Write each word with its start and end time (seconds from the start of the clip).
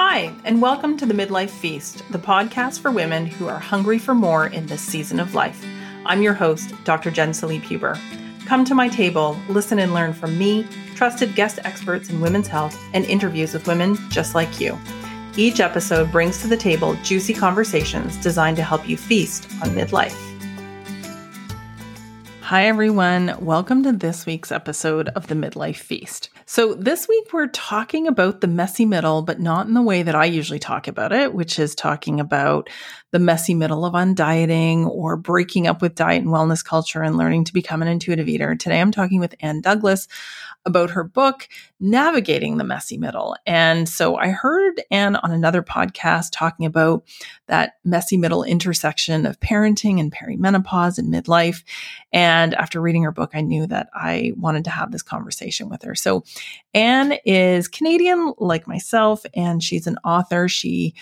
Hi, 0.00 0.32
and 0.44 0.62
welcome 0.62 0.96
to 0.96 1.06
the 1.06 1.12
Midlife 1.12 1.50
Feast, 1.50 2.04
the 2.10 2.20
podcast 2.20 2.78
for 2.78 2.92
women 2.92 3.26
who 3.26 3.48
are 3.48 3.58
hungry 3.58 3.98
for 3.98 4.14
more 4.14 4.46
in 4.46 4.64
this 4.66 4.80
season 4.80 5.18
of 5.18 5.34
life. 5.34 5.66
I'm 6.06 6.22
your 6.22 6.34
host, 6.34 6.72
Dr. 6.84 7.10
Jen 7.10 7.30
Salib 7.30 7.62
Huber. 7.62 7.98
Come 8.46 8.64
to 8.66 8.76
my 8.76 8.88
table, 8.88 9.36
listen 9.48 9.80
and 9.80 9.92
learn 9.92 10.12
from 10.12 10.38
me, 10.38 10.68
trusted 10.94 11.34
guest 11.34 11.58
experts 11.64 12.10
in 12.10 12.20
women's 12.20 12.46
health, 12.46 12.80
and 12.94 13.06
interviews 13.06 13.52
with 13.52 13.66
women 13.66 13.98
just 14.08 14.36
like 14.36 14.60
you. 14.60 14.78
Each 15.36 15.58
episode 15.58 16.12
brings 16.12 16.40
to 16.42 16.46
the 16.46 16.56
table 16.56 16.94
juicy 17.02 17.34
conversations 17.34 18.16
designed 18.18 18.56
to 18.58 18.62
help 18.62 18.88
you 18.88 18.96
feast 18.96 19.50
on 19.62 19.70
midlife. 19.70 20.27
Hi, 22.48 22.64
everyone. 22.64 23.36
Welcome 23.44 23.82
to 23.82 23.92
this 23.92 24.24
week's 24.24 24.50
episode 24.50 25.10
of 25.10 25.26
the 25.26 25.34
Midlife 25.34 25.76
Feast. 25.76 26.30
So, 26.46 26.72
this 26.72 27.06
week 27.06 27.30
we're 27.30 27.48
talking 27.48 28.06
about 28.06 28.40
the 28.40 28.46
messy 28.46 28.86
middle, 28.86 29.20
but 29.20 29.38
not 29.38 29.66
in 29.66 29.74
the 29.74 29.82
way 29.82 30.02
that 30.02 30.14
I 30.14 30.24
usually 30.24 30.58
talk 30.58 30.88
about 30.88 31.12
it, 31.12 31.34
which 31.34 31.58
is 31.58 31.74
talking 31.74 32.20
about 32.20 32.70
the 33.10 33.18
messy 33.18 33.52
middle 33.52 33.84
of 33.84 33.92
undieting 33.92 34.86
or 34.86 35.18
breaking 35.18 35.66
up 35.66 35.82
with 35.82 35.94
diet 35.94 36.22
and 36.22 36.30
wellness 36.30 36.64
culture 36.64 37.02
and 37.02 37.18
learning 37.18 37.44
to 37.44 37.52
become 37.52 37.82
an 37.82 37.88
intuitive 37.88 38.30
eater. 38.30 38.54
Today 38.54 38.80
I'm 38.80 38.92
talking 38.92 39.20
with 39.20 39.34
Ann 39.40 39.60
Douglas 39.60 40.08
about 40.66 40.90
her 40.90 41.04
book, 41.04 41.48
Navigating 41.80 42.58
the 42.58 42.64
Messy 42.64 42.98
Middle. 42.98 43.36
And 43.46 43.88
so 43.88 44.16
I 44.16 44.28
heard 44.28 44.82
Ann 44.90 45.16
on 45.16 45.30
another 45.30 45.62
podcast 45.62 46.26
talking 46.32 46.66
about 46.66 47.04
that 47.46 47.74
messy 47.84 48.16
middle 48.16 48.44
intersection 48.44 49.24
of 49.24 49.40
parenting 49.40 49.98
and 49.98 50.12
perimenopause 50.12 50.98
and 50.98 51.12
midlife. 51.12 51.64
And 52.12 52.54
after 52.54 52.80
reading 52.80 53.02
her 53.04 53.12
book, 53.12 53.30
I 53.34 53.40
knew 53.40 53.66
that 53.66 53.88
I 53.94 54.32
wanted 54.36 54.64
to 54.64 54.70
have 54.70 54.92
this 54.92 55.02
conversation 55.02 55.68
with 55.68 55.82
her. 55.82 55.94
So 55.94 56.24
Ann 56.74 57.14
is 57.24 57.68
Canadian 57.68 58.34
like 58.38 58.66
myself, 58.66 59.24
and 59.34 59.62
she's 59.62 59.86
an 59.86 59.98
author. 60.04 60.48
She 60.48 60.94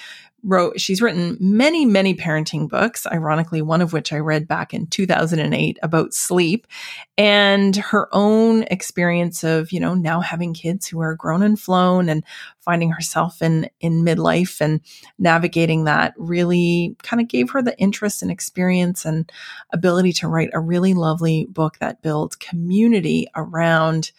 wrote 0.47 0.81
she's 0.81 1.03
written 1.03 1.37
many 1.41 1.85
many 1.85 2.15
parenting 2.15 2.69
books 2.69 3.05
ironically 3.09 3.61
one 3.61 3.83
of 3.83 3.93
which 3.93 4.13
i 4.13 4.17
read 4.17 4.47
back 4.47 4.73
in 4.73 4.87
2008 4.87 5.79
about 5.83 6.15
sleep 6.15 6.67
and 7.19 7.75
her 7.77 8.09
own 8.13 8.63
experience 8.65 9.43
of 9.43 9.73
you 9.73 9.81
know 9.81 9.95
now 9.95 10.21
having 10.21 10.55
kids 10.55 10.87
who 10.87 11.01
are 11.01 11.17
grown 11.17 11.43
and 11.43 11.59
flown 11.59 12.09
and 12.09 12.25
finding 12.61 12.91
herself 12.91 13.43
in 13.43 13.69
in 13.81 14.05
midlife 14.05 14.61
and 14.61 14.81
navigating 15.19 15.85
that 15.85 16.15
really 16.17 16.97
kind 17.03 17.21
of 17.21 17.29
gave 17.29 17.51
her 17.51 17.61
the 17.61 17.77
interest 17.79 18.23
and 18.23 18.31
experience 18.31 19.05
and 19.05 19.31
ability 19.73 20.13
to 20.13 20.29
write 20.29 20.51
a 20.53 20.61
really 20.61 20.95
lovely 20.95 21.47
book 21.51 21.79
that 21.79 22.03
builds 22.03 22.37
community 22.37 23.27
around 23.35 24.13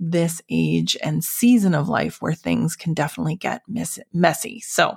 this 0.00 0.42
age 0.50 0.96
and 1.02 1.24
season 1.24 1.74
of 1.74 1.88
life 1.88 2.20
where 2.20 2.34
things 2.34 2.76
can 2.76 2.94
definitely 2.94 3.36
get 3.36 3.62
miss- 3.68 4.00
messy. 4.12 4.60
So, 4.60 4.96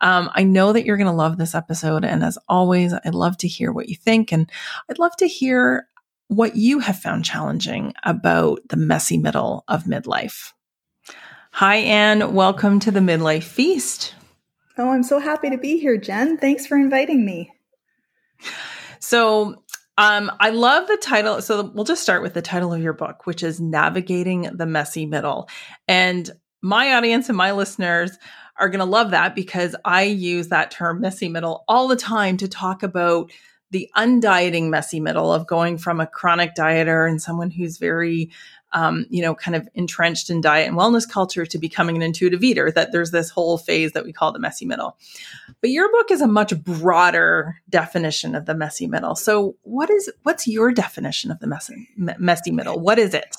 um, 0.00 0.30
I 0.34 0.44
know 0.44 0.72
that 0.72 0.84
you're 0.84 0.96
going 0.96 1.06
to 1.06 1.12
love 1.12 1.36
this 1.36 1.54
episode. 1.54 2.04
And 2.04 2.22
as 2.22 2.38
always, 2.48 2.92
I'd 2.92 3.14
love 3.14 3.36
to 3.38 3.48
hear 3.48 3.72
what 3.72 3.88
you 3.88 3.96
think. 3.96 4.32
And 4.32 4.50
I'd 4.88 4.98
love 4.98 5.16
to 5.16 5.26
hear 5.26 5.88
what 6.28 6.54
you 6.54 6.78
have 6.78 6.98
found 6.98 7.24
challenging 7.24 7.92
about 8.04 8.60
the 8.68 8.76
messy 8.76 9.18
middle 9.18 9.64
of 9.66 9.84
midlife. 9.84 10.52
Hi, 11.52 11.76
Ann. 11.76 12.32
Welcome 12.32 12.78
to 12.80 12.92
the 12.92 13.00
Midlife 13.00 13.42
Feast. 13.42 14.14
Oh, 14.78 14.90
I'm 14.90 15.02
so 15.02 15.18
happy 15.18 15.50
to 15.50 15.58
be 15.58 15.78
here, 15.78 15.96
Jen. 15.96 16.38
Thanks 16.38 16.66
for 16.66 16.78
inviting 16.78 17.24
me. 17.24 17.52
So, 19.00 19.62
um, 20.00 20.32
I 20.40 20.48
love 20.48 20.88
the 20.88 20.96
title. 20.96 21.42
So 21.42 21.62
we'll 21.74 21.84
just 21.84 22.02
start 22.02 22.22
with 22.22 22.32
the 22.32 22.40
title 22.40 22.72
of 22.72 22.80
your 22.80 22.94
book, 22.94 23.26
which 23.26 23.42
is 23.42 23.60
Navigating 23.60 24.48
the 24.50 24.64
Messy 24.64 25.04
Middle. 25.04 25.46
And 25.86 26.30
my 26.62 26.94
audience 26.94 27.28
and 27.28 27.36
my 27.36 27.52
listeners 27.52 28.16
are 28.56 28.70
going 28.70 28.78
to 28.78 28.86
love 28.86 29.10
that 29.10 29.34
because 29.34 29.76
I 29.84 30.04
use 30.04 30.48
that 30.48 30.70
term 30.70 31.02
messy 31.02 31.28
middle 31.28 31.64
all 31.68 31.86
the 31.86 31.96
time 31.96 32.38
to 32.38 32.48
talk 32.48 32.82
about 32.82 33.30
the 33.72 33.90
undieting 33.94 34.70
messy 34.70 35.00
middle 35.00 35.34
of 35.34 35.46
going 35.46 35.76
from 35.76 36.00
a 36.00 36.06
chronic 36.06 36.54
dieter 36.54 37.06
and 37.06 37.20
someone 37.20 37.50
who's 37.50 37.76
very 37.76 38.30
um, 38.72 39.06
you 39.10 39.22
know, 39.22 39.34
kind 39.34 39.56
of 39.56 39.68
entrenched 39.74 40.30
in 40.30 40.40
diet 40.40 40.68
and 40.68 40.76
wellness 40.76 41.08
culture 41.08 41.44
to 41.46 41.58
becoming 41.58 41.96
an 41.96 42.02
intuitive 42.02 42.42
eater, 42.42 42.70
that 42.70 42.92
there's 42.92 43.10
this 43.10 43.30
whole 43.30 43.58
phase 43.58 43.92
that 43.92 44.04
we 44.04 44.12
call 44.12 44.32
the 44.32 44.38
messy 44.38 44.64
middle. 44.64 44.96
But 45.60 45.70
your 45.70 45.90
book 45.90 46.10
is 46.10 46.20
a 46.20 46.26
much 46.26 46.56
broader 46.62 47.56
definition 47.68 48.34
of 48.34 48.46
the 48.46 48.54
messy 48.54 48.86
middle. 48.86 49.14
So 49.14 49.56
what 49.62 49.90
is, 49.90 50.10
what's 50.22 50.46
your 50.46 50.72
definition 50.72 51.30
of 51.30 51.40
the 51.40 51.46
messy, 51.46 51.88
messy 51.96 52.50
middle? 52.50 52.78
What 52.78 52.98
is 52.98 53.14
it? 53.14 53.36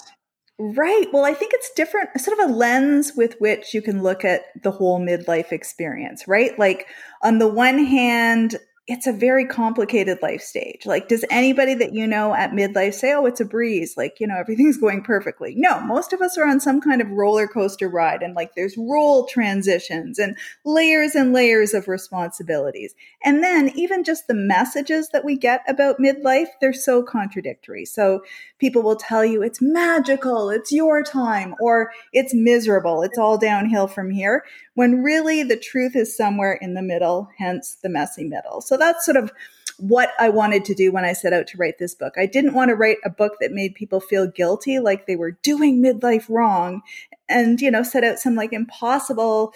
Right. 0.59 1.07
Well, 1.11 1.25
I 1.25 1.33
think 1.33 1.53
it's 1.55 1.71
different, 1.71 2.09
sort 2.19 2.39
of 2.39 2.51
a 2.51 2.53
lens 2.53 3.13
with 3.15 3.35
which 3.39 3.73
you 3.73 3.81
can 3.81 4.03
look 4.03 4.23
at 4.23 4.43
the 4.61 4.69
whole 4.69 4.99
midlife 4.99 5.51
experience, 5.51 6.27
right? 6.27 6.57
Like, 6.59 6.85
on 7.23 7.39
the 7.39 7.47
one 7.47 7.83
hand, 7.83 8.57
it's 8.91 9.07
a 9.07 9.13
very 9.13 9.45
complicated 9.45 10.19
life 10.21 10.41
stage. 10.41 10.85
Like, 10.85 11.07
does 11.07 11.23
anybody 11.29 11.75
that 11.75 11.93
you 11.93 12.05
know 12.05 12.35
at 12.35 12.51
midlife 12.51 12.93
say, 12.93 13.13
oh, 13.13 13.25
it's 13.25 13.39
a 13.39 13.45
breeze? 13.45 13.95
Like, 13.95 14.19
you 14.19 14.27
know, 14.27 14.35
everything's 14.37 14.77
going 14.77 15.01
perfectly. 15.01 15.55
No, 15.55 15.79
most 15.79 16.11
of 16.11 16.19
us 16.19 16.37
are 16.37 16.45
on 16.45 16.59
some 16.59 16.81
kind 16.81 17.01
of 17.01 17.09
roller 17.09 17.47
coaster 17.47 17.87
ride 17.87 18.21
and 18.21 18.35
like 18.35 18.53
there's 18.53 18.75
role 18.77 19.27
transitions 19.27 20.19
and 20.19 20.37
layers 20.65 21.15
and 21.15 21.31
layers 21.31 21.73
of 21.73 21.87
responsibilities. 21.87 22.93
And 23.23 23.41
then 23.41 23.71
even 23.75 24.03
just 24.03 24.27
the 24.27 24.33
messages 24.33 25.07
that 25.13 25.23
we 25.23 25.37
get 25.37 25.61
about 25.69 25.99
midlife, 25.99 26.47
they're 26.59 26.73
so 26.73 27.01
contradictory. 27.01 27.85
So 27.85 28.25
people 28.59 28.81
will 28.81 28.97
tell 28.97 29.23
you 29.23 29.41
it's 29.41 29.61
magical, 29.61 30.49
it's 30.49 30.73
your 30.73 31.01
time, 31.01 31.55
or 31.61 31.93
it's 32.11 32.33
miserable, 32.33 33.03
it's 33.03 33.17
all 33.17 33.37
downhill 33.37 33.87
from 33.87 34.11
here 34.11 34.43
when 34.81 35.03
really 35.03 35.43
the 35.43 35.55
truth 35.55 35.95
is 35.95 36.17
somewhere 36.17 36.53
in 36.53 36.73
the 36.73 36.81
middle, 36.81 37.29
hence 37.37 37.77
the 37.83 37.87
messy 37.87 38.23
middle. 38.23 38.61
So 38.61 38.77
that's 38.77 39.05
sort 39.05 39.15
of 39.15 39.31
what 39.77 40.09
I 40.19 40.27
wanted 40.29 40.65
to 40.65 40.73
do 40.73 40.91
when 40.91 41.05
I 41.05 41.13
set 41.13 41.33
out 41.33 41.45
to 41.49 41.57
write 41.59 41.77
this 41.77 41.93
book. 41.93 42.15
I 42.17 42.25
didn't 42.25 42.55
want 42.55 42.69
to 42.69 42.75
write 42.75 42.97
a 43.05 43.11
book 43.11 43.33
that 43.41 43.51
made 43.51 43.75
people 43.75 43.99
feel 43.99 44.25
guilty, 44.25 44.79
like 44.79 45.05
they 45.05 45.15
were 45.15 45.37
doing 45.43 45.83
midlife 45.83 46.27
wrong, 46.29 46.81
and, 47.29 47.61
you 47.61 47.69
know, 47.69 47.83
set 47.83 48.03
out 48.03 48.17
some 48.17 48.33
like 48.33 48.53
impossible 48.53 49.53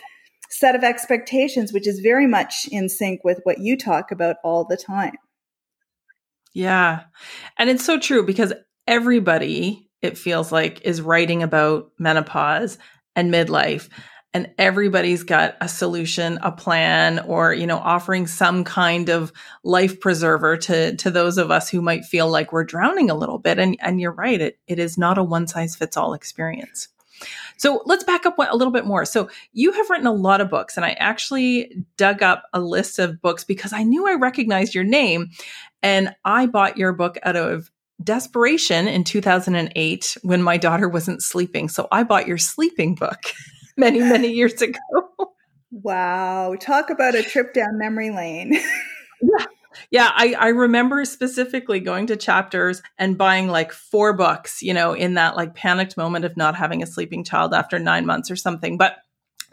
set 0.52 0.76
of 0.76 0.84
expectations, 0.84 1.74
which 1.74 1.88
is 1.88 2.02
very 2.02 2.28
much 2.28 2.68
in 2.72 2.88
sync 2.88 3.24
with 3.24 3.40
what 3.46 3.58
you 3.58 3.76
talk 3.76 4.12
about 4.12 4.36
all 4.44 4.64
the 4.64 4.78
time. 4.78 5.16
Yeah. 6.54 7.06
And 7.58 7.72
it's 7.72 7.84
so 7.84 7.98
true 7.98 8.24
because 8.24 8.54
everybody, 8.86 9.90
it 10.04 10.20
feels 10.20 10.52
like, 10.52 10.82
is 10.82 11.02
writing 11.02 11.42
about 11.42 11.90
menopause 11.98 12.78
and 13.16 13.34
midlife 13.34 13.90
and 14.36 14.52
everybody's 14.58 15.24
got 15.24 15.56
a 15.62 15.70
solution, 15.70 16.40
a 16.42 16.52
plan, 16.52 17.20
or, 17.20 17.54
you 17.54 17.66
know, 17.66 17.78
offering 17.78 18.28
some 18.28 18.66
kind 18.66 19.08
of 19.08 19.32
life 19.64 20.02
preserver 20.02 20.58
to, 20.58 20.94
to 20.98 21.10
those 21.10 21.38
of 21.38 21.52
us 21.52 21.70
who 21.70 21.82
might 21.82 22.04
feel 22.04 22.30
like 22.30 22.52
we're 22.52 22.66
drowning 22.66 23.10
a 23.10 23.16
little 23.16 23.38
bit. 23.38 23.60
And, 23.60 23.78
and 23.80 24.02
you're 24.02 24.12
right. 24.12 24.42
It, 24.42 24.60
it 24.68 24.78
is 24.78 24.98
not 24.98 25.18
a 25.18 25.24
one 25.24 25.48
size 25.48 25.78
fits 25.78 25.96
all 25.96 26.14
experience. 26.14 26.90
So 27.56 27.82
let's 27.86 28.04
back 28.04 28.26
up 28.26 28.38
a 28.38 28.58
little 28.58 28.74
bit 28.74 28.86
more. 28.86 29.06
So 29.06 29.30
you 29.54 29.72
have 29.72 29.90
written 29.90 30.06
a 30.06 30.12
lot 30.12 30.42
of 30.42 30.50
books, 30.50 30.76
and 30.76 30.86
I 30.86 30.92
actually 31.00 31.86
dug 31.96 32.22
up 32.22 32.44
a 32.52 32.60
list 32.60 33.00
of 33.00 33.22
books 33.22 33.46
because 33.46 33.72
I 33.72 33.84
knew 33.84 34.06
I 34.06 34.16
recognized 34.16 34.76
your 34.76 34.84
name. 34.84 35.30
And 35.82 36.14
I 36.26 36.48
bought 36.48 36.78
your 36.78 36.92
book 36.92 37.18
out 37.24 37.38
of 37.38 37.72
desperation 38.04 38.90
in 38.90 39.06
2008 39.06 40.18
when 40.24 40.44
my 40.44 40.58
daughter 40.58 40.90
wasn't 40.90 41.24
sleeping. 41.24 41.70
So 41.70 41.88
I 41.90 42.04
bought 42.04 42.28
your 42.28 42.38
sleeping 42.38 42.96
book. 42.96 43.22
many, 43.78 44.00
many 44.00 44.32
years 44.32 44.62
ago. 44.62 44.80
Wow. 45.72 46.56
Talk 46.60 46.90
about 46.90 47.16
a 47.16 47.24
trip 47.24 47.54
down 47.54 47.78
memory 47.78 48.12
lane. 48.12 48.54
yeah. 49.22 49.46
Yeah, 49.92 50.10
I, 50.14 50.34
I 50.40 50.48
remember 50.50 51.04
specifically 51.04 51.82
going 51.82 52.08
to 52.08 52.16
chapters 52.16 52.82
and 52.98 53.18
buying 53.18 53.50
like 53.50 53.74
four 53.74 54.14
books, 54.14 54.62
you 54.62 54.74
know, 54.74 54.94
in 54.94 55.16
that 55.16 55.36
like 55.36 55.54
panicked 55.54 55.98
moment 55.98 56.24
of 56.24 56.38
not 56.38 56.56
having 56.56 56.82
a 56.82 56.88
sleeping 56.88 57.26
child 57.26 57.54
after 57.54 57.78
nine 57.78 58.06
months 58.06 58.32
or 58.32 58.38
something. 58.38 58.78
But 58.78 58.96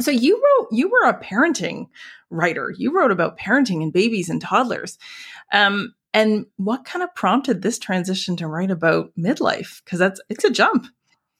so 0.01 0.13
you 0.13 0.37
wrote, 0.37 0.69
you 0.71 0.89
were 0.89 1.09
a 1.09 1.21
parenting 1.21 1.87
writer. 2.31 2.73
You 2.77 2.97
wrote 2.97 3.11
about 3.11 3.39
parenting 3.39 3.83
and 3.83 3.93
babies 3.93 4.29
and 4.29 4.41
toddlers. 4.41 4.97
Um, 5.53 5.95
and 6.15 6.47
what 6.57 6.85
kind 6.85 7.03
of 7.03 7.15
prompted 7.15 7.63
this 7.63 7.79
transition 7.79 8.37
to 8.37 8.47
write 8.47 8.71
about 8.71 9.13
midlife? 9.19 9.83
Because 9.85 9.99
that's 9.99 10.21
it's 10.29 10.45
a 10.45 10.51
jump. 10.51 10.87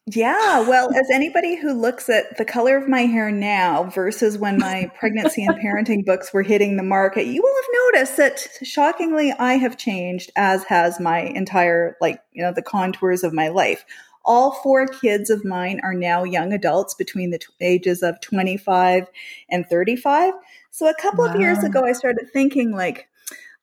Yeah, 0.07 0.69
well, 0.69 0.93
as 0.93 1.09
anybody 1.13 1.55
who 1.55 1.73
looks 1.73 2.09
at 2.09 2.37
the 2.37 2.45
color 2.45 2.77
of 2.77 2.89
my 2.89 3.03
hair 3.03 3.31
now 3.31 3.85
versus 3.85 4.37
when 4.37 4.59
my 4.59 4.91
pregnancy 4.99 5.45
and 5.45 5.55
parenting 5.55 6.05
books 6.05 6.33
were 6.33 6.43
hitting 6.43 6.77
the 6.77 6.83
market, 6.83 7.27
you 7.27 7.41
will 7.41 7.55
have 7.55 7.95
noticed 7.95 8.17
that 8.17 8.67
shockingly 8.67 9.31
I 9.31 9.55
have 9.55 9.79
changed 9.79 10.33
as 10.35 10.65
has 10.65 10.99
my 10.99 11.21
entire 11.21 11.97
like, 12.01 12.21
you 12.33 12.43
know, 12.43 12.53
the 12.53 12.63
contours 12.63 13.23
of 13.23 13.33
my 13.33 13.49
life. 13.49 13.85
All 14.25 14.53
four 14.63 14.89
kids 14.89 15.31
of 15.31 15.45
mine 15.45 15.81
are 15.85 15.95
now 15.95 16.25
young 16.25 16.53
adults 16.53 16.95
between 16.95 17.31
the 17.31 17.39
t- 17.39 17.47
ages 17.61 18.03
of 18.03 18.21
25 18.21 19.07
and 19.51 19.67
35. 19.69 20.35
So 20.71 20.89
a 20.89 20.95
couple 20.95 21.25
wow. 21.25 21.33
of 21.33 21.41
years 21.41 21.63
ago 21.63 21.85
I 21.85 21.93
started 21.93 22.29
thinking 22.33 22.73
like 22.73 23.09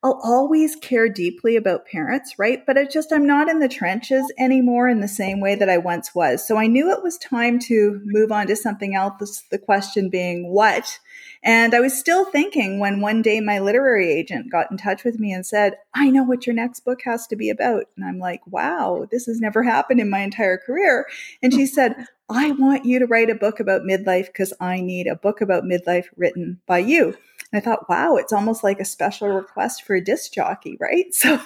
I'll 0.02 0.18
always 0.24 0.76
care 0.76 1.10
deeply 1.10 1.56
about 1.56 1.84
parents, 1.84 2.38
right? 2.38 2.64
But 2.64 2.78
it's 2.78 2.94
just, 2.94 3.12
I'm 3.12 3.26
not 3.26 3.50
in 3.50 3.58
the 3.58 3.68
trenches 3.68 4.32
anymore 4.38 4.88
in 4.88 5.00
the 5.00 5.08
same 5.08 5.40
way 5.40 5.54
that 5.56 5.68
I 5.68 5.76
once 5.76 6.14
was. 6.14 6.46
So 6.46 6.56
I 6.56 6.68
knew 6.68 6.90
it 6.90 7.02
was 7.02 7.18
time 7.18 7.58
to 7.60 8.00
move 8.04 8.32
on 8.32 8.46
to 8.46 8.56
something 8.56 8.94
else. 8.94 9.42
The 9.50 9.58
question 9.58 10.08
being 10.08 10.48
what? 10.48 10.98
And 11.42 11.74
I 11.74 11.80
was 11.80 11.98
still 11.98 12.24
thinking 12.24 12.78
when 12.78 13.02
one 13.02 13.20
day 13.20 13.40
my 13.40 13.58
literary 13.58 14.10
agent 14.10 14.50
got 14.50 14.70
in 14.70 14.78
touch 14.78 15.04
with 15.04 15.18
me 15.18 15.32
and 15.32 15.44
said, 15.44 15.76
I 15.94 16.08
know 16.08 16.22
what 16.22 16.46
your 16.46 16.54
next 16.54 16.80
book 16.80 17.02
has 17.04 17.26
to 17.26 17.36
be 17.36 17.50
about. 17.50 17.84
And 17.96 18.06
I'm 18.06 18.18
like, 18.18 18.40
wow, 18.46 19.06
this 19.10 19.26
has 19.26 19.38
never 19.38 19.62
happened 19.62 20.00
in 20.00 20.08
my 20.08 20.20
entire 20.20 20.56
career. 20.56 21.06
And 21.42 21.52
she 21.52 21.66
said, 21.66 22.06
I 22.30 22.52
want 22.52 22.86
you 22.86 23.00
to 23.00 23.06
write 23.06 23.28
a 23.28 23.34
book 23.34 23.60
about 23.60 23.82
midlife 23.82 24.26
because 24.26 24.54
I 24.60 24.80
need 24.80 25.06
a 25.06 25.16
book 25.16 25.42
about 25.42 25.64
midlife 25.64 26.06
written 26.16 26.60
by 26.66 26.78
you. 26.78 27.16
And 27.52 27.60
I 27.60 27.64
thought, 27.64 27.88
wow, 27.88 28.16
it's 28.16 28.32
almost 28.32 28.62
like 28.62 28.80
a 28.80 28.84
special 28.84 29.28
request 29.28 29.82
for 29.82 29.94
a 29.96 30.04
disc 30.04 30.32
jockey, 30.32 30.76
right? 30.80 31.06
So, 31.20 31.40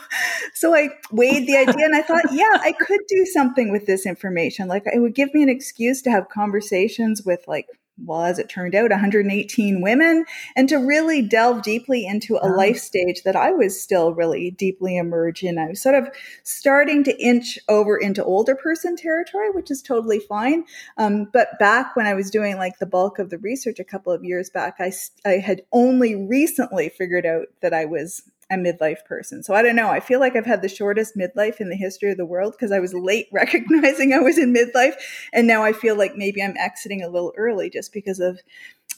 so 0.54 0.74
I 0.74 0.90
weighed 1.10 1.46
the 1.46 1.56
idea 1.56 1.84
and 1.84 1.96
I 1.96 2.02
thought, 2.02 2.24
yeah, 2.32 2.58
I 2.60 2.72
could 2.72 3.00
do 3.08 3.26
something 3.26 3.72
with 3.72 3.86
this 3.86 4.06
information. 4.06 4.68
Like 4.68 4.84
it 4.86 5.00
would 5.00 5.14
give 5.14 5.32
me 5.34 5.42
an 5.42 5.48
excuse 5.48 6.02
to 6.02 6.10
have 6.10 6.28
conversations 6.28 7.24
with 7.24 7.40
like 7.48 7.66
well, 7.98 8.22
as 8.24 8.38
it 8.38 8.48
turned 8.48 8.74
out, 8.74 8.90
118 8.90 9.80
women, 9.80 10.24
and 10.56 10.68
to 10.68 10.76
really 10.76 11.22
delve 11.22 11.62
deeply 11.62 12.06
into 12.06 12.38
a 12.42 12.48
life 12.48 12.78
stage 12.78 13.22
that 13.22 13.36
I 13.36 13.52
was 13.52 13.80
still 13.80 14.14
really 14.14 14.50
deeply 14.50 14.96
immersed 14.96 15.42
in. 15.42 15.58
I 15.58 15.68
was 15.68 15.80
sort 15.80 15.94
of 15.94 16.08
starting 16.42 17.04
to 17.04 17.22
inch 17.22 17.58
over 17.68 17.96
into 17.96 18.24
older 18.24 18.54
person 18.54 18.96
territory, 18.96 19.50
which 19.50 19.70
is 19.70 19.80
totally 19.80 20.18
fine. 20.18 20.64
Um, 20.96 21.28
but 21.32 21.58
back 21.58 21.94
when 21.96 22.06
I 22.06 22.14
was 22.14 22.30
doing 22.30 22.56
like 22.56 22.78
the 22.78 22.86
bulk 22.86 23.18
of 23.18 23.30
the 23.30 23.38
research 23.38 23.78
a 23.78 23.84
couple 23.84 24.12
of 24.12 24.24
years 24.24 24.50
back, 24.50 24.76
I, 24.80 24.92
I 25.24 25.38
had 25.38 25.62
only 25.72 26.14
recently 26.14 26.88
figured 26.88 27.26
out 27.26 27.46
that 27.62 27.72
I 27.72 27.84
was 27.84 28.22
a 28.50 28.56
midlife 28.56 29.04
person. 29.04 29.42
So 29.42 29.54
I 29.54 29.62
don't 29.62 29.76
know. 29.76 29.88
I 29.88 30.00
feel 30.00 30.20
like 30.20 30.36
I've 30.36 30.46
had 30.46 30.62
the 30.62 30.68
shortest 30.68 31.16
midlife 31.16 31.60
in 31.60 31.70
the 31.70 31.76
history 31.76 32.10
of 32.10 32.16
the 32.16 32.26
world 32.26 32.52
because 32.52 32.72
I 32.72 32.80
was 32.80 32.94
late 32.94 33.28
recognizing 33.32 34.12
I 34.12 34.18
was 34.18 34.38
in 34.38 34.54
midlife. 34.54 34.94
And 35.32 35.46
now 35.46 35.62
I 35.62 35.72
feel 35.72 35.96
like 35.96 36.16
maybe 36.16 36.42
I'm 36.42 36.56
exiting 36.58 37.02
a 37.02 37.08
little 37.08 37.32
early 37.36 37.70
just 37.70 37.92
because 37.92 38.20
of, 38.20 38.40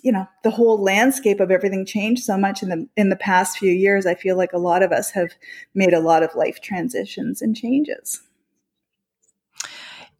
you 0.02 0.12
know, 0.12 0.26
the 0.42 0.50
whole 0.50 0.82
landscape 0.82 1.40
of 1.40 1.50
everything 1.50 1.86
changed 1.86 2.24
so 2.24 2.36
much 2.36 2.62
in 2.62 2.68
the 2.68 2.88
in 2.96 3.08
the 3.08 3.16
past 3.16 3.58
few 3.58 3.72
years. 3.72 4.06
I 4.06 4.14
feel 4.14 4.36
like 4.36 4.52
a 4.52 4.58
lot 4.58 4.82
of 4.82 4.92
us 4.92 5.10
have 5.12 5.32
made 5.74 5.92
a 5.92 6.00
lot 6.00 6.22
of 6.22 6.34
life 6.34 6.60
transitions 6.60 7.40
and 7.40 7.56
changes. 7.56 8.20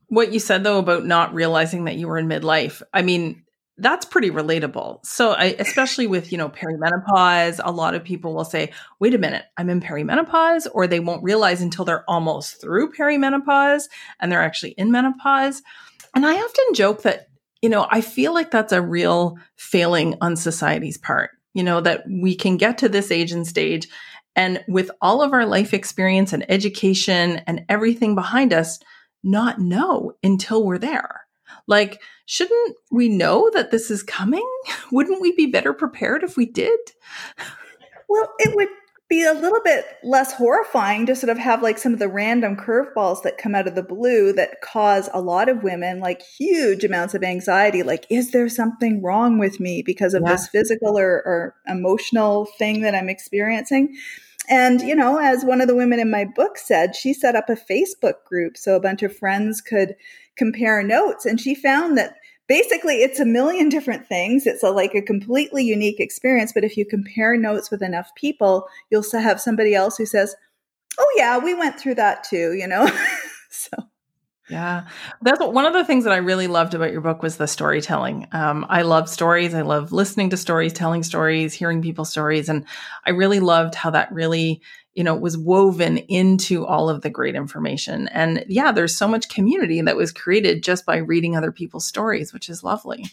What 0.09 0.33
you 0.33 0.39
said 0.39 0.63
though 0.63 0.79
about 0.79 1.05
not 1.05 1.35
realizing 1.35 1.85
that 1.85 1.97
you 1.97 2.07
were 2.07 2.19
in 2.19 2.29
midlife. 2.29 2.81
I 2.95 3.03
mean, 3.03 3.43
that's 3.79 4.07
pretty 4.07 4.31
relatable. 4.31 5.05
So, 5.05 5.33
I, 5.33 5.45
especially 5.59 6.07
with, 6.07 6.33
you 6.33 6.39
know, 6.39 6.49
perimenopause, 6.49 7.61
a 7.63 7.73
lot 7.73 7.95
of 7.95 8.05
people 8.05 8.35
will 8.35 8.45
say, 8.45 8.73
wait 9.01 9.15
a 9.15 9.19
minute, 9.19 9.45
I'm 9.57 9.71
in 9.71 9.81
perimenopause, 9.81 10.67
or 10.73 10.87
they 10.87 11.01
won't 11.01 11.23
realize 11.23 11.61
until 11.61 11.85
they're 11.85 12.09
almost 12.09 12.61
through 12.61 12.93
perimenopause 12.93 13.85
and 14.21 14.31
they're 14.31 14.43
actually 14.43 14.73
in 14.73 14.91
menopause. 14.91 15.63
And 16.15 16.27
I 16.27 16.35
often 16.35 16.75
joke 16.75 17.03
that, 17.03 17.29
you 17.63 17.69
know, 17.69 17.87
I 17.91 18.01
feel 18.01 18.33
like 18.33 18.51
that's 18.51 18.73
a 18.73 18.83
real 18.83 19.39
failing 19.57 20.17
on 20.21 20.37
society's 20.37 20.99
part, 20.99 21.31
you 21.55 21.63
know, 21.63 21.81
that 21.81 22.05
we 22.09 22.35
can 22.35 22.57
get 22.57 22.79
to 22.79 22.89
this 22.89 23.11
age 23.11 23.33
and 23.33 23.47
stage. 23.47 23.89
And 24.35 24.63
with 24.69 24.91
all 25.01 25.23
of 25.23 25.33
our 25.33 25.47
life 25.47 25.73
experience 25.73 26.33
and 26.33 26.51
education 26.51 27.43
and 27.47 27.65
everything 27.69 28.15
behind 28.15 28.53
us, 28.53 28.79
not 29.23 29.59
know 29.59 30.13
until 30.23 30.65
we're 30.65 30.79
there. 30.79 31.26
Like, 31.67 32.01
shouldn't 32.27 32.77
we 32.91 33.09
know 33.09 33.51
that 33.55 33.71
this 33.71 33.91
is 33.91 34.03
coming? 34.03 34.47
Wouldn't 34.93 35.21
we 35.21 35.33
be 35.33 35.47
better 35.47 35.73
prepared 35.73 36.23
if 36.23 36.37
we 36.37 36.47
did? 36.47 36.79
Well, 38.09 38.33
it 38.39 38.55
would 38.55 38.69
be 39.09 39.25
a 39.25 39.33
little 39.33 39.61
bit 39.63 39.85
less 40.03 40.33
horrifying 40.33 41.07
to 41.07 41.15
sort 41.15 41.31
of 41.31 41.39
have 41.39 41.63
like 41.63 41.79
some 41.79 41.93
of 41.93 42.01
the 42.01 42.09
random 42.09 42.57
curveballs 42.57 43.23
that 43.23 43.39
come 43.39 43.55
out 43.55 43.69
of 43.69 43.77
the 43.77 43.83
blue 43.83 44.33
that 44.33 44.61
cause 44.63 45.09
a 45.15 45.21
lot 45.21 45.49
of 45.49 45.63
women 45.63 46.01
like 46.01 46.23
huge 46.23 46.83
amounts 46.83 47.15
of 47.15 47.23
anxiety. 47.23 47.85
Like, 47.85 48.07
is 48.11 48.33
there 48.33 48.49
something 48.49 49.03
wrong 49.03 49.39
with 49.39 49.61
me 49.61 49.83
because 49.83 50.13
of 50.13 50.23
yeah. 50.25 50.33
this 50.33 50.49
physical 50.49 50.99
or, 50.99 51.23
or 51.25 51.55
emotional 51.69 52.47
thing 52.59 52.81
that 52.81 52.97
I'm 52.97 53.09
experiencing? 53.09 53.97
And, 54.49 54.81
you 54.81 54.95
know, 54.95 55.19
as 55.19 55.45
one 55.45 55.61
of 55.61 55.69
the 55.69 55.75
women 55.75 56.01
in 56.01 56.11
my 56.11 56.25
book 56.25 56.59
said, 56.59 56.95
she 56.95 57.13
set 57.13 57.37
up 57.37 57.49
a 57.49 57.57
Facebook 57.57 58.25
group 58.25 58.57
so 58.57 58.77
a 58.77 58.81
bunch 58.81 59.03
of 59.03 59.17
friends 59.17 59.61
could 59.61 59.95
compare 60.37 60.83
notes. 60.83 61.27
And 61.27 61.41
she 61.41 61.55
found 61.55 61.97
that 61.99 62.17
basically 62.49 63.03
it's 63.03 63.21
a 63.21 63.25
million 63.25 63.69
different 63.69 64.07
things. 64.07 64.47
It's 64.47 64.63
a, 64.63 64.71
like 64.71 64.95
a 64.95 65.03
completely 65.03 65.65
unique 65.65 66.01
experience. 66.01 66.53
But 66.53 66.65
if 66.65 66.77
you 66.77 66.85
compare 66.85 67.37
notes 67.37 67.71
with 67.71 67.83
enough 67.83 68.15
people, 68.15 68.69
you'll 68.91 69.05
have 69.13 69.41
somebody 69.41 69.75
else 69.75 69.97
who 69.97 70.07
says, 70.07 70.35
Oh, 70.99 71.15
yeah, 71.17 71.39
we 71.39 71.55
went 71.55 71.79
through 71.79 71.97
that 71.97 72.25
too, 72.25 72.55
you 72.55 72.67
know? 72.67 72.89
so. 73.51 73.77
Yeah, 74.49 74.87
that's 75.23 75.41
what, 75.41 75.53
one 75.53 75.67
of 75.67 75.73
the 75.73 75.85
things 75.85 76.05
that 76.05 76.13
I 76.13 76.19
really 76.19 76.47
loved 76.47 76.75
about 76.75 76.93
your 76.93 77.01
book 77.01 77.21
was 77.21 77.37
the 77.37 77.49
storytelling. 77.49 78.29
Um, 78.31 78.65
I 78.69 78.83
love 78.83 79.09
stories. 79.09 79.55
I 79.55 79.63
love 79.63 79.91
listening 79.91 80.31
to 80.31 80.37
stories, 80.37 80.73
telling 80.73 81.03
stories, 81.03 81.53
hearing 81.53 81.83
people's 81.83 82.11
stories, 82.11 82.49
and 82.49 82.65
I 83.05 83.11
really 83.11 83.41
loved 83.41 83.75
how 83.75 83.91
that 83.91 84.13
really, 84.13 84.63
you 84.95 85.03
know, 85.03 85.17
was 85.17 85.37
woven 85.37 85.99
into 85.99 86.65
all 86.65 86.89
of 86.89 87.03
the 87.03 87.11
great 87.11 87.35
information. 87.35 88.07
And 88.09 88.45
yeah, 88.49 88.71
there's 88.71 88.97
so 88.97 89.09
much 89.09 89.29
community 89.29 89.81
that 89.81 89.97
was 89.97 90.13
created 90.13 90.63
just 90.63 90.87
by 90.87 90.99
reading 90.99 91.37
other 91.37 91.51
people's 91.51 91.87
stories, 91.87 92.33
which 92.33 92.49
is 92.49 92.63
lovely. 92.63 93.07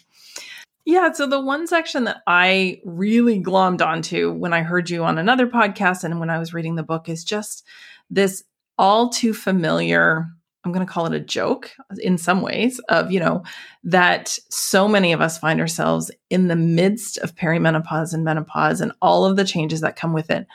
Yeah, 0.84 1.12
so 1.12 1.26
the 1.26 1.40
one 1.40 1.66
section 1.66 2.04
that 2.04 2.18
I 2.28 2.80
really 2.84 3.42
glommed 3.42 3.84
onto 3.84 4.32
when 4.32 4.52
I 4.52 4.62
heard 4.62 4.88
you 4.88 5.02
on 5.02 5.18
another 5.18 5.48
podcast 5.48 6.04
and 6.04 6.20
when 6.20 6.30
I 6.30 6.38
was 6.38 6.54
reading 6.54 6.76
the 6.76 6.82
book 6.82 7.08
is 7.08 7.24
just 7.24 7.64
this 8.10 8.44
all 8.78 9.08
too 9.08 9.32
familiar 9.32 10.28
I'm 10.64 10.72
going 10.72 10.86
to 10.86 10.90
call 10.92 11.06
it 11.06 11.12
a 11.14 11.20
joke 11.20 11.70
in 11.98 12.16
some 12.16 12.40
ways 12.40 12.80
of, 12.88 13.12
you 13.12 13.20
know, 13.20 13.42
that 13.84 14.38
so 14.48 14.88
many 14.88 15.12
of 15.12 15.20
us 15.20 15.38
find 15.38 15.60
ourselves 15.60 16.10
in 16.30 16.48
the 16.48 16.56
midst 16.56 17.18
of 17.18 17.34
perimenopause 17.34 18.14
and 18.14 18.24
menopause 18.24 18.80
and 18.80 18.92
all 19.02 19.24
of 19.24 19.36
the 19.36 19.44
changes 19.44 19.82
that 19.82 19.96
come 19.96 20.12
with 20.12 20.30
it 20.30 20.46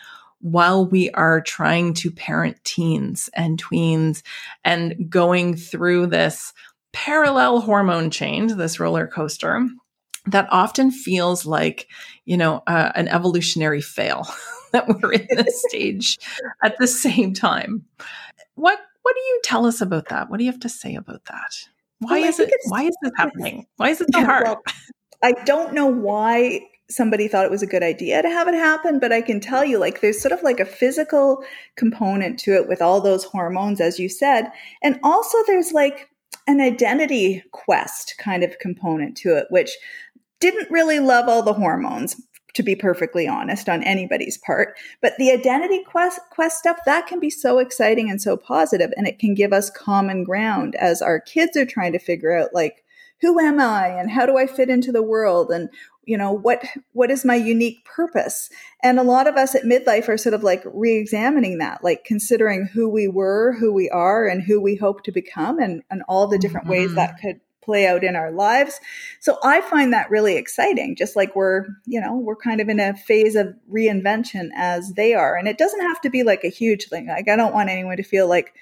while 0.41 0.85
we 0.85 1.09
are 1.11 1.41
trying 1.41 1.93
to 1.93 2.11
parent 2.11 2.57
teens 2.63 3.29
and 3.33 3.61
tweens 3.61 4.23
and 4.63 5.09
going 5.09 5.55
through 5.55 6.07
this 6.07 6.53
parallel 6.93 7.59
hormone 7.61 8.09
change, 8.09 8.53
this 8.53 8.79
roller 8.79 9.05
coaster 9.05 9.67
that 10.25 10.47
often 10.51 10.91
feels 10.91 11.45
like, 11.45 11.87
you 12.25 12.37
know, 12.37 12.63
uh, 12.67 12.91
an 12.95 13.07
evolutionary 13.07 13.81
fail 13.81 14.27
that 14.71 14.87
we're 14.87 15.13
in 15.13 15.27
this 15.31 15.63
stage 15.67 16.17
at 16.63 16.77
the 16.79 16.87
same 16.87 17.33
time. 17.33 17.85
What 18.55 18.79
what 19.01 19.15
do 19.15 19.21
you 19.21 19.39
tell 19.43 19.65
us 19.65 19.81
about 19.81 20.09
that? 20.09 20.29
What 20.29 20.37
do 20.37 20.43
you 20.43 20.51
have 20.51 20.59
to 20.61 20.69
say 20.69 20.95
about 20.95 21.25
that? 21.25 21.55
Why 21.99 22.21
well, 22.21 22.29
is 22.29 22.39
it? 22.39 22.51
Why 22.67 22.83
is 22.83 22.95
this 23.01 23.11
happening? 23.17 23.65
Why 23.77 23.89
is 23.89 24.01
it 24.01 24.07
so 24.13 24.23
hard? 24.23 24.43
Well, 24.45 24.61
I 25.23 25.33
don't 25.45 25.73
know 25.73 25.87
why 25.87 26.61
somebody 26.89 27.27
thought 27.27 27.45
it 27.45 27.51
was 27.51 27.61
a 27.61 27.67
good 27.67 27.83
idea 27.83 28.21
to 28.21 28.29
have 28.29 28.47
it 28.47 28.55
happen, 28.55 28.99
but 28.99 29.11
I 29.11 29.21
can 29.21 29.39
tell 29.39 29.63
you, 29.63 29.77
like, 29.77 30.01
there's 30.01 30.21
sort 30.21 30.31
of 30.31 30.41
like 30.41 30.59
a 30.59 30.65
physical 30.65 31.43
component 31.75 32.39
to 32.39 32.55
it 32.55 32.67
with 32.67 32.81
all 32.81 32.99
those 32.99 33.23
hormones, 33.23 33.79
as 33.79 33.99
you 33.99 34.09
said, 34.09 34.51
and 34.81 34.99
also 35.03 35.37
there's 35.45 35.71
like 35.71 36.09
an 36.47 36.61
identity 36.61 37.43
quest 37.51 38.15
kind 38.17 38.43
of 38.43 38.57
component 38.59 39.15
to 39.17 39.37
it, 39.37 39.45
which 39.49 39.71
didn't 40.39 40.71
really 40.71 40.99
love 40.99 41.27
all 41.27 41.43
the 41.43 41.53
hormones 41.53 42.19
to 42.53 42.63
be 42.63 42.75
perfectly 42.75 43.27
honest, 43.27 43.69
on 43.69 43.83
anybody's 43.83 44.37
part. 44.37 44.75
But 45.01 45.13
the 45.17 45.31
identity 45.31 45.83
quest, 45.83 46.19
quest 46.31 46.59
stuff, 46.59 46.79
that 46.85 47.07
can 47.07 47.19
be 47.19 47.29
so 47.29 47.59
exciting 47.59 48.09
and 48.09 48.21
so 48.21 48.37
positive, 48.37 48.91
and 48.97 49.07
it 49.07 49.19
can 49.19 49.33
give 49.33 49.53
us 49.53 49.69
common 49.69 50.23
ground 50.23 50.75
as 50.75 51.01
our 51.01 51.19
kids 51.19 51.55
are 51.57 51.65
trying 51.65 51.93
to 51.93 51.99
figure 51.99 52.37
out, 52.37 52.53
like, 52.53 52.83
who 53.21 53.39
am 53.39 53.59
I 53.59 53.87
and 53.87 54.09
how 54.09 54.25
do 54.25 54.37
I 54.37 54.47
fit 54.47 54.69
into 54.69 54.91
the 54.91 55.03
world 55.03 55.51
and 55.51 55.69
you 56.05 56.17
know 56.17 56.31
what 56.31 56.65
what 56.93 57.11
is 57.11 57.23
my 57.23 57.35
unique 57.35 57.85
purpose 57.85 58.49
and 58.81 58.97
a 58.97 59.03
lot 59.03 59.27
of 59.27 59.35
us 59.35 59.53
at 59.53 59.63
midlife 59.63 60.07
are 60.07 60.17
sort 60.17 60.33
of 60.33 60.41
like 60.41 60.63
re-examining 60.65 61.59
that 61.59 61.83
like 61.83 62.03
considering 62.03 62.65
who 62.65 62.89
we 62.89 63.07
were 63.07 63.55
who 63.59 63.71
we 63.71 63.89
are 63.89 64.25
and 64.25 64.41
who 64.41 64.59
we 64.59 64.75
hope 64.75 65.03
to 65.03 65.11
become 65.11 65.59
and 65.59 65.83
and 65.91 66.01
all 66.07 66.27
the 66.27 66.39
different 66.39 66.65
mm-hmm. 66.65 66.81
ways 66.81 66.95
that 66.95 67.19
could 67.21 67.39
play 67.61 67.87
out 67.87 68.03
in 68.03 68.15
our 68.15 68.31
lives. 68.31 68.79
So 69.19 69.37
I 69.43 69.61
find 69.61 69.93
that 69.93 70.09
really 70.09 70.35
exciting, 70.35 70.95
just 70.95 71.15
like 71.15 71.35
we're, 71.35 71.65
you 71.85 71.99
know, 71.99 72.15
we're 72.15 72.35
kind 72.35 72.61
of 72.61 72.69
in 72.69 72.79
a 72.79 72.95
phase 72.95 73.35
of 73.35 73.53
reinvention 73.71 74.49
as 74.55 74.93
they 74.93 75.13
are. 75.13 75.35
And 75.35 75.47
it 75.47 75.57
doesn't 75.57 75.81
have 75.81 76.01
to 76.01 76.09
be 76.09 76.23
like 76.23 76.43
a 76.43 76.49
huge 76.49 76.87
thing. 76.87 77.07
Like 77.07 77.29
I 77.29 77.35
don't 77.35 77.53
want 77.53 77.69
anyone 77.69 77.97
to 77.97 78.03
feel 78.03 78.27
like, 78.27 78.53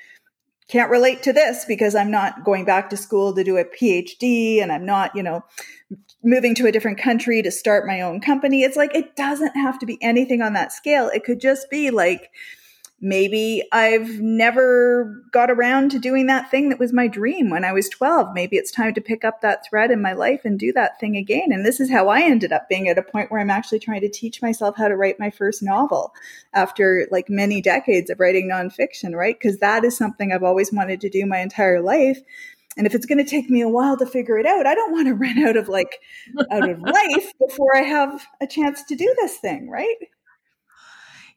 can't 0.68 0.92
relate 0.92 1.24
to 1.24 1.32
this 1.32 1.64
because 1.66 1.96
I'm 1.96 2.12
not 2.12 2.44
going 2.44 2.66
back 2.66 2.90
to 2.90 2.98
school 2.98 3.34
to 3.34 3.44
do 3.44 3.58
a 3.58 3.64
PhD 3.64 4.62
and 4.62 4.72
I'm 4.72 4.86
not, 4.86 5.16
you 5.16 5.24
know, 5.24 5.44
moving 6.24 6.54
to 6.56 6.68
a 6.68 6.72
different 6.72 6.98
country 6.98 7.42
to 7.42 7.52
start 7.52 7.88
my 7.88 8.02
own 8.02 8.20
company. 8.20 8.64
It's 8.64 8.76
like 8.76 8.94
it 8.94 9.16
doesn't 9.16 9.56
have 9.56 9.80
to 9.80 9.86
be 9.86 9.98
anything 10.02 10.42
on 10.42 10.54
that 10.54 10.74
scale. 10.74 11.08
It 11.08 11.24
could 11.24 11.40
just 11.40 11.70
be 11.70 11.90
like 11.90 12.30
maybe 13.00 13.64
I've 13.72 14.20
never 14.20 15.24
got 15.32 15.52
around 15.52 15.92
to 15.92 16.00
doing 16.00 16.26
that 16.28 16.50
thing 16.50 16.70
that 16.70 16.80
was 16.80 16.92
my 16.92 17.08
dream 17.08 17.52
when 17.52 17.64
I 17.64 17.72
was 17.72 17.90
12. 17.90 18.34
Maybe 18.34 18.58
it's 18.58 18.72
time 18.72 18.94
to 18.96 19.02
pick 19.02 19.24
up 19.24 19.42
that 19.42 19.66
thread 19.70 19.92
in 19.92 20.02
my 20.02 20.14
life 20.14 20.42
and 20.46 20.58
do 20.58 20.74
that 20.74 21.00
thing 21.00 21.16
again. 21.16 21.52
And 21.52 21.64
this 21.64 21.80
is 21.80 21.92
how 21.92 22.08
I 22.08 22.22
ended 22.22 22.52
up 22.52 22.68
being 22.68 22.88
at 22.88 22.98
a 22.98 23.04
point 23.04 23.30
where 23.30 23.40
I'm 23.40 23.52
actually 23.52 23.80
trying 23.80 24.02
to 24.02 24.10
teach 24.10 24.42
myself 24.42 24.76
how 24.78 24.88
to 24.88 24.98
write 24.98 25.20
my 25.20 25.30
first 25.30 25.62
novel 25.62 26.12
after 26.54 27.08
like 27.12 27.30
many 27.30 27.62
decades 27.62 28.10
of 28.10 28.20
writing 28.20 28.50
nonfiction, 28.50 29.14
right? 29.14 29.38
Because 29.40 29.60
that 29.60 29.84
is 29.84 29.96
something 29.96 30.32
I've 30.32 30.44
always 30.44 30.74
wanted 30.74 31.00
to 31.02 31.10
do 31.10 31.26
my 31.28 31.38
entire 31.38 31.82
life. 31.82 32.20
And 32.78 32.88
if 32.88 32.96
it's 32.96 33.06
going 33.06 33.24
to 33.24 33.30
take 33.30 33.50
me 33.50 33.62
a 33.62 33.70
while 33.70 33.98
to 33.98 34.06
figure 34.08 34.40
it 34.40 34.46
out, 34.48 34.66
I 34.66 34.74
don't 34.74 34.92
want 34.92 35.08
to 35.08 35.14
run 35.16 35.38
out 35.46 35.56
of 35.56 35.70
like 35.70 36.00
out 36.52 36.68
of 36.68 36.82
life 36.82 37.32
before 37.40 37.76
I 37.76 37.82
have 37.82 38.26
a 38.42 38.48
chance 38.48 38.84
to 38.86 38.96
do 38.96 39.16
this 39.20 39.38
thing, 39.38 39.70
right? 39.70 39.98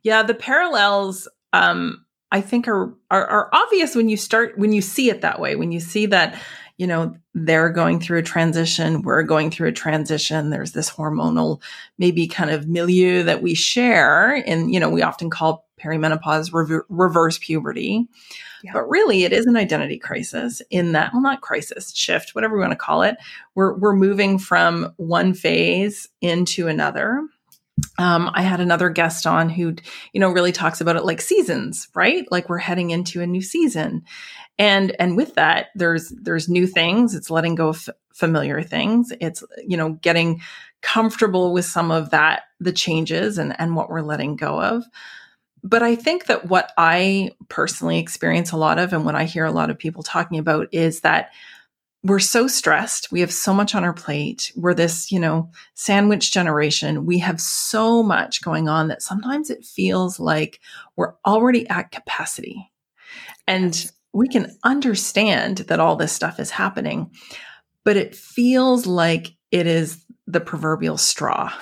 Yeah, 0.03 0.23
the 0.23 0.35
parallels 0.35 1.29
um, 1.53 2.05
I 2.33 2.41
think 2.41 2.69
are, 2.69 2.95
are, 3.11 3.27
are 3.27 3.49
obvious 3.53 3.95
when 3.95 4.09
you 4.09 4.17
start 4.17 4.57
when 4.57 4.73
you 4.73 4.81
see 4.81 5.11
it 5.11 5.21
that 5.23 5.41
way. 5.41 5.57
When 5.57 5.73
you 5.73 5.81
see 5.81 6.07
that, 6.07 6.41
you 6.77 6.87
know, 6.87 7.17
they're 7.35 7.71
going 7.71 8.01
through 8.01 8.19
a 8.19 8.23
transition, 8.23 9.03
we're 9.03 9.23
going 9.23 9.51
through 9.51 9.69
a 9.69 9.73
transition. 9.73 10.51
There's 10.51 10.73
this 10.73 10.91
hormonal, 10.91 11.61
maybe 11.99 12.27
kind 12.29 12.51
of 12.51 12.69
milieu 12.69 13.25
that 13.25 13.43
we 13.43 13.55
share, 13.55 14.43
and 14.47 14.73
you 14.73 14.79
know, 14.79 14.91
we 14.91 15.03
often 15.03 15.29
call 15.29 15.67
perimenopause 15.83 16.53
rever- 16.53 16.87
reverse 16.89 17.39
puberty. 17.39 18.07
Yeah. 18.63 18.73
But 18.75 18.89
really, 18.89 19.25
it 19.25 19.33
is 19.33 19.47
an 19.47 19.57
identity 19.57 19.99
crisis 19.99 20.61
in 20.71 20.93
that, 20.93 21.13
well, 21.13 21.23
not 21.23 21.41
crisis, 21.41 21.95
shift, 21.95 22.35
whatever 22.35 22.55
we 22.55 22.61
want 22.61 22.73
to 22.73 22.77
call 22.77 23.03
it. 23.03 23.17
We're, 23.55 23.75
we're 23.79 23.97
moving 23.97 24.39
from 24.39 24.93
one 24.99 25.33
phase 25.33 26.09
into 26.21 26.69
another 26.69 27.27
um, 27.99 28.31
I 28.35 28.43
had 28.43 28.61
another 28.61 28.91
guest 28.91 29.27
on 29.27 29.49
who, 29.49 29.75
you 30.13 30.21
know, 30.21 30.31
really 30.31 30.53
talks 30.53 30.81
about 30.81 30.97
it 30.97 31.05
like 31.05 31.21
seasons, 31.21 31.89
right? 31.95 32.27
Like 32.31 32.49
we're 32.49 32.59
heading 32.59 32.91
into 32.91 33.21
a 33.21 33.27
new 33.27 33.43
season, 33.43 34.05
and 34.59 34.95
and 34.99 35.17
with 35.17 35.35
that, 35.35 35.69
there's 35.75 36.09
there's 36.11 36.49
new 36.49 36.67
things. 36.67 37.15
It's 37.15 37.31
letting 37.31 37.55
go 37.55 37.69
of 37.69 37.89
familiar 38.13 38.63
things. 38.63 39.13
It's 39.21 39.45
you 39.67 39.77
know 39.77 39.93
getting 39.95 40.41
comfortable 40.83 41.53
with 41.53 41.65
some 41.65 41.91
of 41.91 42.11
that, 42.11 42.43
the 42.59 42.73
changes 42.73 43.39
and 43.39 43.59
and 43.61 43.77
what 43.77 43.91
we're 43.91 44.03
letting 44.03 44.37
go 44.37 44.61
of. 44.61 44.85
But 45.63 45.83
I 45.83 45.95
think 45.95 46.27
that 46.27 46.47
what 46.47 46.73
I 46.79 47.33
personally 47.49 47.99
experience 47.99 48.53
a 48.53 48.57
lot 48.57 48.79
of, 48.79 48.93
and 48.93 49.05
what 49.05 49.15
I 49.15 49.25
hear 49.25 49.45
a 49.45 49.53
lot 49.53 49.71
of 49.71 49.79
people 49.79 50.03
talking 50.03 50.39
about, 50.39 50.69
is 50.73 51.01
that 51.01 51.33
we're 52.03 52.19
so 52.19 52.47
stressed. 52.47 53.13
We 53.13 53.21
have 53.21 53.33
so 53.33 53.53
much 53.53 53.75
on 53.75 53.85
our 53.85 53.93
plate. 53.93 54.53
We're 54.57 54.75
this, 54.75 55.13
you 55.13 55.21
know, 55.21 55.51
sandwich 55.75 56.33
generation. 56.33 57.05
We 57.05 57.19
have 57.19 57.41
so 57.41 58.03
much 58.03 58.43
going 58.43 58.69
on 58.69 58.89
that 58.89 59.03
sometimes 59.03 59.51
it 59.51 59.65
feels 59.65 60.19
like 60.19 60.61
we're 60.97 61.15
already 61.27 61.69
at 61.69 61.93
capacity. 61.93 62.71
And 63.47 63.91
we 64.13 64.29
can 64.29 64.57
understand 64.65 65.59
that 65.59 65.81
all 65.81 65.97
this 65.97 66.13
stuff 66.13 66.41
is 66.41 66.51
happening, 66.51 67.11
but 67.85 67.97
it 67.97 68.17
feels 68.17 68.87
like 68.87 69.35
it 69.51 69.67
is 69.67 70.05
the 70.27 70.41
proverbial 70.41 70.97
straw. 70.97 71.53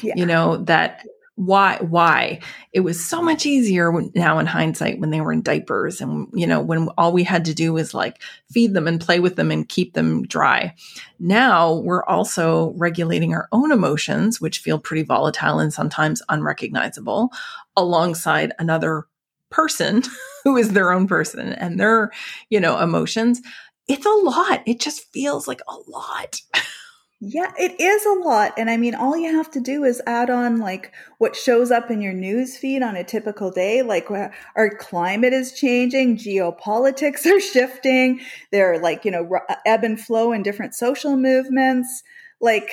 Yeah. 0.00 0.14
You 0.16 0.26
know, 0.26 0.56
that 0.64 1.04
why 1.38 1.78
why? 1.80 2.40
It 2.72 2.80
was 2.80 3.02
so 3.02 3.22
much 3.22 3.46
easier 3.46 3.92
now 4.16 4.40
in 4.40 4.46
hindsight 4.46 4.98
when 4.98 5.10
they 5.10 5.20
were 5.20 5.32
in 5.32 5.40
diapers 5.40 6.00
and 6.00 6.26
you 6.32 6.48
know 6.48 6.60
when 6.60 6.88
all 6.98 7.12
we 7.12 7.22
had 7.22 7.44
to 7.44 7.54
do 7.54 7.72
was 7.72 7.94
like 7.94 8.20
feed 8.50 8.74
them 8.74 8.88
and 8.88 9.00
play 9.00 9.20
with 9.20 9.36
them 9.36 9.52
and 9.52 9.68
keep 9.68 9.94
them 9.94 10.26
dry. 10.26 10.74
Now 11.20 11.74
we're 11.74 12.04
also 12.04 12.72
regulating 12.76 13.34
our 13.34 13.48
own 13.52 13.70
emotions 13.70 14.40
which 14.40 14.58
feel 14.58 14.80
pretty 14.80 15.04
volatile 15.04 15.60
and 15.60 15.72
sometimes 15.72 16.22
unrecognizable 16.28 17.30
alongside 17.76 18.52
another 18.58 19.06
person 19.48 20.02
who 20.44 20.56
is 20.56 20.72
their 20.72 20.90
own 20.90 21.06
person 21.06 21.52
and 21.52 21.78
their 21.78 22.10
you 22.50 22.58
know 22.58 22.80
emotions. 22.80 23.40
It's 23.86 24.04
a 24.04 24.10
lot. 24.10 24.64
It 24.66 24.80
just 24.80 25.10
feels 25.12 25.46
like 25.46 25.60
a 25.68 25.76
lot 25.88 26.40
Yeah, 27.20 27.50
it 27.58 27.80
is 27.80 28.06
a 28.06 28.12
lot. 28.12 28.52
And 28.56 28.70
I 28.70 28.76
mean, 28.76 28.94
all 28.94 29.16
you 29.16 29.34
have 29.34 29.50
to 29.52 29.60
do 29.60 29.82
is 29.82 30.00
add 30.06 30.30
on 30.30 30.58
like 30.58 30.92
what 31.18 31.34
shows 31.34 31.72
up 31.72 31.90
in 31.90 32.00
your 32.00 32.12
news 32.12 32.56
feed 32.56 32.80
on 32.80 32.94
a 32.94 33.02
typical 33.02 33.50
day. 33.50 33.82
Like 33.82 34.08
uh, 34.08 34.28
our 34.54 34.70
climate 34.70 35.32
is 35.32 35.52
changing, 35.52 36.16
geopolitics 36.18 37.26
are 37.26 37.40
shifting. 37.40 38.20
There 38.52 38.72
are 38.72 38.78
like, 38.78 39.04
you 39.04 39.10
know, 39.10 39.28
uh, 39.48 39.56
ebb 39.66 39.82
and 39.82 40.00
flow 40.00 40.30
in 40.32 40.44
different 40.44 40.74
social 40.74 41.16
movements. 41.16 42.04
Like, 42.40 42.70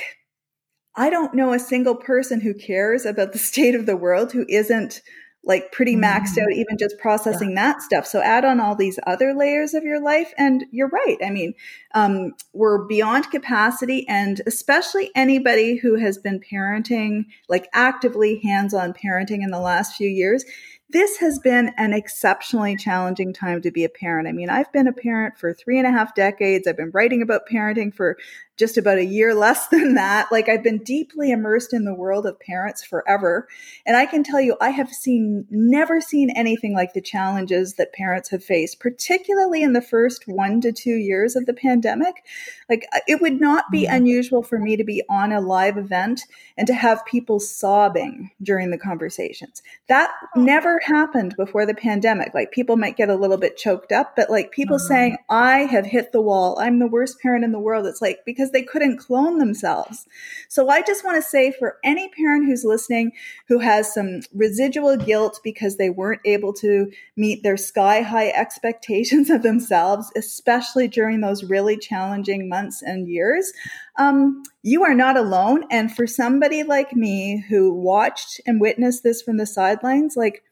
I 0.95 1.09
don't 1.09 1.33
know 1.33 1.53
a 1.53 1.59
single 1.59 1.95
person 1.95 2.41
who 2.41 2.53
cares 2.53 3.05
about 3.05 3.33
the 3.33 3.39
state 3.51 3.75
of 3.75 3.85
the 3.85 3.97
world 3.97 4.31
who 4.31 4.45
isn't 4.49 5.01
like 5.45 5.71
pretty 5.71 5.95
maxed 5.95 6.37
out, 6.37 6.49
mm-hmm. 6.49 6.59
even 6.59 6.77
just 6.77 6.97
processing 6.97 7.51
yeah. 7.51 7.73
that 7.73 7.81
stuff. 7.81 8.07
So 8.07 8.21
add 8.21 8.45
on 8.45 8.59
all 8.59 8.75
these 8.75 8.99
other 9.05 9.33
layers 9.33 9.73
of 9.73 9.83
your 9.83 10.01
life. 10.01 10.33
And 10.37 10.65
you're 10.71 10.89
right. 10.89 11.17
I 11.23 11.29
mean, 11.29 11.53
um, 11.93 12.33
we're 12.53 12.85
beyond 12.85 13.29
capacity. 13.29 14.07
And 14.09 14.41
especially 14.47 15.11
anybody 15.15 15.77
who 15.77 15.95
has 15.95 16.17
been 16.17 16.39
parenting, 16.39 17.25
like 17.47 17.69
actively 17.73 18.39
hands 18.39 18.73
on 18.73 18.93
parenting 18.93 19.43
in 19.43 19.51
the 19.51 19.59
last 19.59 19.95
few 19.95 20.09
years, 20.09 20.43
this 20.89 21.17
has 21.17 21.39
been 21.39 21.73
an 21.77 21.93
exceptionally 21.93 22.75
challenging 22.75 23.33
time 23.33 23.61
to 23.61 23.71
be 23.71 23.83
a 23.83 23.89
parent. 23.89 24.27
I 24.27 24.31
mean, 24.31 24.49
I've 24.49 24.71
been 24.71 24.87
a 24.87 24.93
parent 24.93 25.37
for 25.37 25.51
three 25.53 25.79
and 25.79 25.87
a 25.87 25.91
half 25.91 26.13
decades. 26.15 26.67
I've 26.67 26.77
been 26.77 26.91
writing 26.91 27.21
about 27.21 27.47
parenting 27.51 27.93
for 27.93 28.17
just 28.57 28.77
about 28.77 28.97
a 28.97 29.05
year 29.05 29.33
less 29.45 29.67
than 29.67 29.95
that. 29.95 30.31
Like 30.31 30.49
I've 30.49 30.63
been 30.63 30.83
deeply 30.83 31.31
immersed 31.31 31.73
in 31.73 31.85
the 31.85 31.93
world 31.93 32.25
of 32.25 32.39
parents 32.39 32.83
forever. 32.83 33.47
And 33.85 33.97
I 33.97 34.05
can 34.05 34.23
tell 34.23 34.41
you, 34.41 34.55
I 34.61 34.69
have 34.69 34.89
seen, 34.89 35.45
never 35.49 36.01
seen 36.01 36.29
anything 36.31 36.73
like 36.73 36.93
the 36.93 37.01
challenges 37.01 37.75
that 37.75 37.93
parents 37.93 38.29
have 38.29 38.43
faced, 38.43 38.79
particularly 38.79 39.63
in 39.63 39.73
the 39.73 39.81
first 39.81 40.23
one 40.27 40.61
to 40.61 40.71
two 40.71 40.95
years 40.95 41.35
of 41.35 41.45
the 41.45 41.53
pandemic. 41.53 42.25
Like 42.69 42.85
uh, 42.93 42.99
it 43.07 43.21
would 43.21 43.39
not 43.39 43.65
be 43.71 43.85
mm-hmm. 43.85 43.95
unusual 43.95 44.43
for 44.43 44.59
me 44.59 44.75
to 44.77 44.83
be 44.83 45.03
on 45.09 45.31
a 45.31 45.41
live 45.41 45.77
event 45.77 46.21
and 46.57 46.67
to 46.67 46.73
have 46.73 47.05
people 47.05 47.39
sobbing 47.39 48.31
during 48.41 48.71
the 48.71 48.77
conversations. 48.77 49.61
That 49.87 50.11
oh. 50.35 50.41
never 50.41 50.79
happened 50.85 51.35
before 51.37 51.65
the 51.65 51.73
pandemic. 51.73 52.33
Like 52.33 52.51
people 52.51 52.77
might 52.77 52.97
get 52.97 53.09
a 53.09 53.15
little 53.15 53.37
bit 53.37 53.57
choked 53.57 53.91
up, 53.91 54.15
but 54.15 54.29
like 54.29 54.51
people 54.51 54.77
mm-hmm. 54.77 54.87
saying, 54.87 55.17
I 55.29 55.59
have 55.59 55.85
hit 55.85 56.11
the 56.11 56.21
wall. 56.21 56.57
I'm 56.59 56.79
the 56.79 56.87
worst 56.87 57.19
parent 57.19 57.43
in 57.43 57.51
the 57.51 57.59
world. 57.59 57.85
It's 57.85 58.01
like, 58.01 58.19
because 58.25 58.44
because 58.45 58.51
they 58.51 58.63
couldn't 58.63 58.97
clone 58.97 59.39
themselves. 59.39 60.07
So 60.49 60.69
I 60.69 60.81
just 60.81 61.03
want 61.03 61.17
to 61.17 61.27
say 61.27 61.51
for 61.51 61.77
any 61.83 62.09
parent 62.09 62.45
who's 62.45 62.63
listening 62.63 63.11
who 63.47 63.59
has 63.59 63.93
some 63.93 64.21
residual 64.33 64.97
guilt 64.97 65.39
because 65.43 65.77
they 65.77 65.89
weren't 65.89 66.21
able 66.25 66.53
to 66.53 66.91
meet 67.15 67.43
their 67.43 67.57
sky 67.57 68.01
high 68.01 68.29
expectations 68.35 69.29
of 69.29 69.41
themselves, 69.41 70.11
especially 70.15 70.87
during 70.87 71.21
those 71.21 71.43
really 71.43 71.77
challenging 71.77 72.47
months 72.47 72.81
and 72.81 73.07
years, 73.07 73.51
um, 73.97 74.43
you 74.61 74.83
are 74.83 74.95
not 74.95 75.17
alone. 75.17 75.63
And 75.71 75.93
for 75.93 76.05
somebody 76.05 76.63
like 76.63 76.93
me 76.93 77.43
who 77.49 77.73
watched 77.73 78.41
and 78.45 78.61
witnessed 78.61 79.03
this 79.03 79.21
from 79.21 79.37
the 79.37 79.45
sidelines, 79.45 80.15
like, 80.15 80.43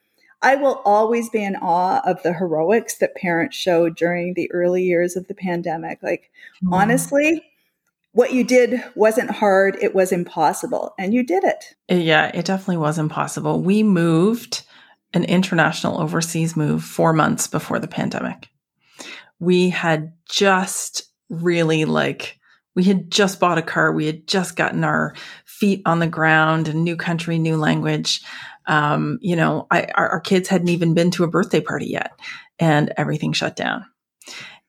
I 0.42 0.56
will 0.56 0.82
always 0.84 1.30
be 1.30 1.42
in 1.42 1.56
awe 1.56 2.02
of 2.04 2.22
the 2.22 2.34
heroics 2.34 2.98
that 2.98 3.16
parents 3.16 3.56
showed 3.56 3.96
during 3.96 4.34
the 4.34 4.52
early 4.52 4.84
years 4.84 5.16
of 5.16 5.28
the 5.30 5.34
pandemic. 5.34 6.04
Like, 6.04 6.32
mm. 6.62 6.74
honestly, 6.74 7.42
what 8.14 8.32
you 8.32 8.44
did 8.44 8.82
wasn't 8.96 9.32
hard, 9.32 9.78
it 9.82 9.94
was 9.94 10.12
impossible, 10.12 10.94
and 10.98 11.14
you 11.14 11.24
did 11.24 11.44
it. 11.44 11.76
Yeah, 11.90 12.28
it 12.34 12.46
definitely 12.46 12.78
was 12.78 12.98
impossible. 12.98 13.62
We 13.62 13.84
moved 13.84 14.64
an 15.14 15.24
international 15.24 16.00
overseas 16.00 16.56
move 16.56 16.84
four 16.84 17.14
months 17.14 17.48
before 17.48 17.80
the 17.80 17.88
pandemic. 17.88 18.50
We 19.40 19.70
had 19.70 20.14
just 20.30 21.04
really 21.30 21.86
like, 21.86 22.40
we 22.76 22.84
had 22.84 23.12
just 23.12 23.40
bought 23.40 23.58
a 23.58 23.64
car. 23.64 23.92
We 23.92 24.06
had 24.06 24.28
just 24.28 24.56
gotten 24.56 24.84
our 24.84 25.16
feet 25.46 25.82
on 25.86 26.00
the 26.00 26.08
ground, 26.08 26.68
a 26.68 26.74
new 26.74 26.96
country, 26.96 27.38
new 27.38 27.58
language. 27.58 28.22
Um, 28.66 29.20
you 29.22 29.36
know, 29.36 29.68
I, 29.70 29.88
our, 29.96 30.10
our 30.10 30.20
kids 30.20 30.48
hadn't 30.48 30.70
even 30.70 30.94
been 30.94 31.12
to 31.12 31.24
a 31.24 31.30
birthday 31.30 31.62
party 31.62 31.88
yet, 31.88 32.12
and 32.60 32.94
everything 32.96 33.34
shut 33.34 33.56
down. 33.56 33.86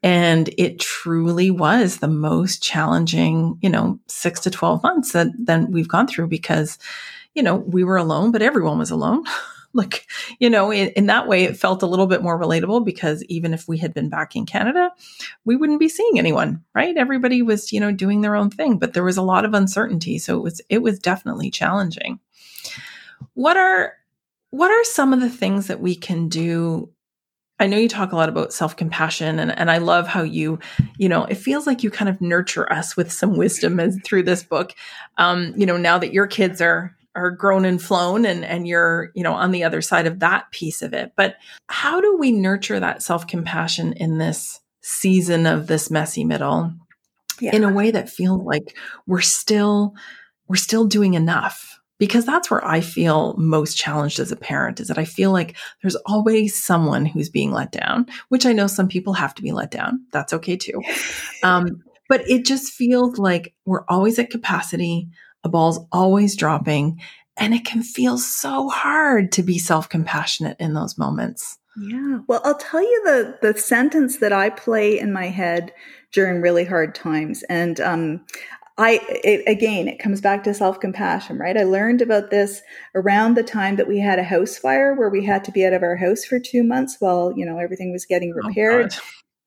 And 0.04 0.50
it 0.58 0.80
truly 0.80 1.50
was 1.50 1.96
the 1.96 2.08
most 2.08 2.62
challenging, 2.62 3.58
you 3.62 3.70
know, 3.70 3.98
six 4.06 4.38
to 4.40 4.50
12 4.50 4.82
months 4.82 5.12
that 5.12 5.28
then 5.38 5.72
we've 5.72 5.88
gone 5.88 6.06
through 6.06 6.26
because, 6.28 6.78
you 7.34 7.42
know, 7.42 7.56
we 7.56 7.84
were 7.84 7.96
alone, 7.96 8.30
but 8.30 8.42
everyone 8.42 8.78
was 8.78 8.90
alone. 8.90 9.24
like, 9.72 10.06
you 10.38 10.50
know, 10.50 10.70
in, 10.70 10.90
in, 10.90 11.06
that 11.06 11.26
way, 11.26 11.44
it 11.44 11.56
felt 11.56 11.82
a 11.82 11.86
little 11.86 12.06
bit 12.06 12.22
more 12.22 12.38
relatable 12.38 12.84
because 12.84 13.24
even 13.24 13.54
if 13.54 13.66
we 13.66 13.78
had 13.78 13.94
been 13.94 14.10
back 14.10 14.36
in 14.36 14.44
Canada, 14.44 14.92
we 15.46 15.56
wouldn't 15.56 15.80
be 15.80 15.88
seeing 15.88 16.18
anyone, 16.18 16.62
right? 16.74 16.98
Everybody 16.98 17.40
was, 17.40 17.72
you 17.72 17.80
know, 17.80 17.90
doing 17.90 18.20
their 18.20 18.36
own 18.36 18.50
thing, 18.50 18.76
but 18.76 18.92
there 18.92 19.04
was 19.04 19.16
a 19.16 19.22
lot 19.22 19.46
of 19.46 19.54
uncertainty. 19.54 20.18
So 20.18 20.36
it 20.36 20.42
was, 20.42 20.60
it 20.68 20.82
was 20.82 20.98
definitely 20.98 21.50
challenging. 21.50 22.20
What 23.32 23.56
are, 23.56 23.94
what 24.50 24.70
are 24.70 24.84
some 24.84 25.14
of 25.14 25.20
the 25.20 25.30
things 25.30 25.68
that 25.68 25.80
we 25.80 25.96
can 25.96 26.28
do 26.28 26.90
I 27.64 27.66
know 27.66 27.78
you 27.78 27.88
talk 27.88 28.12
a 28.12 28.16
lot 28.16 28.28
about 28.28 28.52
self 28.52 28.76
compassion, 28.76 29.38
and, 29.38 29.50
and 29.58 29.70
I 29.70 29.78
love 29.78 30.06
how 30.06 30.22
you, 30.22 30.58
you 30.98 31.08
know, 31.08 31.24
it 31.24 31.36
feels 31.36 31.66
like 31.66 31.82
you 31.82 31.90
kind 31.90 32.10
of 32.10 32.20
nurture 32.20 32.70
us 32.70 32.94
with 32.94 33.10
some 33.10 33.38
wisdom 33.38 33.80
as, 33.80 33.98
through 34.04 34.24
this 34.24 34.42
book. 34.42 34.74
Um, 35.16 35.54
you 35.56 35.64
know, 35.64 35.78
now 35.78 35.96
that 35.96 36.12
your 36.12 36.26
kids 36.26 36.60
are 36.60 36.94
are 37.14 37.30
grown 37.30 37.64
and 37.64 37.80
flown 37.80 38.26
and 38.26 38.44
and 38.44 38.68
you're 38.68 39.12
you 39.14 39.22
know 39.22 39.32
on 39.32 39.50
the 39.52 39.64
other 39.64 39.80
side 39.80 40.06
of 40.06 40.18
that 40.18 40.50
piece 40.50 40.82
of 40.82 40.92
it 40.92 41.12
but 41.14 41.36
how 41.68 42.00
do 42.00 42.16
we 42.16 42.32
nurture 42.32 42.80
that 42.80 43.04
self-compassion 43.04 43.92
in 43.92 44.18
this 44.18 44.60
season 44.80 45.46
of 45.46 45.68
this 45.68 45.92
messy 45.92 46.24
middle 46.24 46.72
yeah. 47.40 47.54
in 47.54 47.62
a 47.62 47.72
way 47.72 47.92
that 47.92 48.10
feels 48.10 48.42
like 48.42 48.76
we're 49.06 49.20
still 49.20 49.94
we're 50.48 50.56
still 50.56 50.86
doing 50.86 51.14
enough 51.14 51.73
because 51.98 52.24
that's 52.24 52.50
where 52.50 52.64
I 52.66 52.80
feel 52.80 53.34
most 53.36 53.76
challenged 53.76 54.18
as 54.18 54.32
a 54.32 54.36
parent 54.36 54.80
is 54.80 54.88
that 54.88 54.98
I 54.98 55.04
feel 55.04 55.32
like 55.32 55.56
there's 55.82 55.96
always 56.06 56.62
someone 56.62 57.06
who's 57.06 57.28
being 57.28 57.52
let 57.52 57.72
down, 57.72 58.06
which 58.28 58.46
I 58.46 58.52
know 58.52 58.66
some 58.66 58.88
people 58.88 59.12
have 59.12 59.34
to 59.36 59.42
be 59.42 59.52
let 59.52 59.70
down. 59.70 60.04
That's 60.12 60.32
okay 60.32 60.56
too. 60.56 60.82
Um, 61.42 61.82
but 62.08 62.26
it 62.28 62.46
just 62.46 62.72
feels 62.72 63.18
like 63.18 63.54
we're 63.66 63.84
always 63.88 64.18
at 64.18 64.30
capacity. 64.30 65.08
A 65.42 65.48
ball's 65.48 65.78
always 65.92 66.36
dropping 66.36 67.00
and 67.36 67.52
it 67.52 67.64
can 67.64 67.82
feel 67.82 68.16
so 68.18 68.68
hard 68.68 69.32
to 69.32 69.42
be 69.42 69.58
self-compassionate 69.58 70.56
in 70.60 70.74
those 70.74 70.96
moments. 70.96 71.58
Yeah. 71.76 72.20
Well, 72.28 72.40
I'll 72.44 72.56
tell 72.56 72.80
you 72.80 73.02
the 73.04 73.38
the 73.42 73.58
sentence 73.58 74.18
that 74.18 74.32
I 74.32 74.50
play 74.50 74.98
in 74.98 75.12
my 75.12 75.26
head 75.26 75.72
during 76.12 76.40
really 76.40 76.64
hard 76.64 76.94
times. 76.94 77.42
And 77.48 77.80
um, 77.80 78.24
I 78.76 79.00
it, 79.08 79.44
again, 79.46 79.86
it 79.86 80.00
comes 80.00 80.20
back 80.20 80.42
to 80.44 80.54
self 80.54 80.80
compassion, 80.80 81.38
right? 81.38 81.56
I 81.56 81.62
learned 81.62 82.02
about 82.02 82.30
this 82.30 82.60
around 82.94 83.36
the 83.36 83.44
time 83.44 83.76
that 83.76 83.86
we 83.86 84.00
had 84.00 84.18
a 84.18 84.24
house 84.24 84.58
fire 84.58 84.94
where 84.94 85.10
we 85.10 85.24
had 85.24 85.44
to 85.44 85.52
be 85.52 85.64
out 85.64 85.72
of 85.72 85.82
our 85.82 85.96
house 85.96 86.24
for 86.24 86.40
two 86.40 86.64
months 86.64 86.96
while 86.98 87.32
you 87.36 87.46
know 87.46 87.58
everything 87.58 87.92
was 87.92 88.04
getting 88.04 88.32
oh, 88.32 88.46
repaired. 88.46 88.92
Oh, 88.94 89.02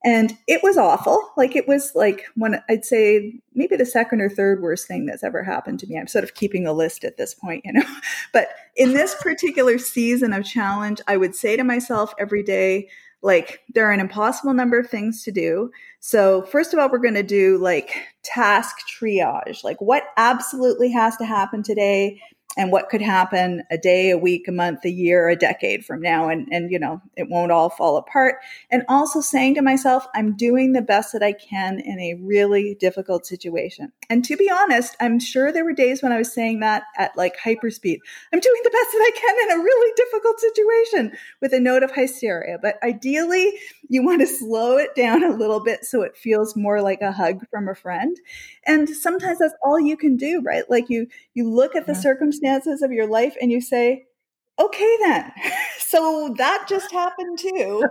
and 0.06 0.38
it 0.48 0.64
was 0.64 0.78
awful. 0.78 1.34
Like 1.36 1.56
it 1.58 1.68
was 1.68 1.92
like 1.94 2.24
when 2.36 2.64
I'd 2.70 2.86
say 2.86 3.42
maybe 3.54 3.76
the 3.76 3.86
second 3.86 4.22
or 4.22 4.30
third 4.30 4.62
worst 4.62 4.88
thing 4.88 5.06
that's 5.06 5.24
ever 5.24 5.44
happened 5.44 5.80
to 5.82 5.88
me. 5.88 5.98
I'm 5.98 6.08
sort 6.08 6.24
of 6.24 6.34
keeping 6.34 6.66
a 6.66 6.72
list 6.72 7.04
at 7.04 7.18
this 7.18 7.34
point, 7.34 7.64
you 7.66 7.74
know. 7.74 7.84
But 8.32 8.50
in 8.76 8.94
this 8.94 9.16
particular 9.16 9.78
season 9.78 10.32
of 10.32 10.46
challenge, 10.46 11.02
I 11.08 11.18
would 11.18 11.36
say 11.36 11.58
to 11.58 11.64
myself 11.64 12.14
every 12.20 12.44
day, 12.44 12.90
like 13.22 13.62
there 13.74 13.88
are 13.88 13.92
an 13.92 14.00
impossible 14.00 14.54
number 14.54 14.80
of 14.80 14.90
things 14.90 15.24
to 15.24 15.32
do. 15.32 15.72
So 16.00 16.44
first 16.44 16.74
of 16.74 16.80
all, 16.80 16.90
we're 16.90 17.00
going 17.00 17.14
to 17.16 17.24
do 17.24 17.58
like 17.58 17.96
task 18.24 18.76
triage. 19.00 19.64
Like 19.64 19.82
what 19.82 20.04
absolutely 20.18 20.92
has 20.92 21.18
to 21.18 21.26
happen 21.26 21.64
today 21.64 22.22
and 22.58 22.72
what 22.72 22.90
could 22.90 23.02
happen 23.02 23.64
a 23.70 23.78
day, 23.78 24.10
a 24.10 24.18
week, 24.18 24.48
a 24.48 24.52
month, 24.52 24.84
a 24.84 24.90
year, 24.90 25.30
a 25.30 25.36
decade 25.36 25.86
from 25.86 26.02
now. 26.02 26.28
And, 26.28 26.48
and, 26.52 26.72
you 26.72 26.80
know, 26.80 27.00
it 27.16 27.30
won't 27.30 27.52
all 27.52 27.70
fall 27.70 27.98
apart. 27.98 28.38
And 28.72 28.84
also 28.90 29.22
saying 29.22 29.56
to 29.56 29.62
myself, 29.62 30.08
I'm 30.16 30.36
doing 30.36 30.74
the 30.74 30.82
best 30.82 31.14
that 31.14 31.22
I 31.22 31.34
can 31.34 31.80
in 31.80 32.00
a 32.00 32.16
really 32.16 32.76
difficult 32.80 33.28
situation. 33.28 33.94
And 34.10 34.26
to 34.26 34.36
be 34.36 34.50
honest, 34.50 34.98
I'm 35.00 35.20
sure 35.20 35.52
there 35.52 35.64
were 35.64 35.74
days 35.74 36.02
when 36.02 36.12
I 36.12 36.18
was 36.18 36.34
saying 36.34 36.60
that 36.62 36.84
at 36.98 37.16
like 37.16 37.38
hyperspeed. 37.38 38.00
I'm 38.34 38.40
doing 38.40 38.62
the 38.64 38.72
best 38.72 38.92
that 38.92 39.14
I 39.14 39.20
can 39.20 39.52
in 39.52 39.60
a 39.60 39.64
really 39.64 39.94
difficult 39.96 40.40
situation 40.40 41.12
with 41.42 41.54
a 41.54 41.60
note 41.60 41.84
of 41.84 41.92
hysteria. 41.92 42.58
But 42.60 42.82
ideally, 42.84 43.54
you 43.88 44.04
want 44.04 44.22
to 44.22 44.28
slow 44.28 44.78
it 44.78 44.96
down 44.96 45.24
a 45.24 45.36
little 45.36 45.64
bit 45.64 45.86
so 45.86 46.02
it 46.02 46.18
feels 46.18 46.56
more 46.56 46.82
like 46.82 47.02
a 47.02 47.12
hug 47.12 47.48
from 47.52 47.68
a 47.68 47.76
friend. 47.76 48.18
And 48.66 48.90
sometimes 48.90 49.40
that's 49.40 49.54
all 49.64 49.80
you 49.80 49.96
can 49.96 50.18
do, 50.18 50.42
right? 50.42 50.64
Like 50.70 50.90
you 50.90 51.08
you 51.36 51.50
look 51.50 51.76
at 51.76 51.86
the 51.86 51.94
yeah. 51.94 52.02
Circumstances 52.48 52.82
of 52.82 52.92
your 52.92 53.08
life 53.08 53.36
and 53.42 53.52
you 53.52 53.62
say, 53.62 54.06
okay 54.60 54.98
then 55.02 55.32
so 55.78 56.34
that 56.36 56.66
just 56.68 56.92
happened 56.92 57.38
too 57.38 57.84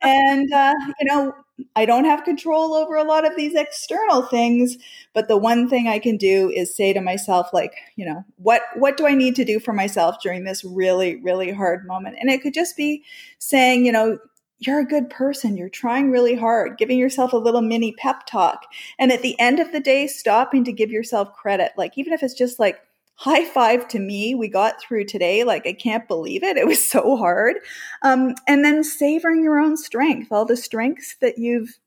and 0.00 0.50
uh, 0.54 0.72
you 0.98 1.06
know 1.06 1.34
i 1.76 1.84
don't 1.84 2.06
have 2.06 2.24
control 2.24 2.72
over 2.72 2.96
a 2.96 3.04
lot 3.04 3.26
of 3.26 3.36
these 3.36 3.54
external 3.54 4.22
things 4.22 4.78
but 5.12 5.28
the 5.28 5.36
one 5.36 5.68
thing 5.68 5.86
i 5.86 5.98
can 5.98 6.16
do 6.16 6.48
is 6.48 6.74
say 6.74 6.94
to 6.94 7.02
myself 7.02 7.48
like 7.52 7.74
you 7.96 8.06
know 8.06 8.24
what 8.36 8.62
what 8.76 8.96
do 8.96 9.06
i 9.06 9.14
need 9.14 9.36
to 9.36 9.44
do 9.44 9.60
for 9.60 9.74
myself 9.74 10.16
during 10.22 10.44
this 10.44 10.64
really 10.64 11.16
really 11.16 11.52
hard 11.52 11.86
moment 11.86 12.16
and 12.18 12.30
it 12.30 12.40
could 12.40 12.54
just 12.54 12.74
be 12.74 13.04
saying 13.38 13.84
you 13.84 13.92
know 13.92 14.18
you're 14.58 14.80
a 14.80 14.86
good 14.86 15.10
person. 15.10 15.56
You're 15.56 15.68
trying 15.68 16.10
really 16.10 16.34
hard, 16.34 16.78
giving 16.78 16.98
yourself 16.98 17.32
a 17.32 17.38
little 17.38 17.60
mini 17.62 17.92
pep 17.92 18.24
talk. 18.26 18.66
And 18.98 19.12
at 19.12 19.22
the 19.22 19.38
end 19.38 19.60
of 19.60 19.72
the 19.72 19.80
day, 19.80 20.06
stopping 20.06 20.64
to 20.64 20.72
give 20.72 20.90
yourself 20.90 21.32
credit. 21.34 21.72
Like, 21.76 21.98
even 21.98 22.12
if 22.12 22.22
it's 22.22 22.34
just 22.34 22.58
like, 22.58 22.80
high 23.16 23.44
five 23.44 23.88
to 23.88 23.98
me. 23.98 24.34
We 24.34 24.48
got 24.48 24.80
through 24.80 25.04
today. 25.04 25.44
Like, 25.44 25.66
I 25.66 25.72
can't 25.72 26.08
believe 26.08 26.42
it. 26.42 26.56
It 26.56 26.66
was 26.66 26.84
so 26.84 27.16
hard. 27.16 27.56
Um, 28.02 28.34
and 28.46 28.64
then 28.64 28.82
savoring 28.84 29.42
your 29.42 29.58
own 29.58 29.76
strength, 29.76 30.32
all 30.32 30.44
the 30.44 30.56
strengths 30.56 31.16
that 31.20 31.38
you've 31.38 31.78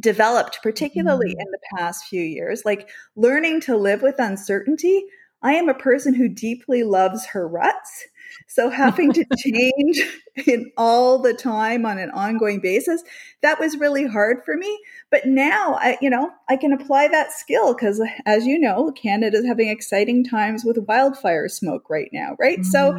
developed, 0.00 0.58
particularly 0.62 1.30
mm-hmm. 1.30 1.40
in 1.40 1.50
the 1.50 1.76
past 1.76 2.06
few 2.06 2.22
years, 2.22 2.64
like 2.64 2.88
learning 3.16 3.60
to 3.62 3.76
live 3.76 4.02
with 4.02 4.16
uncertainty. 4.18 5.04
I 5.42 5.54
am 5.54 5.68
a 5.68 5.74
person 5.74 6.14
who 6.14 6.28
deeply 6.28 6.82
loves 6.82 7.26
her 7.26 7.46
ruts. 7.46 8.06
So 8.46 8.70
having 8.70 9.12
to 9.12 9.24
change 9.38 10.00
in 10.46 10.70
all 10.76 11.18
the 11.18 11.34
time 11.34 11.86
on 11.86 11.98
an 11.98 12.10
ongoing 12.10 12.60
basis, 12.60 13.02
that 13.42 13.58
was 13.58 13.78
really 13.78 14.06
hard 14.06 14.44
for 14.44 14.56
me. 14.56 14.78
But 15.10 15.26
now 15.26 15.76
I, 15.80 15.96
you 16.00 16.10
know, 16.10 16.30
I 16.48 16.56
can 16.56 16.72
apply 16.72 17.08
that 17.08 17.32
skill 17.32 17.74
because 17.74 18.02
as 18.26 18.46
you 18.46 18.58
know, 18.58 18.92
Canada's 18.92 19.46
having 19.46 19.68
exciting 19.68 20.24
times 20.24 20.64
with 20.64 20.78
wildfire 20.88 21.48
smoke 21.48 21.88
right 21.88 22.10
now, 22.12 22.36
right? 22.38 22.60
Mm. 22.60 22.66
So 22.66 22.90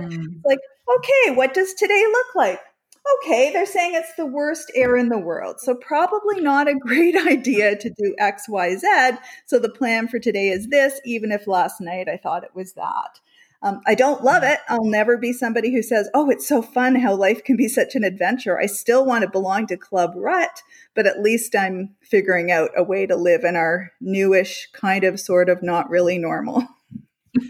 like, 0.45 0.59
okay, 0.97 1.35
what 1.35 1.53
does 1.53 1.73
today 1.73 2.03
look 2.11 2.35
like? 2.35 2.59
Okay, 3.17 3.51
they're 3.51 3.65
saying 3.65 3.93
it's 3.95 4.13
the 4.15 4.25
worst 4.25 4.71
air 4.75 4.95
in 4.97 5.09
the 5.09 5.19
world. 5.19 5.59
So, 5.59 5.75
probably 5.75 6.39
not 6.41 6.67
a 6.67 6.75
great 6.79 7.15
idea 7.15 7.75
to 7.75 7.89
do 7.89 8.15
X, 8.17 8.47
Y, 8.49 8.75
Z. 8.75 8.87
So, 9.45 9.59
the 9.59 9.69
plan 9.69 10.07
for 10.07 10.19
today 10.19 10.49
is 10.49 10.67
this, 10.67 10.99
even 11.05 11.31
if 11.31 11.47
last 11.47 11.81
night 11.81 12.07
I 12.09 12.17
thought 12.17 12.43
it 12.43 12.55
was 12.55 12.73
that. 12.73 13.19
Um, 13.61 13.81
I 13.85 13.93
don't 13.93 14.23
love 14.23 14.43
it. 14.43 14.59
I'll 14.69 14.85
never 14.85 15.17
be 15.17 15.33
somebody 15.33 15.73
who 15.73 15.83
says, 15.83 16.09
oh, 16.13 16.29
it's 16.29 16.47
so 16.47 16.61
fun 16.61 16.95
how 16.95 17.13
life 17.13 17.43
can 17.43 17.57
be 17.57 17.67
such 17.67 17.93
an 17.93 18.05
adventure. 18.05 18.57
I 18.57 18.67
still 18.67 19.05
want 19.05 19.23
to 19.23 19.29
belong 19.29 19.67
to 19.67 19.75
Club 19.75 20.13
Rut, 20.15 20.61
but 20.95 21.05
at 21.05 21.21
least 21.21 21.55
I'm 21.55 21.95
figuring 22.01 22.51
out 22.51 22.69
a 22.77 22.83
way 22.83 23.05
to 23.05 23.17
live 23.17 23.43
in 23.43 23.57
our 23.57 23.91
newish, 23.99 24.69
kind 24.71 25.03
of, 25.03 25.19
sort 25.19 25.49
of, 25.49 25.61
not 25.61 25.89
really 25.89 26.17
normal. 26.17 26.65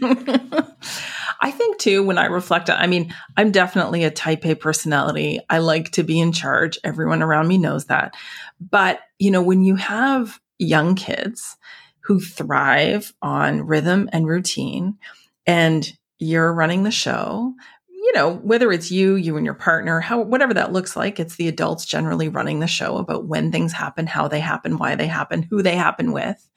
I 1.40 1.50
think 1.50 1.78
too, 1.78 2.02
when 2.02 2.18
I 2.18 2.26
reflect, 2.26 2.68
I 2.68 2.86
mean, 2.86 3.14
I'm 3.36 3.50
definitely 3.50 4.04
a 4.04 4.10
type 4.10 4.44
A 4.44 4.54
personality. 4.54 5.40
I 5.48 5.58
like 5.58 5.90
to 5.92 6.02
be 6.02 6.20
in 6.20 6.32
charge. 6.32 6.78
Everyone 6.84 7.22
around 7.22 7.48
me 7.48 7.58
knows 7.58 7.86
that. 7.86 8.14
But, 8.60 9.00
you 9.18 9.30
know, 9.30 9.42
when 9.42 9.62
you 9.64 9.76
have 9.76 10.38
young 10.58 10.94
kids 10.94 11.56
who 12.00 12.20
thrive 12.20 13.12
on 13.22 13.62
rhythm 13.62 14.08
and 14.12 14.26
routine, 14.26 14.98
and 15.46 15.90
you're 16.18 16.52
running 16.52 16.82
the 16.82 16.90
show 16.90 17.54
you 17.88 18.12
know 18.14 18.34
whether 18.36 18.72
it's 18.72 18.90
you 18.90 19.14
you 19.14 19.36
and 19.36 19.44
your 19.44 19.54
partner 19.54 20.00
how 20.00 20.20
whatever 20.20 20.54
that 20.54 20.72
looks 20.72 20.96
like 20.96 21.20
it's 21.20 21.36
the 21.36 21.48
adults 21.48 21.84
generally 21.84 22.28
running 22.28 22.60
the 22.60 22.66
show 22.66 22.96
about 22.96 23.26
when 23.26 23.50
things 23.50 23.72
happen 23.72 24.06
how 24.06 24.28
they 24.28 24.40
happen 24.40 24.78
why 24.78 24.94
they 24.94 25.06
happen 25.06 25.42
who 25.42 25.62
they 25.62 25.76
happen 25.76 26.12
with 26.12 26.48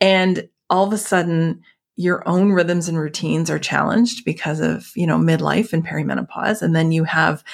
and 0.00 0.48
all 0.70 0.86
of 0.86 0.92
a 0.92 0.98
sudden 0.98 1.62
your 1.96 2.26
own 2.26 2.52
rhythms 2.52 2.88
and 2.88 2.98
routines 2.98 3.50
are 3.50 3.58
challenged 3.58 4.24
because 4.24 4.60
of 4.60 4.90
you 4.96 5.06
know 5.06 5.18
midlife 5.18 5.72
and 5.72 5.86
perimenopause 5.86 6.62
and 6.62 6.74
then 6.74 6.92
you 6.92 7.04
have 7.04 7.44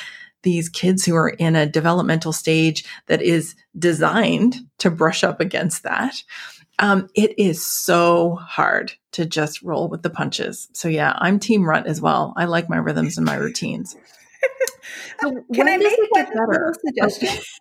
these 0.42 0.68
kids 0.68 1.05
who 1.05 1.16
are 1.16 1.31
in 1.31 1.57
a 1.57 1.66
developmental 1.66 2.33
stage 2.33 2.85
that 3.07 3.20
is 3.20 3.57
designed 3.77 4.57
to 4.79 4.90
brush 4.90 5.24
up 5.24 5.40
against 5.40 5.83
that 5.83 6.22
um, 6.79 7.09
it 7.14 7.37
is 7.38 7.64
so 7.64 8.37
hard 8.37 8.92
to 9.12 9.27
just 9.27 9.62
roll 9.62 9.88
with 9.88 10.03
the 10.03 10.11
punches. 10.11 10.68
So 10.74 10.88
yeah, 10.88 11.14
I'm 11.16 11.40
team 11.40 11.64
rut 11.64 11.87
as 11.87 12.01
well. 12.01 12.33
I 12.37 12.44
like 12.44 12.68
my 12.68 12.77
rhythms 12.77 13.16
and 13.16 13.27
my 13.27 13.35
routines. 13.35 13.96
so 15.20 15.44
Can 15.53 15.68
I 15.68 15.77
make 15.77 15.98
one 16.11 16.27
little 16.48 16.74
suggestion? 16.85 17.42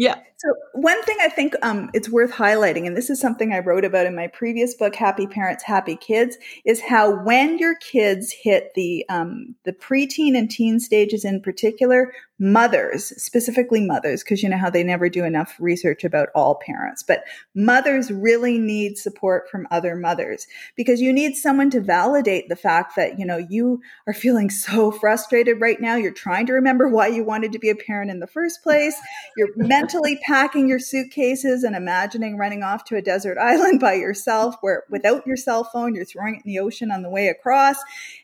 Yeah. 0.00 0.20
So 0.38 0.54
one 0.74 1.02
thing 1.02 1.16
I 1.20 1.28
think 1.28 1.54
um, 1.62 1.90
it's 1.94 2.08
worth 2.08 2.30
highlighting, 2.30 2.86
and 2.86 2.96
this 2.96 3.10
is 3.10 3.20
something 3.20 3.52
I 3.52 3.58
wrote 3.58 3.84
about 3.84 4.06
in 4.06 4.14
my 4.14 4.28
previous 4.28 4.72
book, 4.72 4.94
Happy 4.94 5.26
Parents, 5.26 5.64
Happy 5.64 5.96
Kids, 5.96 6.38
is 6.64 6.80
how 6.80 7.24
when 7.24 7.58
your 7.58 7.74
kids 7.76 8.30
hit 8.30 8.70
the 8.76 9.04
um, 9.08 9.56
the 9.64 9.72
preteen 9.72 10.38
and 10.38 10.48
teen 10.48 10.78
stages 10.78 11.24
in 11.24 11.40
particular, 11.40 12.12
mothers, 12.38 13.06
specifically 13.20 13.84
mothers, 13.84 14.22
because 14.22 14.40
you 14.40 14.48
know 14.48 14.56
how 14.56 14.70
they 14.70 14.84
never 14.84 15.08
do 15.08 15.24
enough 15.24 15.56
research 15.58 16.04
about 16.04 16.28
all 16.36 16.60
parents, 16.64 17.02
but 17.02 17.24
mothers 17.56 18.12
really 18.12 18.58
need 18.58 18.96
support 18.96 19.50
from 19.50 19.66
other 19.72 19.96
mothers 19.96 20.46
because 20.76 21.00
you 21.00 21.12
need 21.12 21.34
someone 21.34 21.68
to 21.70 21.80
validate 21.80 22.48
the 22.48 22.54
fact 22.54 22.94
that 22.94 23.18
you 23.18 23.26
know 23.26 23.38
you 23.38 23.80
are 24.06 24.14
feeling 24.14 24.50
so 24.50 24.92
frustrated 24.92 25.60
right 25.60 25.80
now. 25.80 25.96
You're 25.96 26.12
trying 26.12 26.46
to 26.46 26.52
remember 26.52 26.88
why 26.88 27.08
you 27.08 27.24
wanted 27.24 27.50
to 27.52 27.58
be 27.58 27.70
a 27.70 27.74
parent 27.74 28.12
in 28.12 28.20
the 28.20 28.28
first 28.28 28.62
place. 28.62 28.94
You're 29.36 29.48
mentally 29.56 30.20
packing 30.28 30.68
your 30.68 30.78
suitcases 30.78 31.64
and 31.64 31.74
imagining 31.74 32.36
running 32.36 32.62
off 32.62 32.84
to 32.84 32.96
a 32.96 33.02
desert 33.02 33.38
island 33.40 33.80
by 33.80 33.94
yourself 33.94 34.56
where 34.60 34.84
without 34.90 35.26
your 35.26 35.36
cell 35.36 35.64
phone, 35.64 35.94
you're 35.94 36.04
throwing 36.04 36.34
it 36.34 36.42
in 36.44 36.52
the 36.52 36.58
ocean 36.58 36.90
on 36.90 37.02
the 37.02 37.08
way 37.08 37.28
across. 37.28 37.78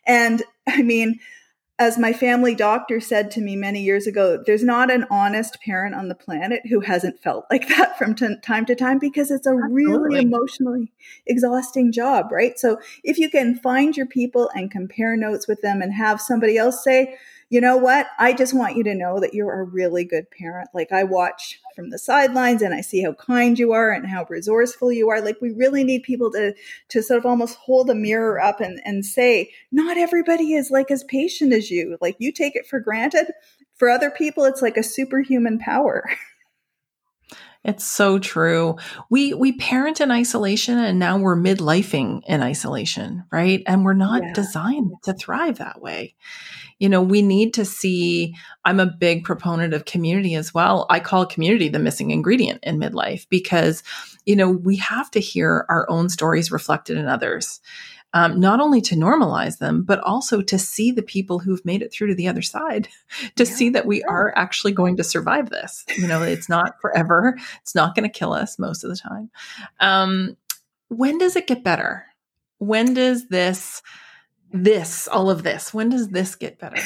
And 0.07 0.43
I 0.69 0.83
mean, 0.83 1.19
as 1.79 1.99
my 1.99 2.13
family 2.13 2.55
doctor 2.55 3.01
said 3.01 3.31
to 3.33 3.41
me 3.41 3.57
many 3.57 3.83
years 3.83 4.07
ago, 4.07 4.41
there's 4.47 4.63
not 4.63 4.93
an 4.93 5.07
honest 5.11 5.61
parent 5.63 5.95
on 5.95 6.09
the 6.09 6.15
planet 6.15 6.61
who 6.69 6.81
hasn't 6.81 7.21
felt 7.21 7.47
like 7.51 7.67
that 7.77 7.97
from 7.97 8.15
t- 8.15 8.37
time 8.43 8.67
to 8.67 8.77
time 8.77 8.99
because 8.99 9.31
it's 9.31 9.47
a 9.47 9.51
Absolutely. 9.51 9.85
really 9.85 10.21
emotionally 10.21 10.93
exhausting 11.27 11.91
job, 11.91 12.31
right? 12.31 12.59
So 12.59 12.79
if 13.03 13.19
you 13.19 13.31
can 13.31 13.57
find 13.57 13.97
your 13.97 14.07
people 14.07 14.51
and 14.55 14.71
compare 14.71 15.17
notes 15.17 15.49
with 15.49 15.63
them 15.63 15.81
and 15.81 15.93
have 15.95 16.21
somebody 16.21 16.59
else 16.59 16.85
say, 16.85 17.17
you 17.55 17.61
know 17.61 17.77
what? 17.77 18.09
I 18.19 18.33
just 18.33 18.53
want 18.53 18.75
you 18.75 18.83
to 18.83 18.97
know 18.97 19.21
that 19.21 19.33
you're 19.33 19.61
a 19.61 19.63
really 19.63 20.05
good 20.05 20.29
parent. 20.29 20.71
Like 20.75 20.91
I 20.91 21.05
watch 21.05 21.61
from 21.77 21.91
the 21.91 22.01
sidelines 22.01 22.63
and 22.63 22.75
I 22.75 22.81
see 22.81 23.01
how 23.01 23.13
kind 23.13 23.57
you 23.57 23.71
are 23.71 23.93
and 23.93 24.09
how 24.09 24.27
resourceful 24.29 24.91
you 24.91 25.09
are. 25.11 25.21
Like 25.21 25.41
we 25.41 25.53
really 25.53 25.85
need 25.85 26.03
people 26.03 26.33
to 26.33 26.53
to 26.89 27.01
sort 27.01 27.19
of 27.19 27.27
almost 27.27 27.57
hold 27.59 27.89
a 27.91 27.95
mirror 27.95 28.41
up 28.41 28.61
and, 28.61 28.83
and 28.85 29.07
say, 29.07 29.53
not 29.71 29.97
everybody 29.97 30.55
is 30.55 30.73
like 30.73 30.91
as 30.91 31.05
patient 31.05 31.53
as 31.53 31.71
you. 31.71 31.97
Like 32.01 32.17
you 32.19 32.33
take 32.33 32.57
it 32.57 32.67
for 32.67 32.81
granted. 32.81 33.29
For 33.77 33.89
other 33.89 34.11
people, 34.11 34.45
it's 34.47 34.61
like 34.61 34.77
a 34.77 34.83
superhuman 34.83 35.61
power. 35.61 36.11
It's 37.65 37.85
so 37.85 38.19
true. 38.19 38.77
We 39.09 39.33
we 39.35 39.57
parent 39.57 40.01
in 40.01 40.11
isolation 40.11 40.79
and 40.79 40.99
now 40.99 41.19
we're 41.19 41.37
midlifing 41.37 42.23
in 42.27 42.43
isolation, 42.43 43.25
right? 43.33 43.63
And 43.67 43.85
we're 43.85 43.95
not 43.95 44.23
yeah. 44.23 44.33
designed 44.35 44.93
to 45.05 45.15
thrive 45.15 45.59
that 45.59 45.81
way 45.81 46.15
you 46.79 46.89
know, 46.89 47.03
we 47.03 47.23
need 47.23 47.55
to 47.55 47.65
see. 47.65 48.35
I'm 48.65 48.81
a 48.81 48.87
big 48.87 49.25
proponent 49.25 49.75
of 49.75 49.85
community 49.85 50.35
as 50.35 50.53
well. 50.53 50.87
I 50.91 51.01
call 51.01 51.27
community 51.27 51.69
the 51.69 51.79
missing 51.79 52.11
ingredient 52.11 52.61
in 52.63 52.79
midlife 52.79 53.27
because, 53.29 53.83
you 54.25 54.37
know, 54.37 54.51
we 54.51 54.77
have 54.77 55.11
to 55.13 55.21
hear 55.21 55.67
our 55.69 55.89
own 55.89 56.09
stories 56.09 56.51
reflected 56.51 56.97
in 56.97 57.07
others. 57.07 57.61
Um, 58.15 58.39
not 58.39 58.61
only 58.61 58.81
to 58.83 58.95
normalize 58.95 59.59
them, 59.59 59.83
but 59.83 59.99
also 60.01 60.41
to 60.41 60.59
see 60.59 60.93
the 60.93 61.03
people 61.03 61.41
who've 61.41 61.65
made 61.65 61.83
it 61.83 61.93
through 61.93 62.07
to 62.07 62.15
the 62.15 62.29
other 62.29 62.43
side, 62.43 62.89
to 63.37 63.45
yeah, 63.45 63.51
see 63.51 63.69
that 63.71 63.87
we 63.87 64.03
are 64.05 64.33
actually 64.37 64.73
going 64.73 64.97
to 64.97 65.05
survive 65.05 65.51
this. 65.51 65.85
You 65.99 66.07
know, 66.07 66.23
it's 66.23 66.49
not 66.49 66.77
forever. 66.81 67.37
It's 67.61 67.75
not 67.75 67.95
going 67.95 68.09
to 68.09 68.19
kill 68.19 68.33
us 68.33 68.59
most 68.59 68.85
of 68.85 68.91
the 68.91 68.97
time. 68.97 69.31
Um, 69.81 70.37
when 70.89 71.19
does 71.19 71.37
it 71.37 71.47
get 71.47 71.65
better? 71.65 72.07
When 72.59 72.95
does 72.95 73.29
this 73.29 73.83
this, 74.55 75.09
all 75.09 75.31
of 75.31 75.43
this? 75.43 75.75
When 75.75 75.89
does 75.89 76.11
this 76.11 76.37
get 76.37 76.61
better? 76.61 76.81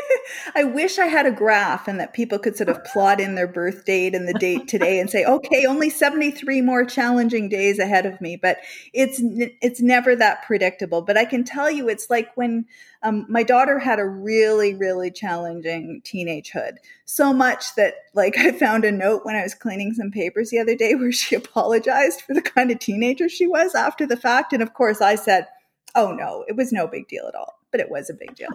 I 0.56 0.64
wish 0.64 0.98
I 0.98 1.06
had 1.06 1.24
a 1.24 1.30
graph 1.30 1.86
and 1.86 2.00
that 2.00 2.14
people 2.14 2.38
could 2.38 2.56
sort 2.56 2.68
of 2.68 2.82
plot 2.84 3.20
in 3.20 3.36
their 3.36 3.46
birth 3.46 3.84
date 3.84 4.14
and 4.14 4.26
the 4.26 4.34
date 4.34 4.66
today 4.66 4.98
and 4.98 5.08
say, 5.08 5.24
okay, 5.24 5.64
only 5.64 5.88
73 5.88 6.60
more 6.62 6.84
challenging 6.84 7.48
days 7.48 7.78
ahead 7.78 8.06
of 8.06 8.20
me. 8.20 8.36
But 8.36 8.58
it's, 8.92 9.20
it's 9.22 9.80
never 9.80 10.16
that 10.16 10.42
predictable. 10.42 11.02
But 11.02 11.16
I 11.16 11.24
can 11.24 11.44
tell 11.44 11.70
you, 11.70 11.88
it's 11.88 12.10
like 12.10 12.36
when 12.36 12.66
um, 13.04 13.24
my 13.28 13.44
daughter 13.44 13.78
had 13.78 14.00
a 14.00 14.04
really, 14.04 14.74
really 14.74 15.12
challenging 15.12 16.02
teenagehood. 16.04 16.78
So 17.04 17.32
much 17.32 17.76
that 17.76 17.94
like 18.14 18.36
I 18.38 18.50
found 18.50 18.84
a 18.84 18.90
note 18.90 19.24
when 19.24 19.36
I 19.36 19.42
was 19.42 19.54
cleaning 19.54 19.94
some 19.94 20.10
papers 20.10 20.50
the 20.50 20.58
other 20.58 20.74
day 20.74 20.96
where 20.96 21.12
she 21.12 21.34
apologized 21.36 22.22
for 22.22 22.34
the 22.34 22.42
kind 22.42 22.72
of 22.72 22.80
teenager 22.80 23.28
she 23.28 23.46
was 23.46 23.76
after 23.76 24.06
the 24.06 24.16
fact. 24.16 24.52
And 24.52 24.62
of 24.62 24.74
course 24.74 25.00
I 25.00 25.14
said, 25.14 25.46
Oh 25.94 26.12
no, 26.12 26.44
it 26.48 26.56
was 26.56 26.72
no 26.72 26.86
big 26.86 27.08
deal 27.08 27.26
at 27.26 27.34
all, 27.34 27.58
but 27.70 27.80
it 27.80 27.90
was 27.90 28.08
a 28.08 28.14
big 28.14 28.34
deal. 28.34 28.48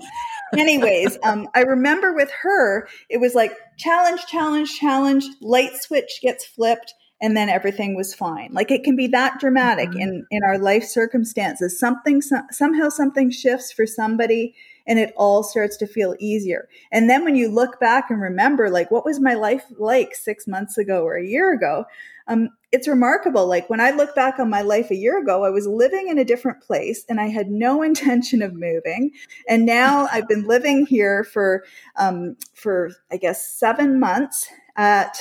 Anyways, 0.58 1.18
um, 1.24 1.48
I 1.54 1.62
remember 1.62 2.14
with 2.14 2.32
her, 2.42 2.88
it 3.10 3.18
was 3.18 3.36
like 3.36 3.54
challenge, 3.78 4.26
challenge, 4.26 4.78
challenge, 4.78 5.26
light 5.42 5.76
switch 5.76 6.20
gets 6.22 6.46
flipped, 6.46 6.94
and 7.22 7.36
then 7.36 7.50
everything 7.50 7.96
was 7.96 8.14
fine. 8.14 8.50
Like 8.54 8.72
it 8.72 8.84
can 8.84 8.96
be 8.96 9.08
that 9.08 9.40
dramatic 9.40 9.90
mm-hmm. 9.90 10.00
in 10.00 10.26
in 10.32 10.44
our 10.44 10.58
life 10.58 10.84
circumstances. 10.84 11.80
Something 11.80 12.22
so, 12.22 12.42
somehow 12.52 12.90
something 12.90 13.32
shifts 13.32 13.72
for 13.72 13.86
somebody 13.86 14.56
and 14.88 14.98
it 14.98 15.14
all 15.16 15.44
starts 15.44 15.78
to 15.78 15.88
feel 15.88 16.16
easier. 16.20 16.68
And 16.92 17.10
then 17.10 17.24
when 17.24 17.36
you 17.36 17.50
look 17.50 17.80
back 17.80 18.10
and 18.10 18.22
remember 18.22 18.70
like 18.70 18.90
what 18.90 19.06
was 19.06 19.20
my 19.20 19.34
life 19.34 19.66
like 19.78 20.16
6 20.16 20.48
months 20.48 20.78
ago 20.78 21.04
or 21.04 21.16
a 21.16 21.26
year 21.26 21.54
ago, 21.54 21.86
um, 22.28 22.50
it's 22.72 22.88
remarkable. 22.88 23.48
Like 23.48 23.70
when 23.70 23.80
I 23.80 23.92
look 23.92 24.14
back 24.16 24.40
on 24.40 24.50
my 24.50 24.62
life 24.62 24.92
a 24.92 24.96
year 24.96 25.20
ago, 25.20 25.44
I 25.44 25.50
was 25.50 25.68
living 25.68 26.08
in 26.10 26.18
a 26.18 26.26
different 26.26 26.62
place 26.62 27.06
and 27.08 27.20
I 27.20 27.28
had 27.28 27.50
no 27.50 27.82
intention 27.84 28.42
of 28.42 28.54
moving. 28.54 29.12
And 29.48 29.66
now 29.66 30.08
I've 30.12 30.28
been 30.28 30.48
living 30.48 30.86
here 30.86 31.24
for, 31.24 31.64
um, 31.96 32.36
for 32.54 32.92
I 33.12 33.18
guess 33.18 33.46
seven 33.46 34.00
months 34.00 34.48
at, 34.76 35.20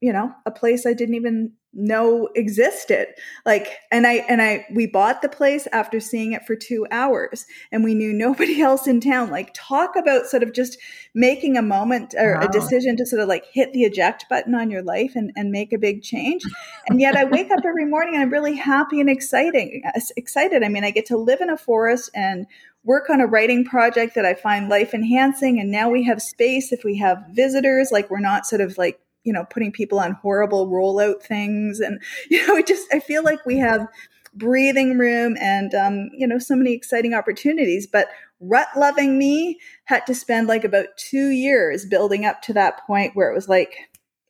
you 0.00 0.12
know, 0.12 0.32
a 0.46 0.50
place 0.50 0.86
I 0.86 0.92
didn't 0.92 1.14
even 1.14 1.52
know 1.74 2.28
existed. 2.34 3.08
Like 3.44 3.68
and 3.90 4.06
i 4.06 4.24
and 4.28 4.40
i 4.40 4.64
we 4.72 4.86
bought 4.86 5.22
the 5.22 5.28
place 5.28 5.66
after 5.72 6.00
seeing 6.00 6.32
it 6.32 6.46
for 6.46 6.56
two 6.56 6.86
hours 6.90 7.46
and 7.72 7.82
we 7.84 7.94
knew 7.94 8.12
nobody 8.12 8.60
else 8.62 8.86
in 8.86 9.00
town. 9.00 9.30
Like 9.30 9.50
talk 9.54 9.96
about 9.96 10.26
sort 10.26 10.42
of 10.42 10.52
just 10.52 10.78
making 11.14 11.56
a 11.56 11.62
moment 11.62 12.14
or 12.16 12.34
wow. 12.34 12.46
a 12.46 12.48
decision 12.52 12.96
to 12.96 13.06
sort 13.06 13.22
of 13.22 13.28
like 13.28 13.44
hit 13.52 13.72
the 13.72 13.82
eject 13.82 14.26
button 14.28 14.54
on 14.54 14.70
your 14.70 14.82
life 14.82 15.12
and, 15.14 15.32
and 15.36 15.50
make 15.50 15.72
a 15.72 15.78
big 15.78 16.02
change. 16.02 16.42
And 16.88 17.00
yet 17.00 17.16
i 17.16 17.24
wake 17.24 17.50
up 17.50 17.64
every 17.64 17.86
morning 17.86 18.14
and 18.14 18.22
i'm 18.22 18.30
really 18.30 18.56
happy 18.56 19.00
and 19.00 19.10
exciting 19.10 19.82
excited. 20.16 20.62
I 20.62 20.68
mean 20.68 20.84
i 20.84 20.90
get 20.90 21.06
to 21.06 21.16
live 21.16 21.40
in 21.40 21.50
a 21.50 21.56
forest 21.56 22.10
and 22.14 22.46
work 22.84 23.08
on 23.08 23.20
a 23.20 23.26
writing 23.26 23.64
project 23.64 24.14
that 24.14 24.26
i 24.26 24.34
find 24.34 24.68
life 24.68 24.92
enhancing 24.92 25.58
and 25.58 25.70
now 25.70 25.88
we 25.88 26.04
have 26.04 26.20
space 26.20 26.72
if 26.72 26.84
we 26.84 26.98
have 26.98 27.24
visitors. 27.32 27.90
Like 27.90 28.10
we're 28.10 28.20
not 28.20 28.46
sort 28.46 28.60
of 28.60 28.78
like 28.78 29.00
you 29.24 29.32
know, 29.32 29.44
putting 29.50 29.72
people 29.72 29.98
on 29.98 30.12
horrible 30.12 30.68
rollout 30.68 31.22
things. 31.22 31.80
And, 31.80 32.00
you 32.30 32.46
know, 32.46 32.56
it 32.56 32.66
just, 32.66 32.86
I 32.92 33.00
feel 33.00 33.24
like 33.24 33.44
we 33.44 33.58
have 33.58 33.86
breathing 34.34 34.98
room 34.98 35.36
and, 35.40 35.74
um, 35.74 36.10
you 36.12 36.26
know, 36.26 36.38
so 36.38 36.56
many 36.56 36.72
exciting 36.72 37.14
opportunities. 37.14 37.86
But 37.86 38.08
rut 38.40 38.68
loving 38.76 39.18
me 39.18 39.58
had 39.84 40.06
to 40.06 40.14
spend 40.14 40.48
like 40.48 40.64
about 40.64 40.88
two 40.96 41.28
years 41.28 41.86
building 41.86 42.24
up 42.24 42.42
to 42.42 42.52
that 42.52 42.84
point 42.86 43.14
where 43.14 43.30
it 43.30 43.34
was 43.34 43.48
like, 43.48 43.76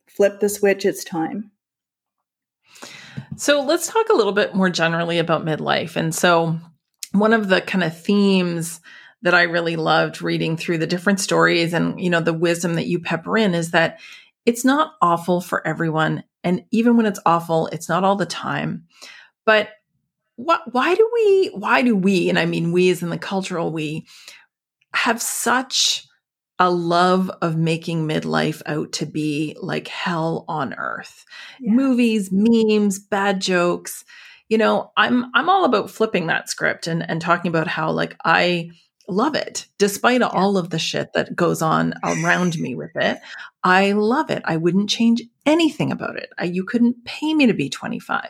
flip 0.07 0.41
the 0.41 0.49
switch, 0.49 0.85
it's 0.85 1.05
time. 1.05 1.51
So 3.37 3.63
let's 3.63 3.89
talk 3.89 4.09
a 4.11 4.15
little 4.15 4.33
bit 4.33 4.55
more 4.55 4.71
generally 4.71 5.19
about 5.19 5.45
midlife. 5.45 5.97
And 5.97 6.15
so, 6.15 6.59
one 7.13 7.33
of 7.33 7.49
the 7.49 7.61
kind 7.61 7.85
of 7.85 7.99
themes 7.99 8.81
that 9.23 9.35
I 9.35 9.43
really 9.43 9.77
loved 9.77 10.21
reading 10.21 10.57
through 10.57 10.79
the 10.79 10.87
different 10.87 11.19
stories 11.19 11.73
and 11.73 12.01
you 12.01 12.11
know 12.11 12.21
the 12.21 12.33
wisdom 12.33 12.75
that 12.75 12.87
you 12.87 13.01
pepper 13.01 13.39
in 13.39 13.55
is 13.55 13.71
that 13.71 13.99
it's 14.47 14.65
not 14.65 14.95
awful 15.01 15.41
for 15.41 15.67
everyone. 15.67 16.25
And 16.43 16.65
even 16.71 16.97
when 16.97 17.07
it's 17.07 17.21
awful, 17.25 17.69
it's 17.69 17.89
not 17.89 18.05
all 18.05 18.17
the 18.17 18.27
time. 18.27 18.85
But 19.47 19.71
what, 20.37 20.63
why 20.73 20.95
do 20.95 21.11
we, 21.13 21.49
why 21.55 21.83
do 21.83 21.97
we, 21.97 22.29
and 22.29 22.39
I 22.39 22.47
mean 22.47 22.73
we 22.73 22.91
as 22.91 23.03
in 23.03 23.11
the 23.11 23.19
cultural 23.19 23.73
we, 23.73 24.07
have 24.95 25.21
such 25.21 26.07
a 26.59 26.71
love 26.71 27.31
of 27.43 27.57
making 27.57 28.07
midlife 28.07 28.63
out 28.67 28.93
to 28.93 29.07
be 29.07 29.57
like 29.61 29.89
hell 29.89 30.45
on 30.49 30.75
earth. 30.75 31.25
Yeah. 31.61 31.73
Movies, 31.73 32.31
memes, 32.33 32.99
bad 32.99 33.41
jokes. 33.41 34.05
You 34.49 34.59
know, 34.59 34.93
I'm 34.97 35.27
I'm 35.35 35.49
all 35.49 35.65
about 35.65 35.91
flipping 35.91 36.29
that 36.29 36.49
script 36.49 36.87
and 36.87 37.09
and 37.09 37.21
talking 37.21 37.49
about 37.49 37.67
how 37.67 37.91
like 37.91 38.17
I 38.25 38.71
love 39.09 39.35
it 39.35 39.67
despite 39.79 40.21
yeah. 40.21 40.29
all 40.29 40.57
of 40.57 40.71
the 40.71 40.79
shit 40.79 41.13
that 41.15 41.35
goes 41.37 41.63
on 41.63 41.95
around 42.03 42.59
me 42.59 42.75
with 42.75 42.95
it. 42.97 43.19
I 43.63 43.93
love 43.93 44.31
it. 44.31 44.43
I 44.45 44.57
wouldn't 44.57 44.91
change 44.91 45.23
anything 45.47 45.93
about 45.93 46.17
it. 46.17 46.31
I, 46.39 46.45
you 46.45 46.65
couldn't 46.65 47.05
pay 47.05 47.35
me 47.35 47.47
to 47.47 47.55
be 47.55 47.69
25. 47.69 48.29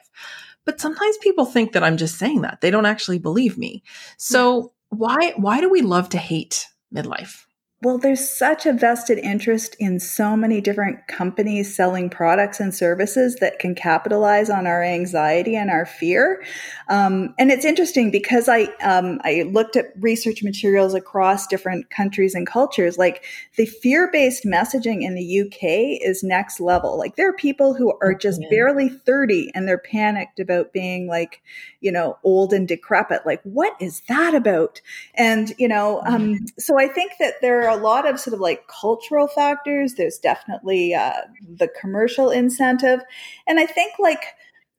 But 0.64 0.80
sometimes 0.80 1.16
people 1.18 1.44
think 1.44 1.72
that 1.72 1.84
I'm 1.84 1.96
just 1.96 2.18
saying 2.18 2.42
that. 2.42 2.60
They 2.60 2.70
don't 2.70 2.87
actually 2.87 3.18
believe 3.18 3.58
me. 3.58 3.82
So 4.16 4.72
yeah. 4.90 4.96
why 4.98 5.32
why 5.37 5.60
do 5.60 5.70
we 5.70 5.82
love 5.82 6.08
to 6.10 6.18
hate 6.18 6.66
midlife? 6.94 7.43
Well, 7.84 7.98
there's 7.98 8.26
such 8.26 8.64
a 8.64 8.72
vested 8.72 9.18
interest 9.18 9.76
in 9.78 10.00
so 10.00 10.38
many 10.38 10.62
different 10.62 11.06
companies 11.06 11.76
selling 11.76 12.08
products 12.08 12.58
and 12.58 12.74
services 12.74 13.36
that 13.42 13.58
can 13.58 13.74
capitalize 13.74 14.48
on 14.48 14.66
our 14.66 14.82
anxiety 14.82 15.54
and 15.54 15.68
our 15.68 15.84
fear. 15.84 16.42
Um, 16.88 17.34
and 17.38 17.50
it's 17.50 17.66
interesting 17.66 18.10
because 18.10 18.48
I 18.48 18.68
um, 18.82 19.20
I 19.22 19.42
looked 19.52 19.76
at 19.76 19.92
research 20.00 20.42
materials 20.42 20.94
across 20.94 21.46
different 21.46 21.90
countries 21.90 22.34
and 22.34 22.46
cultures. 22.46 22.96
Like 22.96 23.22
the 23.56 23.66
fear 23.66 24.08
based 24.10 24.46
messaging 24.46 25.02
in 25.02 25.14
the 25.14 25.42
UK 25.42 26.00
is 26.02 26.22
next 26.22 26.60
level. 26.60 26.96
Like 26.96 27.16
there 27.16 27.28
are 27.28 27.34
people 27.34 27.74
who 27.74 27.92
are 28.00 28.14
just 28.14 28.40
yeah. 28.40 28.48
barely 28.48 28.88
30 28.88 29.50
and 29.54 29.68
they're 29.68 29.76
panicked 29.76 30.40
about 30.40 30.72
being 30.72 31.06
like, 31.06 31.42
you 31.82 31.92
know, 31.92 32.16
old 32.24 32.54
and 32.54 32.66
decrepit. 32.66 33.26
Like 33.26 33.42
what 33.42 33.74
is 33.78 34.00
that 34.08 34.34
about? 34.34 34.80
And 35.12 35.52
you 35.58 35.68
know, 35.68 36.00
um, 36.06 36.46
so 36.58 36.78
I 36.80 36.88
think 36.88 37.12
that 37.20 37.42
there 37.42 37.68
are 37.68 37.73
a 37.74 37.76
lot 37.76 38.08
of 38.08 38.20
sort 38.20 38.34
of 38.34 38.40
like 38.40 38.68
cultural 38.68 39.26
factors. 39.26 39.94
There's 39.94 40.18
definitely 40.18 40.94
uh, 40.94 41.22
the 41.56 41.68
commercial 41.68 42.30
incentive. 42.30 43.00
And 43.46 43.58
I 43.58 43.66
think 43.66 43.94
like 43.98 44.24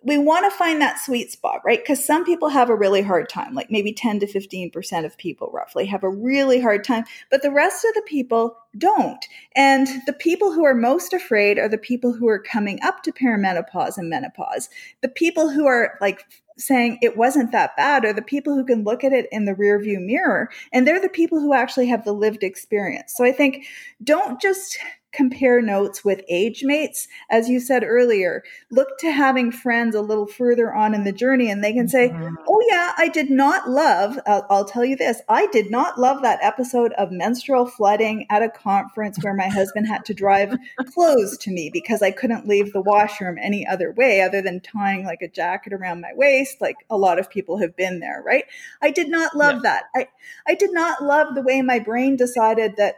we 0.05 0.19
want 0.19 0.49
to 0.49 0.55
find 0.55 0.79
that 0.79 0.99
sweet 0.99 1.31
spot, 1.31 1.61
right? 1.65 1.79
Because 1.81 2.05
some 2.05 2.23
people 2.23 2.49
have 2.49 2.69
a 2.69 2.75
really 2.75 3.01
hard 3.01 3.27
time, 3.27 3.55
like 3.55 3.71
maybe 3.71 3.91
10 3.91 4.19
to 4.19 4.27
15% 4.27 5.03
of 5.03 5.17
people 5.17 5.49
roughly 5.51 5.87
have 5.87 6.03
a 6.03 6.09
really 6.09 6.61
hard 6.61 6.83
time, 6.83 7.03
but 7.31 7.41
the 7.41 7.51
rest 7.51 7.83
of 7.83 7.93
the 7.95 8.03
people 8.05 8.55
don't. 8.77 9.25
And 9.55 9.87
the 10.05 10.13
people 10.13 10.51
who 10.51 10.63
are 10.63 10.75
most 10.75 11.11
afraid 11.11 11.57
are 11.57 11.67
the 11.67 11.77
people 11.79 12.13
who 12.13 12.27
are 12.27 12.39
coming 12.39 12.79
up 12.83 13.01
to 13.03 13.11
perimenopause 13.11 13.97
and 13.97 14.09
menopause. 14.09 14.69
The 15.01 15.09
people 15.09 15.49
who 15.49 15.65
are 15.65 15.97
like 15.99 16.23
saying 16.57 16.99
it 17.01 17.17
wasn't 17.17 17.51
that 17.51 17.75
bad 17.75 18.05
are 18.05 18.13
the 18.13 18.21
people 18.21 18.53
who 18.53 18.63
can 18.63 18.83
look 18.83 19.03
at 19.03 19.11
it 19.11 19.27
in 19.31 19.45
the 19.45 19.55
rear 19.55 19.79
view 19.79 19.99
mirror. 19.99 20.49
And 20.71 20.87
they're 20.87 21.01
the 21.01 21.09
people 21.09 21.39
who 21.39 21.53
actually 21.53 21.87
have 21.87 22.05
the 22.05 22.13
lived 22.13 22.43
experience. 22.43 23.13
So 23.15 23.25
I 23.25 23.31
think 23.31 23.65
don't 24.03 24.39
just 24.39 24.77
compare 25.15 25.61
notes 25.61 26.03
with 26.03 26.21
age 26.29 26.63
mates. 26.63 27.07
As 27.29 27.49
you 27.49 27.59
said 27.59 27.83
earlier, 27.83 28.43
look 28.69 28.97
to 28.99 29.11
having 29.11 29.51
friends 29.51 29.95
a 29.95 30.01
little 30.01 30.27
further 30.27 30.73
on 30.73 30.93
in 30.93 31.03
the 31.03 31.11
journey 31.11 31.49
and 31.49 31.63
they 31.63 31.73
can 31.73 31.87
say, 31.87 32.09
mm-hmm. 32.09 32.35
Oh, 32.47 32.61
yeah, 32.69 32.93
I 32.97 33.07
did 33.07 33.29
not 33.29 33.69
love, 33.69 34.19
I'll, 34.27 34.45
I'll 34.49 34.65
tell 34.65 34.83
you 34.85 34.95
this, 34.95 35.21
I 35.29 35.47
did 35.47 35.71
not 35.71 35.99
love 35.99 36.21
that 36.21 36.39
episode 36.41 36.93
of 36.93 37.11
menstrual 37.11 37.65
flooding 37.65 38.25
at 38.29 38.43
a 38.43 38.49
conference 38.49 39.17
where 39.21 39.33
my 39.33 39.47
husband 39.47 39.87
had 39.87 40.05
to 40.05 40.13
drive 40.13 40.55
clothes 40.93 41.37
to 41.39 41.51
me 41.51 41.69
because 41.71 42.01
I 42.01 42.11
couldn't 42.11 42.47
leave 42.47 42.73
the 42.73 42.81
washroom 42.81 43.37
any 43.41 43.65
other 43.65 43.91
way 43.91 44.21
other 44.21 44.41
than 44.41 44.59
tying 44.59 45.05
like 45.05 45.21
a 45.21 45.29
jacket 45.29 45.73
around 45.73 46.01
my 46.01 46.11
waist. 46.15 46.59
Like 46.59 46.77
a 46.89 46.97
lot 46.97 47.19
of 47.19 47.29
people 47.29 47.57
have 47.59 47.75
been 47.75 47.99
there, 47.99 48.21
right? 48.25 48.45
I 48.81 48.91
did 48.91 49.09
not 49.09 49.35
love 49.35 49.61
yeah. 49.63 49.71
that. 49.71 49.83
I, 49.95 50.07
I 50.47 50.55
did 50.55 50.73
not 50.73 51.03
love 51.03 51.35
the 51.35 51.41
way 51.41 51.61
my 51.61 51.79
brain 51.79 52.15
decided 52.15 52.75
that 52.77 52.95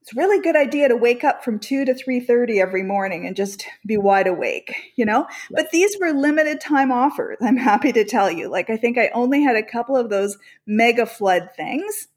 it's 0.00 0.12
a 0.12 0.16
really 0.16 0.40
good 0.40 0.56
idea 0.56 0.88
to 0.88 0.96
wake 0.96 1.24
up 1.24 1.44
from 1.44 1.58
2 1.58 1.84
to 1.84 1.92
3.30 1.92 2.60
every 2.60 2.82
morning 2.82 3.26
and 3.26 3.36
just 3.36 3.64
be 3.86 3.96
wide 3.96 4.26
awake 4.26 4.74
you 4.96 5.04
know 5.04 5.26
but 5.50 5.70
these 5.70 5.96
were 6.00 6.12
limited 6.12 6.60
time 6.60 6.90
offers 6.90 7.38
i'm 7.42 7.56
happy 7.56 7.92
to 7.92 8.04
tell 8.04 8.30
you 8.30 8.48
like 8.48 8.70
i 8.70 8.76
think 8.76 8.98
i 8.98 9.08
only 9.14 9.42
had 9.42 9.56
a 9.56 9.62
couple 9.62 9.96
of 9.96 10.10
those 10.10 10.38
mega 10.66 11.06
flood 11.06 11.48
things 11.56 12.08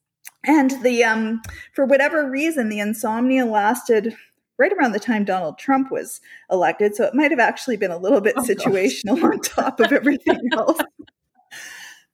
and 0.46 0.72
the 0.84 1.04
um 1.04 1.42
for 1.74 1.86
whatever 1.86 2.30
reason 2.30 2.70
the 2.70 2.80
insomnia 2.80 3.46
lasted 3.46 4.16
right 4.58 4.72
around 4.74 4.92
the 4.92 5.00
time 5.00 5.26
Donald 5.26 5.58
Trump 5.58 5.92
was 5.92 6.22
elected. 6.52 6.96
So 6.96 7.06
it 7.06 7.14
might 7.14 7.32
have 7.32 7.40
actually 7.40 7.78
been 7.78 7.92
a 7.92 7.98
little 7.98 8.22
bit 8.22 8.36
oh, 8.38 8.44
situational 8.44 9.20
gosh. 9.20 9.24
on 9.24 9.40
top 9.40 9.80
of 9.80 9.92
everything 9.92 10.40
else. 10.54 10.80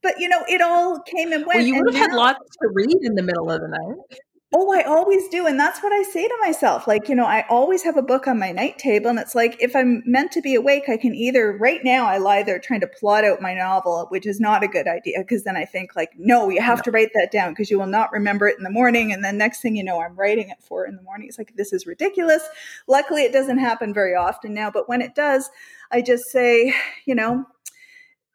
but 0.02 0.20
you 0.20 0.30
know, 0.30 0.44
it 0.48 0.62
all 0.62 1.02
came 1.02 1.32
and 1.32 1.46
went. 1.46 1.58
Well, 1.58 1.66
you 1.66 1.76
would 1.76 1.94
have 1.94 1.94
now, 1.94 2.00
had 2.00 2.14
lots 2.16 2.56
to 2.62 2.70
read 2.74 2.98
in 3.02 3.16
the 3.16 3.24
middle 3.24 3.52
of 3.52 3.62
the 3.62 3.68
night. 3.68 4.20
Oh, 4.52 4.74
I 4.74 4.82
always 4.82 5.28
do. 5.30 5.46
And 5.46 5.60
that's 5.60 5.84
what 5.84 5.94
I 5.94 6.02
say 6.02 6.28
to 6.28 6.38
myself. 6.42 6.88
Like, 6.88 7.08
you 7.08 7.14
know, 7.14 7.26
I 7.26 7.46
always 7.50 7.84
have 7.84 7.98
a 7.98 8.02
book 8.02 8.28
on 8.28 8.40
my 8.40 8.52
night 8.52 8.80
table. 8.80 9.08
And 9.08 9.20
it's 9.20 9.36
like, 9.36 9.56
if 9.60 9.76
I'm 9.76 10.02
meant 10.08 10.32
to 10.32 10.42
be 10.42 10.56
awake, 10.56 10.90
I 10.90 10.98
can 10.98 11.14
either, 11.14 11.56
right 11.56 11.82
now, 11.84 12.08
I 12.08 12.18
lie 12.18 12.42
there 12.42 12.58
trying 12.58 12.80
to 12.80 12.88
plot 12.88 13.24
out 13.24 13.44
my 13.44 13.54
novel, 13.54 14.08
which 14.10 14.26
is 14.26 14.40
not 14.40 14.64
a 14.64 14.68
good 14.68 14.88
idea. 14.88 15.24
Cause 15.24 15.44
then 15.44 15.56
I 15.56 15.66
think, 15.66 15.96
like, 15.96 16.14
no, 16.18 16.50
you 16.50 16.62
have 16.62 16.80
no. 16.80 16.84
to 16.84 16.92
write 16.92 17.12
that 17.14 17.30
down 17.32 17.52
because 17.52 17.70
you 17.70 17.78
will 17.78 17.86
not 17.86 18.12
remember 18.12 18.48
it 18.48 18.58
in 18.58 18.64
the 18.64 18.72
morning. 18.72 19.14
And 19.14 19.24
then 19.24 19.38
next 19.38 19.62
thing 19.62 19.76
you 19.76 19.84
know, 19.84 20.02
I'm 20.02 20.16
writing 20.16 20.50
it 20.50 20.64
for 20.68 20.88
in 20.88 20.96
the 20.96 21.04
morning. 21.04 21.28
It's 21.28 21.38
like, 21.38 21.54
this 21.56 21.72
is 21.72 21.86
ridiculous. 21.86 22.42
Luckily, 22.88 23.26
it 23.26 23.32
doesn't 23.32 23.60
happen 23.60 23.94
very 23.94 24.16
often 24.16 24.56
now. 24.56 24.72
But 24.72 24.90
when 24.90 25.04
it 25.04 25.14
does, 25.14 25.48
I 25.92 26.02
just 26.02 26.26
say, 26.26 26.74
you 27.06 27.14
know, 27.14 27.46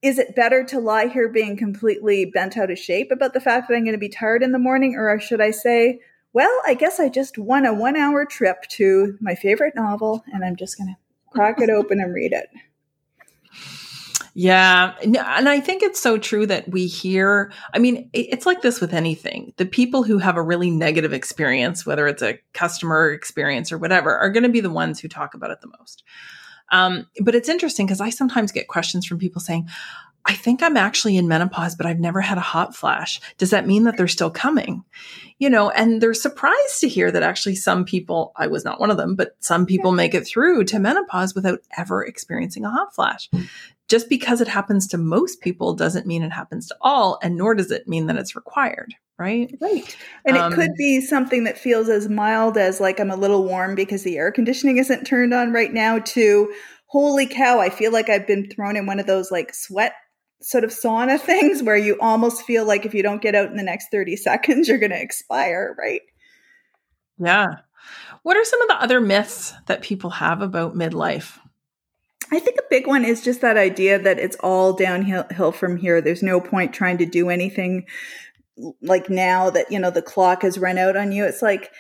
is 0.05 0.19
it 0.19 0.37
better 0.37 0.63
to 0.63 0.79
lie 0.79 1.07
here 1.07 1.31
being 1.31 1.57
completely 1.57 2.27
bent 2.27 2.59
out 2.59 2.71
of 2.71 2.79
shape 2.79 3.11
about 3.11 3.33
the 3.33 3.41
fact 3.41 3.69
that 3.69 3.75
I'm 3.75 3.85
going 3.85 3.95
to 3.95 3.99
be 3.99 4.11
tired 4.11 4.43
in 4.43 4.53
the 4.53 4.59
morning? 4.59 4.97
Or 4.97 5.19
should 5.19 5.41
I 5.41 5.51
say, 5.51 5.99
well, 6.35 6.61
I 6.67 6.75
guess 6.75 7.01
I 7.01 7.09
just 7.09 7.39
won 7.39 7.65
a 7.65 7.73
one 7.73 7.97
hour 7.97 8.27
trip 8.27 8.65
to 8.73 9.17
my 9.23 9.35
favorite 9.35 9.75
novel 9.75 10.23
and 10.31 10.45
I'm 10.45 10.57
just 10.57 10.77
going 10.77 10.89
to 10.89 10.97
crack 11.31 11.59
it 11.59 11.71
open 11.71 12.01
and 12.01 12.13
read 12.13 12.35
it? 12.35 12.51
Yeah. 14.35 14.95
And 15.01 15.49
I 15.49 15.59
think 15.61 15.83
it's 15.83 16.01
so 16.01 16.19
true 16.19 16.45
that 16.49 16.69
we 16.69 16.87
hear, 16.87 17.51
I 17.73 17.79
mean, 17.79 18.11
it's 18.13 18.45
like 18.45 18.61
this 18.61 18.83
with 18.83 18.93
anything. 18.93 19.55
The 19.57 19.65
people 19.65 20.03
who 20.03 20.19
have 20.19 20.37
a 20.37 20.43
really 20.43 20.71
negative 20.71 21.15
experience, 21.15 21.87
whether 21.87 22.07
it's 22.07 22.23
a 22.23 22.39
customer 22.53 23.11
experience 23.11 23.73
or 23.73 23.79
whatever, 23.79 24.15
are 24.15 24.31
going 24.31 24.43
to 24.43 24.51
be 24.51 24.61
the 24.61 24.69
ones 24.69 25.01
who 25.01 25.09
talk 25.09 25.33
about 25.33 25.51
it 25.51 25.63
the 25.63 25.73
most. 25.79 26.03
Um, 26.71 27.07
but 27.21 27.35
it's 27.35 27.49
interesting 27.49 27.87
because 27.87 28.01
I 28.01 28.11
sometimes 28.11 28.53
get 28.53 28.69
questions 28.69 29.07
from 29.07 29.19
people 29.19 29.41
saying, 29.41 29.69
I 30.27 30.35
think 30.35 30.63
I'm 30.63 30.77
actually 30.77 31.19
in 31.19 31.29
menopause, 31.29 31.75
but 31.75 31.85
I've 31.85 32.01
never 32.01 32.23
had 32.23 32.39
a 32.39 32.43
hot 32.43 32.75
flash. 32.75 33.21
Does 33.37 33.51
that 33.51 33.67
mean 33.67 33.85
that 33.85 33.99
they're 33.99 34.09
still 34.09 34.31
coming? 34.31 34.83
You 35.39 35.51
know, 35.51 35.69
and 35.71 36.01
they're 36.01 36.15
surprised 36.15 36.81
to 36.81 36.89
hear 36.89 37.11
that 37.11 37.23
actually 37.23 37.57
some 37.57 37.85
people, 37.85 38.33
I 38.37 38.47
was 38.47 38.65
not 38.65 38.81
one 38.81 38.91
of 38.91 38.97
them, 38.97 39.17
but 39.17 39.37
some 39.41 39.67
people 39.67 39.93
make 39.93 40.15
it 40.15 40.27
through 40.27 40.65
to 40.65 40.79
menopause 40.79 41.35
without 41.35 41.59
ever 41.77 42.03
experiencing 42.03 42.65
a 42.65 42.71
hot 42.71 42.95
flash. 42.95 43.29
Just 43.89 44.09
because 44.09 44.41
it 44.41 44.49
happens 44.49 44.87
to 44.89 44.99
most 44.99 45.41
people 45.41 45.75
doesn't 45.75 46.07
mean 46.07 46.23
it 46.23 46.33
happens 46.33 46.69
to 46.69 46.77
all, 46.81 47.19
and 47.23 47.37
nor 47.37 47.55
does 47.55 47.71
it 47.71 47.87
mean 47.87 48.07
that 48.07 48.17
it's 48.17 48.37
required 48.37 48.95
right? 49.19 49.57
Right. 49.61 49.97
And 50.25 50.37
um, 50.37 50.53
it 50.53 50.57
could 50.57 50.71
be 50.77 51.01
something 51.01 51.45
that 51.45 51.57
feels 51.59 51.89
as 51.89 52.09
mild 52.09 52.57
as 52.57 52.81
like 52.81 52.99
I'm 52.99 53.11
a 53.11 53.17
little 53.17 53.45
warm 53.45 53.75
because 53.75 54.03
the 54.03 54.17
air 54.17 54.33
conditioning 54.33 54.79
isn't 54.79 55.05
turned 55.05 55.33
on 55.33 55.53
right 55.53 55.73
now 55.73 56.01
to 56.01 56.53
holy 56.87 57.27
cow, 57.27 57.59
I 57.59 57.71
feel 57.71 57.93
like 57.93 58.09
I've 58.09 58.27
been 58.27 58.49
thrown 58.49 58.77
in 58.77 58.87
one 58.87 59.01
of 59.01 59.07
those 59.07 59.31
like 59.31 59.55
sweat 59.55 59.95
sort 60.41 60.65
of 60.65 60.71
sauna 60.71 61.19
things 61.21 61.63
where 61.63 61.77
you 61.77 61.99
almost 62.01 62.45
feel 62.45 62.65
like 62.65 62.87
if 62.87 62.95
you 62.95 63.03
don't 63.03 63.23
get 63.23 63.35
out 63.35 63.51
in 63.51 63.57
the 63.57 63.63
next 63.63 63.89
30 63.91 64.17
seconds, 64.17 64.69
you're 64.69 64.79
going 64.79 64.93
to 64.93 65.01
expire, 65.01 65.75
right? 65.79 66.03
Yeah. 67.19 67.47
What 68.23 68.37
are 68.37 68.45
some 68.45 68.63
of 68.63 68.69
the 68.69 68.83
other 68.83 69.01
myths 69.01 69.53
that 69.67 69.83
people 69.83 70.11
have 70.11 70.41
about 70.41 70.75
midlife? 70.75 71.39
I 72.35 72.41
think 72.41 72.59
a 72.59 72.69
big 72.71 72.87
one 72.87 73.05
is 73.05 73.23
just 73.23 73.41
that 73.41 73.57
idea 73.57 73.99
that 73.99 74.19
it's 74.19 74.37
all 74.41 74.73
downhill 74.73 75.53
from 75.53 75.77
here. 75.77 76.01
There's 76.01 76.23
no 76.23 76.41
point 76.41 76.73
trying 76.73 76.99
to 76.99 77.07
do 77.07 77.29
anything 77.29 77.87
like 78.81 79.11
now 79.11 79.51
that, 79.51 79.71
you 79.71 79.79
know, 79.79 79.91
the 79.91 80.03
clock 80.03 80.43
has 80.43 80.59
run 80.59 80.79
out 80.79 80.97
on 80.97 81.13
you. 81.13 81.25
It's 81.25 81.43
like, 81.43 81.71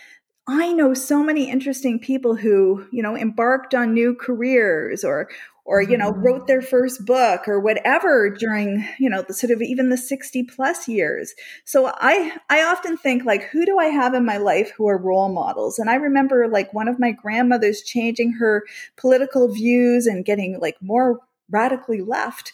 I 0.46 0.72
know 0.72 0.92
so 0.92 1.22
many 1.22 1.50
interesting 1.50 1.98
people 1.98 2.36
who, 2.36 2.86
you 2.92 3.02
know, 3.02 3.16
embarked 3.16 3.74
on 3.74 3.94
new 3.94 4.14
careers 4.14 5.04
or 5.04 5.28
or 5.64 5.82
you 5.82 5.96
know 5.96 6.10
wrote 6.10 6.38
mm-hmm. 6.38 6.46
their 6.46 6.62
first 6.62 7.04
book 7.04 7.48
or 7.48 7.60
whatever 7.60 8.30
during 8.30 8.86
you 8.98 9.08
know 9.08 9.22
the 9.22 9.34
sort 9.34 9.50
of 9.50 9.60
even 9.62 9.88
the 9.88 9.96
60 9.96 10.44
plus 10.44 10.88
years 10.88 11.34
so 11.64 11.92
i 11.96 12.36
i 12.50 12.62
often 12.62 12.96
think 12.96 13.24
like 13.24 13.44
who 13.44 13.64
do 13.64 13.78
i 13.78 13.86
have 13.86 14.14
in 14.14 14.24
my 14.24 14.36
life 14.36 14.72
who 14.76 14.88
are 14.88 14.98
role 14.98 15.28
models 15.28 15.78
and 15.78 15.90
i 15.90 15.94
remember 15.94 16.48
like 16.48 16.72
one 16.72 16.88
of 16.88 16.98
my 16.98 17.12
grandmothers 17.12 17.82
changing 17.82 18.32
her 18.32 18.64
political 18.96 19.52
views 19.52 20.06
and 20.06 20.24
getting 20.24 20.58
like 20.60 20.76
more 20.80 21.20
radically 21.50 22.00
left 22.00 22.52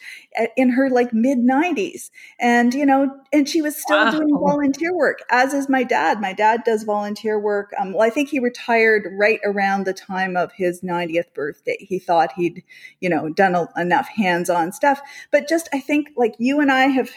in 0.56 0.70
her 0.70 0.90
like 0.90 1.12
mid 1.12 1.38
90s 1.38 2.10
and 2.40 2.74
you 2.74 2.84
know 2.84 3.08
and 3.32 3.48
she 3.48 3.62
was 3.62 3.76
still 3.76 4.04
wow. 4.04 4.10
doing 4.10 4.36
volunteer 4.36 4.94
work 4.94 5.20
as 5.30 5.54
is 5.54 5.68
my 5.68 5.84
dad 5.84 6.20
my 6.20 6.32
dad 6.32 6.62
does 6.64 6.82
volunteer 6.82 7.38
work 7.38 7.72
um, 7.78 7.92
well 7.92 8.02
i 8.02 8.10
think 8.10 8.28
he 8.28 8.40
retired 8.40 9.06
right 9.12 9.40
around 9.44 9.84
the 9.84 9.92
time 9.92 10.36
of 10.36 10.50
his 10.52 10.80
90th 10.80 11.32
birthday 11.34 11.76
he 11.78 11.98
thought 11.98 12.32
he'd 12.32 12.64
you 13.00 13.08
know 13.08 13.28
done 13.28 13.54
a, 13.54 13.68
enough 13.76 14.08
hands-on 14.08 14.72
stuff 14.72 15.00
but 15.30 15.48
just 15.48 15.68
i 15.72 15.78
think 15.78 16.08
like 16.16 16.34
you 16.38 16.60
and 16.60 16.72
i 16.72 16.86
have 16.86 17.10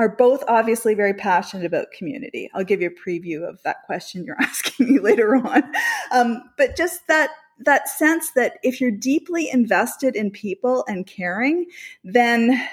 are 0.00 0.08
both 0.08 0.42
obviously 0.48 0.94
very 0.94 1.12
passionate 1.12 1.66
about 1.66 1.90
community. 1.90 2.50
I'll 2.54 2.64
give 2.64 2.80
you 2.80 2.88
a 2.88 3.08
preview 3.10 3.46
of 3.46 3.62
that 3.64 3.82
question 3.84 4.24
you're 4.24 4.36
asking 4.40 4.94
me 4.94 4.98
later 4.98 5.36
on. 5.36 5.62
Um, 6.10 6.50
but 6.56 6.74
just 6.74 7.06
that 7.08 7.28
that 7.60 7.88
sense 7.88 8.30
that 8.32 8.58
if 8.62 8.80
you're 8.80 8.90
deeply 8.90 9.50
invested 9.50 10.16
in 10.16 10.30
people 10.30 10.84
and 10.88 11.06
caring, 11.06 11.66
then 12.02 12.66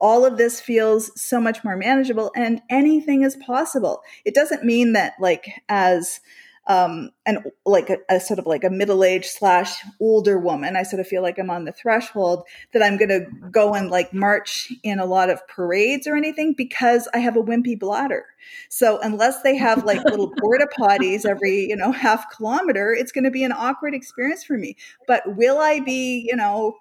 all 0.00 0.24
of 0.24 0.36
this 0.36 0.60
feels 0.60 1.12
so 1.20 1.40
much 1.40 1.62
more 1.62 1.76
manageable 1.76 2.32
and 2.34 2.60
anything 2.68 3.22
is 3.22 3.36
possible. 3.36 4.02
It 4.24 4.34
doesn't 4.34 4.64
mean 4.64 4.94
that 4.94 5.14
like 5.20 5.62
as 5.68 6.20
um, 6.68 7.10
and 7.26 7.38
like 7.66 7.90
a, 7.90 7.98
a, 8.08 8.20
sort 8.20 8.38
of 8.38 8.46
like 8.46 8.62
a 8.62 8.70
middle 8.70 9.02
aged 9.02 9.26
slash 9.26 9.82
older 9.98 10.38
woman, 10.38 10.76
I 10.76 10.84
sort 10.84 11.00
of 11.00 11.08
feel 11.08 11.20
like 11.20 11.38
I'm 11.38 11.50
on 11.50 11.64
the 11.64 11.72
threshold 11.72 12.44
that 12.72 12.82
I'm 12.82 12.96
going 12.96 13.08
to 13.08 13.26
go 13.50 13.74
and 13.74 13.90
like 13.90 14.14
march 14.14 14.72
in 14.84 15.00
a 15.00 15.04
lot 15.04 15.28
of 15.28 15.46
parades 15.48 16.06
or 16.06 16.14
anything 16.14 16.54
because 16.56 17.08
I 17.12 17.18
have 17.18 17.36
a 17.36 17.42
wimpy 17.42 17.76
bladder. 17.76 18.26
So 18.68 19.00
unless 19.02 19.42
they 19.42 19.56
have 19.56 19.84
like 19.84 20.04
little 20.04 20.32
porta 20.38 20.68
potties 20.78 21.26
every, 21.26 21.66
you 21.68 21.76
know, 21.76 21.90
half 21.90 22.30
kilometer, 22.30 22.94
it's 22.94 23.12
going 23.12 23.24
to 23.24 23.30
be 23.30 23.42
an 23.42 23.52
awkward 23.52 23.94
experience 23.94 24.44
for 24.44 24.56
me. 24.56 24.76
But 25.08 25.36
will 25.36 25.58
I 25.58 25.80
be, 25.80 26.24
you 26.28 26.36
know, 26.36 26.76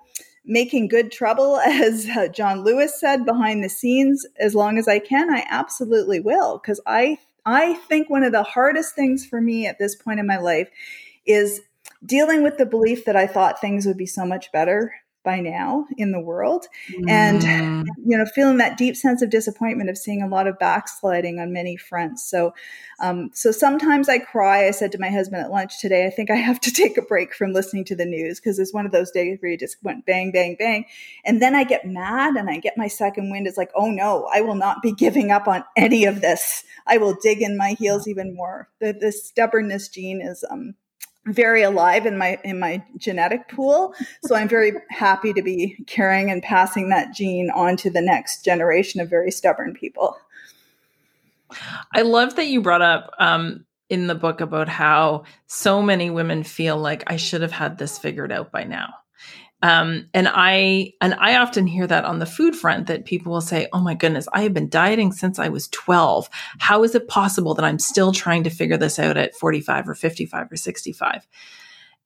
making 0.46 0.90
good 0.90 1.12
trouble, 1.12 1.58
as 1.66 2.08
uh, 2.08 2.28
John 2.28 2.64
Lewis 2.64 3.00
said 3.00 3.26
behind 3.26 3.64
the 3.64 3.70
scenes, 3.70 4.26
as 4.40 4.54
long 4.54 4.78
as 4.78 4.88
I 4.88 5.00
can? 5.00 5.32
I 5.32 5.46
absolutely 5.50 6.20
will 6.20 6.60
because 6.60 6.80
I 6.86 7.18
I 7.46 7.74
think 7.74 8.10
one 8.10 8.24
of 8.24 8.32
the 8.32 8.44
hardest 8.44 8.96
things 8.96 9.26
for 9.26 9.42
me 9.42 9.68
at 9.68 9.80
this 9.80 9.96
point 9.96 10.20
in 10.20 10.28
my 10.28 10.38
life 10.38 10.70
is 11.26 11.62
dealing 12.06 12.44
with 12.44 12.58
the 12.58 12.66
belief 12.66 13.06
that 13.06 13.16
I 13.16 13.28
thought 13.28 13.60
things 13.60 13.86
would 13.86 13.98
be 13.98 14.06
so 14.06 14.26
much 14.26 14.52
better 14.52 14.94
by 15.24 15.40
now 15.40 15.86
in 15.98 16.12
the 16.12 16.20
world. 16.20 16.68
Mm. 16.92 17.10
and 17.10 17.88
you 18.04 18.18
know 18.18 18.26
feeling 18.26 18.58
that 18.58 18.78
deep 18.78 18.96
sense 18.96 19.22
of 19.22 19.30
disappointment 19.30 19.90
of 19.90 19.98
seeing 19.98 20.22
a 20.22 20.28
lot 20.28 20.48
of 20.48 20.60
backsliding 20.60 21.40
on 21.40 21.54
many 21.54 21.78
fronts. 21.78 22.30
So 22.30 22.54
um, 23.00 23.32
so 23.34 23.52
sometimes 23.52 24.10
i 24.10 24.20
cry. 24.20 24.68
I 24.68 24.72
said 24.72 24.92
to 24.94 25.00
my 25.00 25.10
husband 25.10 25.42
at 25.42 25.52
lunch 25.52 25.80
today 25.80 26.06
i 26.06 26.10
think 26.10 26.30
i 26.30 26.36
have 26.36 26.60
to 26.62 26.72
take 26.82 26.98
a 26.98 27.02
break 27.02 27.34
from 27.34 27.54
listening 27.54 27.86
to 27.86 27.96
the 27.96 28.06
news 28.06 28.40
because 28.40 28.60
it's 28.60 28.74
one 28.74 28.86
of 28.86 28.92
those 28.92 29.12
days 29.12 29.38
where 29.40 29.52
you 29.52 29.58
just 29.58 29.78
went 29.84 30.06
bang 30.06 30.32
bang 30.32 30.56
bang. 30.58 30.86
And 31.26 31.42
then 31.42 31.56
i 31.56 31.64
get 31.64 31.86
mad 31.86 32.36
and 32.36 32.50
i 32.50 32.58
get 32.58 32.78
my 32.78 32.88
second 32.88 33.32
wind. 33.32 33.48
It's 33.48 33.58
like 33.58 33.72
oh 33.76 33.92
no 33.92 34.28
i 34.34 34.42
will 34.42 34.56
not 34.56 34.82
be 34.82 34.92
giving 34.92 35.32
up 35.32 35.48
on 35.48 35.64
any 35.76 36.06
of 36.06 36.22
this. 36.22 36.64
I 36.88 36.98
will 36.98 37.16
dig 37.22 37.42
in 37.42 37.58
my 37.58 37.76
heels 37.80 38.08
even 38.08 38.36
more. 38.36 38.70
The, 38.80 38.94
the 38.94 39.12
stubbornness 39.12 39.88
gene 39.90 40.22
is 40.22 40.44
um 40.50 40.76
very 41.26 41.62
alive 41.62 42.06
in 42.06 42.18
my 42.18 42.40
in 42.44 42.60
my 42.60 42.84
genetic 42.98 43.48
pool. 43.50 43.94
So 44.24 44.36
i'm 44.36 44.48
very 44.48 44.74
happy 44.90 45.34
to 45.34 45.42
be 45.42 45.78
carrying 45.88 46.32
and 46.32 46.42
passing 46.42 46.90
that 46.90 47.14
gene 47.14 47.50
on 47.52 47.78
to 47.78 47.90
the 47.90 48.02
next 48.02 48.44
generation 48.44 49.02
of 49.02 49.10
very 49.10 49.32
stubborn 49.32 49.74
people. 49.74 50.18
I 51.94 52.04
love 52.04 52.36
that 52.36 52.48
you 52.48 52.62
brought 52.62 52.82
up 52.82 53.12
um, 53.20 53.66
in 53.92 54.08
the 54.08 54.16
book 54.16 54.40
about 54.40 54.70
how 54.70 55.26
so 55.48 55.82
many 55.82 56.10
women 56.10 56.44
feel 56.44 56.78
like 56.78 57.04
i 57.08 57.18
should 57.18 57.42
have 57.42 57.52
had 57.52 57.78
this 57.78 58.00
figured 58.00 58.32
out 58.32 58.52
by 58.52 58.64
now 58.64 58.94
um, 59.62 60.08
and 60.14 60.28
I 60.30 60.94
and 61.02 61.14
I 61.16 61.36
often 61.36 61.68
hear 61.68 61.86
that 61.88 62.06
on 62.06 62.20
the 62.20 62.26
food 62.26 62.56
front 62.56 62.88
that 62.88 63.06
people 63.06 63.32
will 63.32 63.42
say, 63.42 63.68
"Oh 63.74 63.82
my 63.82 63.94
goodness, 63.94 64.28
I 64.34 64.42
have 64.42 64.54
been 64.54 64.70
dieting 64.70 65.12
since 65.12 65.38
I 65.38 65.50
was 65.50 65.68
12. 65.70 66.30
How 66.60 66.84
is 66.84 66.96
it 66.96 67.08
possible 67.08 67.54
that 67.56 67.66
I'm 67.66 67.80
still 67.80 68.12
trying 68.12 68.44
to 68.44 68.50
figure 68.50 68.78
this 68.78 68.98
out 68.98 69.18
at 69.18 69.36
45 69.36 69.90
or 69.90 69.96
55 69.96 70.52
or 70.52 70.56
65?" 70.56 71.28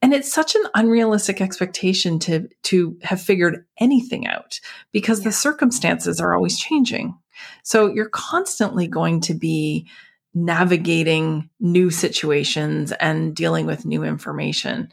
And 0.01 0.13
it's 0.13 0.31
such 0.31 0.55
an 0.55 0.63
unrealistic 0.75 1.39
expectation 1.39 2.19
to 2.19 2.49
to 2.63 2.97
have 3.03 3.21
figured 3.21 3.65
anything 3.79 4.27
out 4.27 4.59
because 4.91 5.19
yeah. 5.19 5.25
the 5.25 5.31
circumstances 5.31 6.19
are 6.19 6.35
always 6.35 6.59
changing. 6.59 7.17
So 7.63 7.87
you're 7.87 8.09
constantly 8.09 8.87
going 8.87 9.21
to 9.21 9.33
be 9.33 9.87
navigating 10.33 11.49
new 11.61 11.89
situations 11.89 12.91
and 12.93 13.33
dealing 13.33 13.65
with 13.65 13.85
new 13.85 14.03
information. 14.03 14.91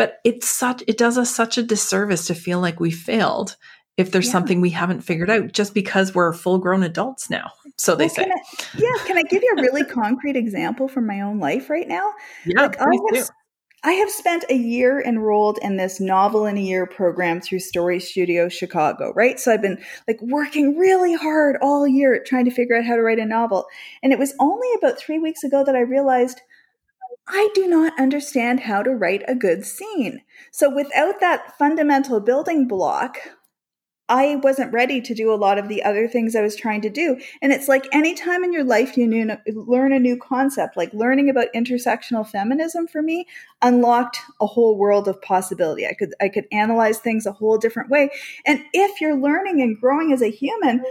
But 0.00 0.18
it's 0.24 0.48
such 0.48 0.82
it 0.88 0.96
does 0.96 1.18
us 1.18 1.30
such 1.30 1.58
a 1.58 1.62
disservice 1.62 2.26
to 2.28 2.34
feel 2.34 2.58
like 2.58 2.80
we 2.80 2.90
failed 2.90 3.58
if 3.98 4.10
there's 4.10 4.28
yeah. 4.28 4.32
something 4.32 4.62
we 4.62 4.70
haven't 4.70 5.02
figured 5.02 5.28
out 5.28 5.52
just 5.52 5.74
because 5.74 6.14
we're 6.14 6.32
full 6.32 6.56
grown 6.56 6.82
adults 6.82 7.28
now. 7.28 7.50
So 7.76 7.94
they 7.94 8.04
well, 8.04 8.14
say. 8.14 8.22
I, 8.22 8.66
yeah, 8.78 9.04
can 9.04 9.18
I 9.18 9.22
give 9.24 9.42
you 9.42 9.54
a 9.58 9.60
really 9.60 9.84
concrete 9.84 10.36
example 10.36 10.88
from 10.88 11.06
my 11.06 11.20
own 11.20 11.38
life 11.38 11.68
right 11.68 11.86
now? 11.86 12.14
Yeah, 12.46 12.62
like, 12.62 12.80
I 12.80 12.86
have, 13.12 13.30
I 13.82 13.92
have 13.92 14.10
spent 14.10 14.46
a 14.48 14.54
year 14.54 15.02
enrolled 15.02 15.58
in 15.60 15.76
this 15.76 16.00
novel 16.00 16.46
in 16.46 16.56
a 16.56 16.62
year 16.62 16.86
program 16.86 17.42
through 17.42 17.58
Story 17.58 18.00
Studio 18.00 18.48
Chicago, 18.48 19.12
right? 19.14 19.38
So 19.38 19.52
I've 19.52 19.60
been 19.60 19.84
like 20.08 20.22
working 20.22 20.78
really 20.78 21.12
hard 21.12 21.58
all 21.60 21.86
year 21.86 22.24
trying 22.24 22.46
to 22.46 22.50
figure 22.50 22.78
out 22.78 22.86
how 22.86 22.96
to 22.96 23.02
write 23.02 23.18
a 23.18 23.26
novel. 23.26 23.66
And 24.02 24.14
it 24.14 24.18
was 24.18 24.32
only 24.40 24.68
about 24.78 24.98
three 24.98 25.18
weeks 25.18 25.44
ago 25.44 25.62
that 25.62 25.76
I 25.76 25.80
realized 25.80 26.40
I 27.32 27.48
do 27.54 27.68
not 27.68 27.98
understand 27.98 28.60
how 28.60 28.82
to 28.82 28.90
write 28.90 29.22
a 29.28 29.36
good 29.36 29.64
scene. 29.64 30.22
So 30.50 30.68
without 30.74 31.20
that 31.20 31.56
fundamental 31.56 32.20
building 32.20 32.66
block, 32.66 33.18
I 34.08 34.34
wasn't 34.42 34.72
ready 34.72 35.00
to 35.00 35.14
do 35.14 35.32
a 35.32 35.38
lot 35.38 35.56
of 35.56 35.68
the 35.68 35.84
other 35.84 36.08
things 36.08 36.34
I 36.34 36.42
was 36.42 36.56
trying 36.56 36.80
to 36.80 36.90
do. 36.90 37.20
And 37.40 37.52
it's 37.52 37.68
like 37.68 37.86
anytime 37.92 38.42
in 38.42 38.52
your 38.52 38.64
life 38.64 38.96
you 38.96 39.06
new, 39.06 39.36
learn 39.46 39.92
a 39.92 40.00
new 40.00 40.16
concept, 40.16 40.76
like 40.76 40.92
learning 40.92 41.30
about 41.30 41.46
intersectional 41.54 42.28
feminism 42.28 42.88
for 42.88 43.02
me 43.02 43.26
unlocked 43.62 44.18
a 44.40 44.46
whole 44.46 44.76
world 44.76 45.06
of 45.06 45.22
possibility. 45.22 45.86
I 45.86 45.94
could 45.94 46.12
I 46.20 46.28
could 46.28 46.46
analyze 46.50 46.98
things 46.98 47.24
a 47.24 47.32
whole 47.32 47.56
different 47.56 47.88
way. 47.88 48.10
And 48.44 48.64
if 48.72 49.00
you're 49.00 49.14
learning 49.14 49.62
and 49.62 49.78
growing 49.80 50.12
as 50.12 50.22
a 50.22 50.30
human, 50.30 50.82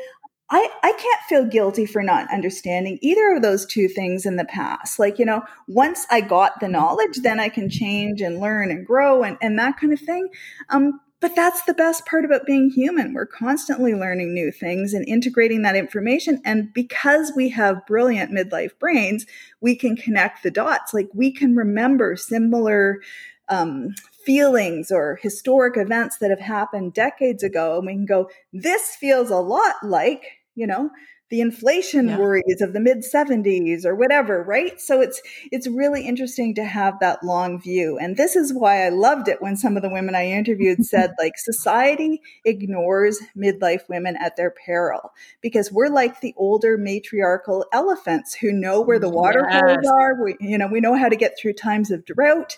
I, 0.52 0.68
I 0.82 0.92
can't 0.94 1.22
feel 1.28 1.46
guilty 1.46 1.86
for 1.86 2.02
not 2.02 2.32
understanding 2.34 2.98
either 3.02 3.36
of 3.36 3.42
those 3.42 3.66
two 3.66 3.88
things 3.88 4.26
in 4.26 4.36
the 4.36 4.46
past. 4.46 4.98
Like, 4.98 5.20
you 5.20 5.26
know, 5.26 5.44
once 5.68 6.08
I 6.10 6.22
got 6.22 6.60
the 6.60 6.68
knowledge, 6.68 7.18
then 7.22 7.40
I 7.40 7.50
can 7.50 7.70
change 7.70 8.22
and 8.22 8.40
learn 8.40 8.72
and 8.72 8.86
grow 8.86 9.24
and, 9.24 9.38
and 9.42 9.60
that 9.60 9.78
kind 9.78 9.94
of 9.94 10.00
thing. 10.00 10.30
Um, 10.70 11.00
but 11.22 11.36
that's 11.36 11.64
the 11.64 11.74
best 11.74 12.06
part 12.06 12.26
about 12.26 12.46
being 12.46 12.70
human. 12.70 13.14
We're 13.14 13.26
constantly 13.26 13.94
learning 13.94 14.34
new 14.34 14.52
things 14.52 14.94
and 14.94 15.08
integrating 15.08 15.62
that 15.64 15.76
information. 15.76 16.42
And 16.46 16.74
because 16.74 17.34
we 17.36 17.50
have 17.50 17.86
brilliant 17.86 18.32
midlife 18.32 18.80
brains, 18.80 19.26
we 19.60 19.76
can 19.76 19.98
connect 19.98 20.44
the 20.44 20.52
dots. 20.52 20.94
Like 20.94 21.10
we 21.14 21.32
can 21.32 21.56
remember 21.56 22.16
similar 22.16 23.02
um, 23.50 23.96
feelings 24.24 24.92
or 24.92 25.20
historic 25.22 25.76
events 25.76 26.18
that 26.20 26.30
have 26.30 26.40
happened 26.40 26.94
decades 26.94 27.44
ago. 27.44 27.78
And 27.78 27.88
we 27.88 27.94
can 27.94 28.06
go, 28.06 28.30
this 28.54 28.96
feels 28.96 29.30
a 29.30 29.38
lot 29.38 29.76
like 29.84 30.39
you 30.60 30.68
know 30.68 30.90
the 31.30 31.42
inflation 31.42 32.08
yeah. 32.08 32.18
worries 32.18 32.62
of 32.62 32.74
the 32.74 32.80
mid 32.80 33.00
70s 33.00 33.86
or 33.86 33.96
whatever 33.96 34.44
right? 34.44 34.80
So 34.82 35.02
it's 35.02 35.22
it's 35.52 35.68
really 35.68 36.08
interesting 36.08 36.56
to 36.56 36.64
have 36.64 37.00
that 37.00 37.24
long 37.24 37.62
view. 37.62 37.98
And 38.00 38.18
this 38.18 38.36
is 38.36 38.54
why 38.54 38.86
i 38.86 38.90
loved 38.90 39.28
it 39.28 39.42
when 39.42 39.56
some 39.56 39.76
of 39.76 39.84
the 39.84 39.90
women 39.90 40.16
i 40.16 40.26
interviewed 40.26 40.86
said 40.94 41.14
like 41.20 41.38
society 41.38 42.22
ignores 42.46 43.20
midlife 43.38 43.88
women 43.90 44.16
at 44.18 44.36
their 44.36 44.52
peril 44.66 45.12
because 45.42 45.72
we're 45.72 45.90
like 45.90 46.22
the 46.22 46.34
older 46.38 46.78
matriarchal 46.78 47.66
elephants 47.72 48.34
who 48.34 48.52
know 48.52 48.82
where 48.82 49.00
the 49.00 49.10
water 49.10 49.46
yes. 49.50 49.62
holes 49.62 49.94
are. 50.00 50.24
We 50.24 50.36
you 50.40 50.58
know 50.58 50.68
we 50.68 50.82
know 50.82 50.96
how 50.96 51.10
to 51.10 51.16
get 51.16 51.38
through 51.40 51.54
times 51.54 51.92
of 51.92 52.06
drought. 52.06 52.58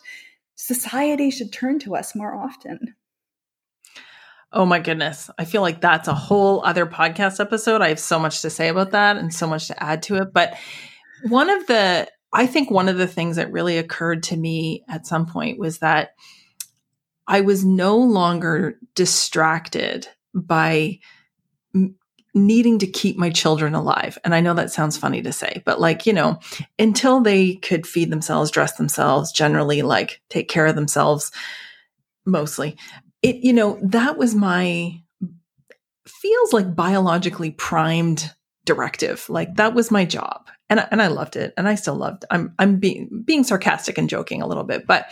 Society 0.56 1.32
should 1.32 1.52
turn 1.52 1.80
to 1.80 1.96
us 1.96 2.16
more 2.16 2.36
often 2.36 2.96
Oh 4.54 4.66
my 4.66 4.80
goodness. 4.80 5.30
I 5.38 5.46
feel 5.46 5.62
like 5.62 5.80
that's 5.80 6.10
a 6.10 6.14
whole 6.14 6.64
other 6.66 6.86
podcast 6.86 7.40
episode. 7.40 7.82
I 7.82 7.90
have 7.90 8.00
so 8.00 8.20
much 8.20 8.42
to 8.42 8.50
say 8.50 8.68
about 8.68 8.92
that 8.92 9.18
and 9.18 9.34
so 9.34 9.48
much 9.48 9.68
to 9.68 9.84
add 9.84 10.04
to 10.04 10.16
it. 10.18 10.34
But 10.34 10.58
one 11.24 11.50
of 11.50 11.66
the, 11.68 12.10
I 12.34 12.48
think 12.48 12.70
one 12.70 12.90
of 12.90 12.98
the 12.98 13.08
things 13.08 13.38
that 13.38 13.52
really 13.52 13.78
occurred 13.78 14.24
to 14.24 14.38
me 14.38 14.84
at 14.90 15.08
some 15.08 15.26
point 15.26 15.58
was 15.58 15.80
that 15.80 16.12
I 17.28 17.42
was 17.42 17.64
no 17.64 17.98
longer 17.98 18.78
distracted 18.94 20.08
by 20.34 21.00
m- 21.74 21.96
needing 22.34 22.80
to 22.80 22.88
keep 22.88 23.18
my 23.18 23.30
children 23.30 23.74
alive. 23.74 24.18
And 24.26 24.36
I 24.36 24.42
know 24.42 24.54
that 24.56 24.72
sounds 24.72 24.98
funny 24.98 25.22
to 25.22 25.32
say, 25.32 25.62
but 25.66 25.80
like, 25.80 26.06
you 26.06 26.12
know, 26.12 26.40
until 26.78 27.22
they 27.22 27.56
could 27.56 27.88
feed 27.88 28.12
themselves, 28.12 28.52
dress 28.52 28.76
themselves, 28.76 29.32
generally 29.32 29.82
like 29.82 30.22
take 30.30 30.50
care 30.50 30.66
of 30.66 30.76
themselves 30.76 31.32
mostly 32.26 32.78
it, 33.22 33.38
you 33.38 33.54
know, 33.54 33.80
that 33.84 34.18
was 34.18 34.36
my 34.36 35.02
feels 36.08 36.54
like 36.54 36.76
biologically 36.76 37.52
primed 37.52 38.32
directive. 38.66 39.26
Like 39.30 39.56
that 39.56 39.74
was 39.74 39.92
my 39.92 40.06
job. 40.06 40.48
And 40.70 40.80
I, 40.80 40.88
and 40.92 41.02
I 41.02 41.08
loved 41.08 41.36
it. 41.36 41.54
And 41.58 41.68
I 41.68 41.76
still 41.76 41.96
loved, 41.96 42.24
I'm, 42.32 42.54
I'm 42.58 42.80
being, 42.80 43.24
being 43.26 43.44
sarcastic 43.44 43.98
and 43.98 44.10
joking 44.10 44.42
a 44.42 44.48
little 44.48 44.64
bit, 44.64 44.88
but 44.88 45.08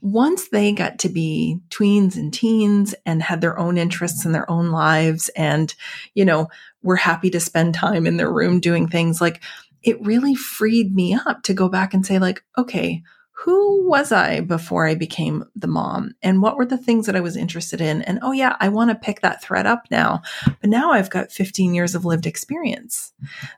once 0.00 0.48
they 0.48 0.72
got 0.72 0.98
to 1.00 1.08
be 1.08 1.58
tweens 1.68 2.16
and 2.16 2.32
teens 2.32 2.94
and 3.04 3.22
had 3.22 3.40
their 3.40 3.58
own 3.58 3.76
interests 3.76 4.24
and 4.24 4.34
their 4.34 4.50
own 4.50 4.70
lives 4.70 5.28
and, 5.30 5.74
you 6.14 6.24
know, 6.24 6.48
were 6.82 6.96
happy 6.96 7.30
to 7.30 7.40
spend 7.40 7.74
time 7.74 8.06
in 8.06 8.16
their 8.16 8.32
room 8.32 8.60
doing 8.60 8.88
things 8.88 9.20
like 9.20 9.42
it 9.82 10.00
really 10.04 10.34
freed 10.34 10.94
me 10.94 11.14
up 11.14 11.42
to 11.42 11.54
go 11.54 11.68
back 11.68 11.92
and 11.92 12.06
say 12.06 12.18
like, 12.18 12.42
okay, 12.56 13.02
who 13.36 13.88
was 13.88 14.12
I 14.12 14.40
before 14.40 14.86
I 14.86 14.94
became 14.94 15.44
the 15.56 15.66
mom? 15.66 16.14
And 16.22 16.40
what 16.40 16.56
were 16.56 16.64
the 16.64 16.78
things 16.78 17.06
that 17.06 17.16
I 17.16 17.20
was 17.20 17.36
interested 17.36 17.80
in? 17.80 18.00
And 18.02 18.20
oh, 18.22 18.32
yeah, 18.32 18.56
I 18.60 18.68
want 18.68 18.90
to 18.90 18.94
pick 18.94 19.20
that 19.20 19.42
thread 19.42 19.66
up 19.66 19.84
now. 19.90 20.22
But 20.44 20.70
now 20.70 20.92
I've 20.92 21.10
got 21.10 21.32
15 21.32 21.74
years 21.74 21.94
of 21.94 22.04
lived 22.04 22.26
experience 22.26 23.12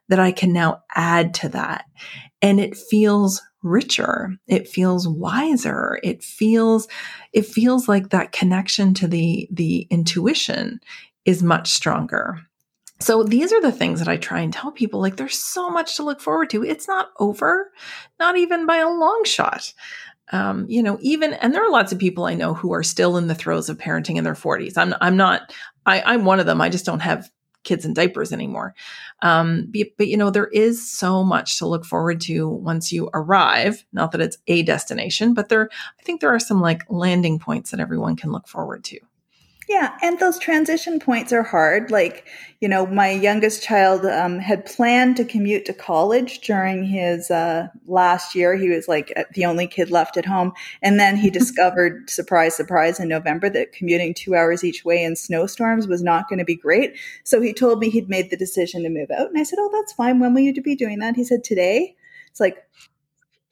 that 0.09 0.19
I 0.19 0.33
can 0.33 0.53
now 0.53 0.83
add 0.95 1.35
to 1.35 1.51
that. 1.51 1.85
And 2.41 2.59
it 2.59 2.77
feels 2.77 3.43
richer. 3.63 4.37
It 4.47 4.67
feels 4.67 5.07
wiser. 5.07 6.01
It 6.03 6.25
feels, 6.25 6.89
it 7.33 7.45
feels 7.45 7.87
like 7.87 8.11
that 8.11 8.33
connection 8.33 8.95
to 8.95 9.07
the, 9.07 9.47
the 9.51 9.87
intuition 9.91 10.81
is 11.27 11.43
much 11.43 11.71
stronger. 11.71 12.46
So 12.99 13.23
these 13.23 13.53
are 13.53 13.61
the 13.61 13.73
things 13.73 13.99
that 13.99 14.09
I 14.09 14.17
try 14.17 14.41
and 14.41 14.53
tell 14.53 14.73
people 14.73 15.01
like 15.01 15.17
there's 15.17 15.39
so 15.39 15.69
much 15.71 15.97
to 15.97 16.03
look 16.03 16.21
forward 16.21 16.51
to. 16.51 16.65
It's 16.65 16.89
not 16.89 17.11
over, 17.19 17.73
not 18.19 18.37
even 18.37 18.67
by 18.67 18.79
a 18.79 18.89
long 18.89 19.23
shot. 19.25 19.73
Um, 20.33 20.67
you 20.69 20.83
know, 20.83 20.99
even 21.01 21.35
and 21.35 21.55
there 21.55 21.65
are 21.65 21.71
lots 21.71 21.93
of 21.93 21.99
people 21.99 22.25
I 22.25 22.35
know 22.35 22.55
who 22.55 22.73
are 22.73 22.83
still 22.83 23.17
in 23.17 23.29
the 23.29 23.35
throes 23.35 23.69
of 23.69 23.79
parenting 23.79 24.17
in 24.17 24.25
their 24.25 24.35
40s. 24.35 24.77
I'm 24.77 24.95
I'm 25.01 25.17
not 25.17 25.53
I, 25.85 26.03
I'm 26.03 26.25
one 26.25 26.41
of 26.41 26.47
them. 26.47 26.61
I 26.61 26.69
just 26.69 26.85
don't 26.85 27.01
have 27.01 27.31
kids 27.67 27.85
in 27.85 27.93
diapers 27.93 28.33
anymore. 28.33 28.75
Um, 29.23 29.69
but, 29.73 29.89
but 29.99 30.09
you 30.09 30.17
know, 30.17 30.31
there 30.31 30.47
is 30.47 30.91
so 30.91 31.23
much 31.23 31.59
to 31.59 31.67
look 31.67 31.85
forward 31.85 32.21
to 32.23 32.49
once 32.49 32.93
you 32.93 33.11
arrive. 33.13 33.85
Not 33.93 34.13
that 34.13 34.21
it's 34.21 34.39
a 34.47 34.63
destination, 34.63 35.35
but 35.35 35.49
there 35.49 35.69
I 35.73 36.03
think 36.03 36.21
there 36.21 36.35
are 36.35 36.41
some 36.41 36.61
like 36.61 36.85
landing 36.89 37.39
points 37.39 37.71
that 37.71 37.81
everyone 37.81 38.17
can 38.17 38.33
look 38.33 38.49
forward 38.49 38.85
to. 38.85 39.01
Yeah, 39.69 39.97
and 40.01 40.17
those 40.21 40.39
transition 40.39 41.01
points 41.01 41.33
are 41.33 41.43
hard. 41.43 41.91
Like, 41.91 42.29
you 42.61 42.69
know, 42.69 42.87
my 42.87 43.11
youngest 43.11 43.65
child 43.65 44.07
um, 44.07 44.39
had 44.39 44.65
planned 44.65 45.17
to 45.17 45.25
commute 45.25 45.65
to 45.65 45.73
college 45.73 46.39
during 46.41 46.85
his 46.85 47.33
uh, 47.33 47.67
last 47.87 48.37
year. 48.37 48.55
He 48.55 48.69
was 48.69 48.87
like 48.87 49.13
the 49.35 49.45
only 49.45 49.67
kid 49.67 49.91
left 49.91 50.17
at 50.17 50.25
home. 50.25 50.53
And 50.83 51.01
then 51.01 51.17
he 51.17 51.31
discovered, 51.41 52.09
surprise, 52.09 52.55
surprise, 52.55 53.01
in 53.01 53.09
November 53.09 53.51
that 53.51 53.73
commuting 53.73 54.15
two 54.15 54.37
hours 54.37 54.63
each 54.63 54.85
way 54.85 55.03
in 55.03 55.17
snowstorms 55.17 55.89
was 55.89 56.03
not 56.03 56.29
going 56.29 56.39
to 56.39 56.45
be 56.45 56.57
great. 56.57 56.97
So 57.25 57.41
he 57.41 57.53
told 57.53 57.81
me 57.81 57.91
he'd 57.91 58.09
made 58.09 58.31
the 58.31 58.37
decision 58.37 58.85
to 58.85 58.89
move 58.89 59.11
out. 59.11 59.29
And 59.29 59.39
I 59.39 59.43
said, 59.43 59.59
Oh, 59.61 59.71
that's 59.73 59.93
fine. 59.93 60.21
When 60.21 60.33
will 60.33 60.43
you 60.43 60.63
be 60.63 60.77
doing 60.77 61.01
that? 61.01 61.17
He 61.17 61.25
said, 61.25 61.43
Today. 61.43 61.97
It's 62.31 62.41
like, 62.41 62.59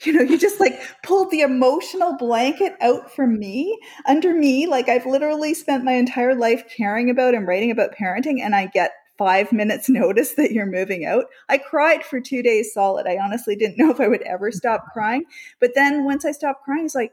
you 0.06 0.12
know, 0.12 0.22
you 0.22 0.38
just 0.38 0.60
like 0.60 0.80
pulled 1.02 1.30
the 1.30 1.40
emotional 1.40 2.16
blanket 2.16 2.74
out 2.80 3.14
from 3.14 3.38
me, 3.38 3.78
under 4.06 4.34
me. 4.34 4.66
Like 4.66 4.88
I've 4.88 5.06
literally 5.06 5.54
spent 5.54 5.84
my 5.84 5.92
entire 5.92 6.34
life 6.34 6.64
caring 6.74 7.10
about 7.10 7.34
and 7.34 7.46
writing 7.46 7.70
about 7.70 7.94
parenting, 7.94 8.40
and 8.40 8.54
I 8.54 8.66
get 8.66 8.92
five 9.16 9.52
minutes 9.52 9.88
notice 9.88 10.34
that 10.34 10.52
you're 10.52 10.66
moving 10.66 11.04
out. 11.04 11.26
I 11.48 11.58
cried 11.58 12.04
for 12.04 12.20
two 12.20 12.42
days 12.42 12.72
solid. 12.72 13.06
I 13.06 13.18
honestly 13.18 13.56
didn't 13.56 13.78
know 13.84 13.90
if 13.90 14.00
I 14.00 14.08
would 14.08 14.22
ever 14.22 14.50
stop 14.50 14.86
crying. 14.92 15.24
But 15.60 15.72
then 15.74 16.04
once 16.04 16.24
I 16.24 16.32
stopped 16.32 16.64
crying, 16.64 16.84
it's 16.84 16.94
like, 16.94 17.12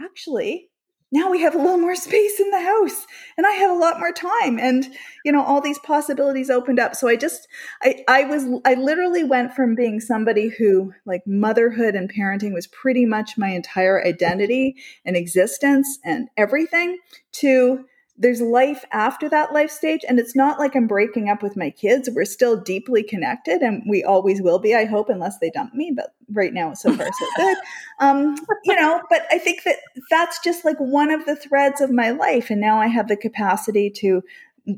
actually, 0.00 0.67
now 1.10 1.30
we 1.30 1.40
have 1.40 1.54
a 1.54 1.58
little 1.58 1.78
more 1.78 1.96
space 1.96 2.38
in 2.38 2.50
the 2.50 2.60
house 2.60 3.06
and 3.36 3.46
i 3.46 3.52
have 3.52 3.70
a 3.70 3.78
lot 3.78 3.98
more 3.98 4.12
time 4.12 4.58
and 4.58 4.86
you 5.24 5.32
know 5.32 5.42
all 5.42 5.60
these 5.60 5.78
possibilities 5.80 6.50
opened 6.50 6.78
up. 6.78 6.94
So 6.94 7.08
i 7.08 7.16
just 7.16 7.48
i 7.82 8.04
i 8.08 8.24
was 8.24 8.44
i 8.64 8.74
literally 8.74 9.24
went 9.24 9.54
from 9.54 9.74
being 9.74 10.00
somebody 10.00 10.48
who 10.48 10.92
like 11.06 11.22
motherhood 11.26 11.94
and 11.94 12.12
parenting 12.12 12.54
was 12.54 12.66
pretty 12.66 13.06
much 13.06 13.36
my 13.36 13.48
entire 13.48 14.04
identity 14.04 14.76
and 15.04 15.16
existence 15.16 15.98
and 16.04 16.28
everything 16.36 16.98
to 17.32 17.84
there's 18.18 18.40
life 18.40 18.84
after 18.90 19.28
that 19.28 19.52
life 19.52 19.70
stage 19.70 20.04
and 20.08 20.18
it's 20.18 20.34
not 20.34 20.58
like 20.58 20.74
i'm 20.74 20.86
breaking 20.86 21.28
up 21.28 21.42
with 21.42 21.56
my 21.56 21.70
kids. 21.70 22.10
We're 22.12 22.24
still 22.24 22.60
deeply 22.60 23.02
connected 23.02 23.62
and 23.62 23.82
we 23.88 24.02
always 24.02 24.42
will 24.42 24.58
be 24.58 24.74
i 24.74 24.84
hope 24.84 25.08
unless 25.08 25.38
they 25.38 25.50
dump 25.50 25.72
me 25.74 25.92
but 25.94 26.14
right 26.30 26.52
now 26.52 26.74
so 26.74 26.92
far 26.92 27.06
so 27.06 27.26
good. 27.36 27.56
Um, 28.00 28.36
you 28.64 28.76
know 28.76 29.02
but 29.10 29.22
i 29.32 29.38
think 29.38 29.64
that 29.64 29.76
that's 30.08 30.38
just 30.40 30.64
like 30.64 30.78
one 30.78 31.10
of 31.10 31.26
the 31.26 31.34
threads 31.34 31.80
of 31.80 31.90
my 31.90 32.10
life 32.10 32.48
and 32.50 32.60
now 32.60 32.80
i 32.80 32.86
have 32.86 33.08
the 33.08 33.16
capacity 33.16 33.90
to 33.96 34.22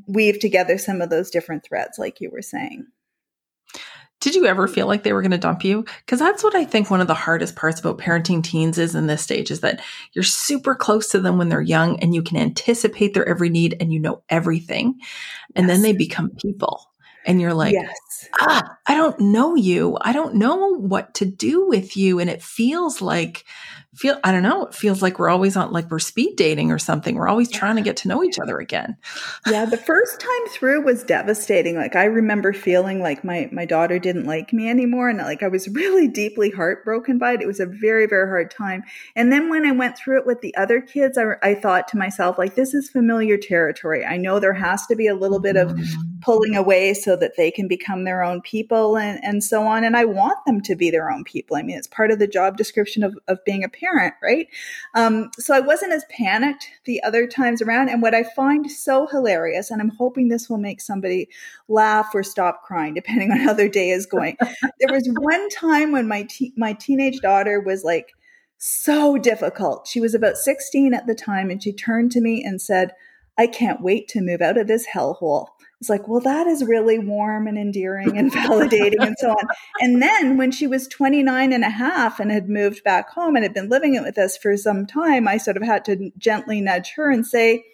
weave 0.07 0.39
together 0.39 0.79
some 0.79 1.03
of 1.03 1.11
those 1.11 1.31
different 1.31 1.63
threads 1.63 1.99
like 1.99 2.21
you 2.21 2.31
were 2.31 2.41
saying 2.41 2.87
did 4.21 4.35
you 4.35 4.47
ever 4.47 4.69
feel 4.69 4.87
like 4.87 5.03
they 5.03 5.15
were 5.15 5.23
going 5.23 5.31
to 5.31 5.39
dump 5.39 5.65
you? 5.65 5.85
Because 6.05 6.19
that's 6.19 6.45
what 6.45 6.55
I 6.55 6.65
think 6.65 6.91
one 6.91 7.01
of 7.01 7.07
the 7.07 7.15
hardest 7.15 7.57
parts 7.57 7.81
about 7.81 7.99
parenting 7.99 8.45
teens 8.45 8.77
is 8.77 8.95
in 8.95 9.07
this 9.07 9.23
stage 9.23 9.51
is 9.51 9.61
that 9.61 9.81
you're 10.13 10.23
super 10.23 10.75
close 10.75 11.09
to 11.09 11.21
them 11.21 11.39
when 11.39 11.49
they're 11.49 11.63
young 11.63 11.99
and 12.01 12.15
you 12.15 12.23
can 12.23 12.37
anticipate 12.37 13.15
their 13.15 13.27
every 13.27 13.49
need 13.49 13.77
and 13.81 13.93
you 13.93 13.99
know 13.99 14.23
everything. 14.29 15.01
And 15.57 15.67
yes. 15.67 15.75
then 15.75 15.83
they 15.83 15.95
become 15.95 16.31
people. 16.31 16.87
And 17.27 17.41
you're 17.41 17.55
like, 17.55 17.73
yes. 17.73 18.29
ah, 18.41 18.79
I 18.87 18.95
don't 18.95 19.19
know 19.21 19.55
you. 19.55 19.97
I 20.01 20.13
don't 20.13 20.37
know 20.37 20.77
what 20.77 21.15
to 21.15 21.25
do 21.25 21.67
with 21.67 21.97
you. 21.97 22.19
And 22.19 22.31
it 22.31 22.43
feels 22.43 23.03
like 23.03 23.45
feel 24.01 24.19
I 24.25 24.33
don't 24.33 24.43
know, 24.43 24.65
it 24.65 24.75
feels 24.75 25.03
like 25.03 25.19
we're 25.19 25.29
always 25.29 25.59
on 25.59 25.73
like 25.73 25.91
we're 25.91 25.99
speed 25.99 26.37
dating 26.37 26.73
or 26.73 26.79
something. 26.79 27.17
We're 27.17 27.29
always 27.29 27.51
trying 27.51 27.77
to 27.77 27.83
get 27.83 27.99
to 27.99 28.09
know 28.09 28.25
each 28.25 28.39
other 28.39 28.59
again. 28.59 28.97
Yeah, 29.47 29.67
the 29.67 29.77
first 29.77 30.19
time 30.19 30.49
through 30.49 30.83
was 30.83 31.05
devastating. 31.05 31.77
Like 31.77 31.97
I 31.97 32.05
remember 32.05 32.55
feeling 32.55 33.03
like 33.03 33.23
my 33.25 33.51
my 33.53 33.67
daughter 33.67 33.99
didn't 33.99 34.25
like 34.25 34.55
me 34.55 34.71
anymore 34.71 35.11
and 35.11 35.19
like 35.19 35.43
I 35.43 35.49
was 35.49 35.69
really 35.69 36.09
deeply 36.09 36.51
heartbroken 36.51 37.19
by 37.19 37.35
it. 37.35 37.43
It 37.43 37.47
was 37.47 37.61
a 37.61 37.67
very 37.67 38.07
very 38.07 38.27
hard 38.27 38.51
time. 38.51 38.85
And 39.15 39.31
then 39.31 39.51
when 39.51 39.67
I 39.67 39.73
went 39.73 39.99
through 39.99 40.21
it 40.21 40.27
with 40.27 40.41
the 40.41 40.57
other 40.57 40.81
kids, 40.81 41.19
I, 41.19 41.35
I 41.43 41.55
thought 41.55 41.87
to 41.89 41.99
myself 41.99 42.39
like 42.39 42.55
this 42.55 42.73
is 42.73 42.89
familiar 42.89 43.37
territory. 43.37 44.07
I 44.07 44.17
know 44.17 44.41
there 44.41 44.55
has 44.55 44.87
to 44.87 44.97
be 44.97 45.09
a 45.09 45.15
little 45.15 45.41
bit 45.41 45.57
of 45.57 45.73
mm-hmm. 45.73 46.21
pulling 46.23 46.57
away 46.57 46.95
so 46.95 47.17
that 47.17 47.37
they 47.37 47.51
can 47.51 47.69
become 47.69 48.05
their 48.05 48.23
own 48.23 48.41
people 48.41 48.97
and 48.97 49.23
and 49.23 49.45
so 49.45 49.67
on 49.67 49.85
and 49.85 49.95
I 49.95 50.07
want 50.07 50.39
them 50.47 50.63
to 50.63 50.75
be 50.75 50.91
their 50.91 51.11
own 51.11 51.23
people. 51.23 51.57
I 51.57 51.63
mean, 51.63 51.77
it's 51.77 51.87
part 51.87 52.11
of 52.11 52.19
the 52.19 52.27
job 52.27 52.57
description 52.57 53.03
of 53.03 53.15
of 53.29 53.45
being 53.45 53.63
a 53.63 53.69
parent, 53.69 53.90
right? 54.23 54.47
Um, 54.95 55.31
so 55.39 55.55
I 55.55 55.61
wasn't 55.61 55.93
as 55.93 56.05
panicked 56.11 56.67
the 56.85 57.03
other 57.03 57.27
times 57.27 57.63
around. 57.63 57.89
And 57.89 58.03
what 58.03 58.15
I 58.15 58.25
find 58.37 58.71
so 58.71 59.07
hilarious, 59.07 59.71
and 59.71 59.81
I'm 59.81 59.91
hoping 59.91 60.29
this 60.29 60.49
will 60.49 60.59
make 60.59 60.81
somebody 60.81 61.29
laugh 61.69 62.11
or 62.15 62.23
stop 62.23 62.63
crying, 62.63 62.95
depending 63.01 63.31
on 63.31 63.39
how 63.39 63.53
their 63.53 63.69
day 63.69 63.91
is 63.91 64.07
going. 64.07 64.37
there 64.41 64.95
was 64.95 65.09
one 65.21 65.49
time 65.51 65.93
when 65.93 66.09
my 66.09 66.25
te- 66.25 66.53
my 66.57 66.73
teenage 66.73 67.21
daughter 67.21 67.61
was 67.61 67.85
like 67.85 68.13
so 68.59 69.17
difficult. 69.17 69.87
She 69.87 70.01
was 70.01 70.15
about 70.15 70.37
16 70.37 70.93
at 70.93 71.07
the 71.07 71.15
time, 71.15 71.51
and 71.51 71.63
she 71.63 71.73
turned 71.73 72.13
to 72.13 72.21
me 72.21 72.45
and 72.45 72.61
said, 72.61 72.93
"I 73.39 73.47
can't 73.47 73.83
wait 73.83 74.09
to 74.09 74.21
move 74.21 74.43
out 74.43 74.59
of 74.59 74.67
this 74.67 74.87
hellhole." 74.87 75.49
It's 75.81 75.89
like, 75.89 76.07
well, 76.07 76.21
that 76.21 76.47
is 76.47 76.63
really 76.65 76.99
warm 76.99 77.47
and 77.47 77.57
endearing 77.57 78.19
and 78.19 78.31
validating 78.33 79.01
and 79.01 79.17
so 79.19 79.31
on. 79.31 79.49
And 79.81 80.03
then 80.03 80.37
when 80.37 80.53
she 80.53 80.67
was 80.67 80.87
29 80.89 81.53
and 81.53 81.65
a 81.65 81.71
half 81.71 82.21
and 82.21 82.31
had 82.31 82.51
moved 82.51 82.85
back 82.85 83.09
home 83.11 83.35
and 83.35 83.43
had 83.43 83.55
been 83.55 83.71
living 83.71 83.95
it 83.95 84.03
with 84.03 84.19
us 84.19 84.37
for 84.37 84.57
some 84.57 84.87
time, 84.87 85.27
I 85.27 85.39
sort 85.39 85.57
of 85.57 85.63
had 85.63 85.85
to 85.87 86.11
gently 86.19 86.61
nudge 86.61 86.93
her 86.97 87.11
and 87.11 87.27
say, 87.27 87.65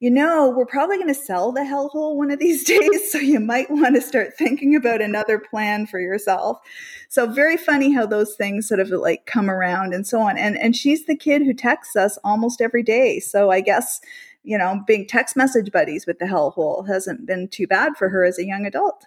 you 0.00 0.10
know, 0.10 0.50
we're 0.56 0.66
probably 0.66 0.96
going 0.96 1.08
to 1.08 1.14
sell 1.14 1.50
the 1.50 1.62
hellhole 1.62 2.16
one 2.16 2.30
of 2.30 2.38
these 2.38 2.64
days. 2.78 3.10
So 3.10 3.18
you 3.18 3.40
might 3.40 3.70
want 3.70 3.96
to 3.96 4.00
start 4.00 4.36
thinking 4.36 4.76
about 4.76 5.02
another 5.02 5.38
plan 5.38 5.86
for 5.86 5.98
yourself. 5.98 6.58
So 7.08 7.26
very 7.26 7.56
funny 7.56 7.92
how 7.92 8.06
those 8.06 8.34
things 8.36 8.68
sort 8.68 8.80
of 8.80 8.90
like 8.90 9.26
come 9.26 9.50
around 9.50 9.94
and 9.94 10.06
so 10.06 10.20
on. 10.20 10.38
And, 10.38 10.56
and 10.56 10.76
she's 10.76 11.06
the 11.06 11.16
kid 11.16 11.42
who 11.42 11.54
texts 11.54 11.96
us 11.96 12.18
almost 12.22 12.60
every 12.60 12.82
day. 12.82 13.18
So 13.18 13.50
I 13.50 13.60
guess 13.60 14.00
you 14.42 14.56
know, 14.56 14.82
being 14.86 15.06
text 15.06 15.36
message 15.36 15.70
buddies 15.72 16.06
with 16.06 16.18
the 16.18 16.24
hellhole 16.24 16.86
hasn't 16.86 17.26
been 17.26 17.48
too 17.48 17.66
bad 17.66 17.96
for 17.96 18.08
her 18.08 18.24
as 18.24 18.38
a 18.38 18.44
young 18.44 18.66
adult. 18.66 19.04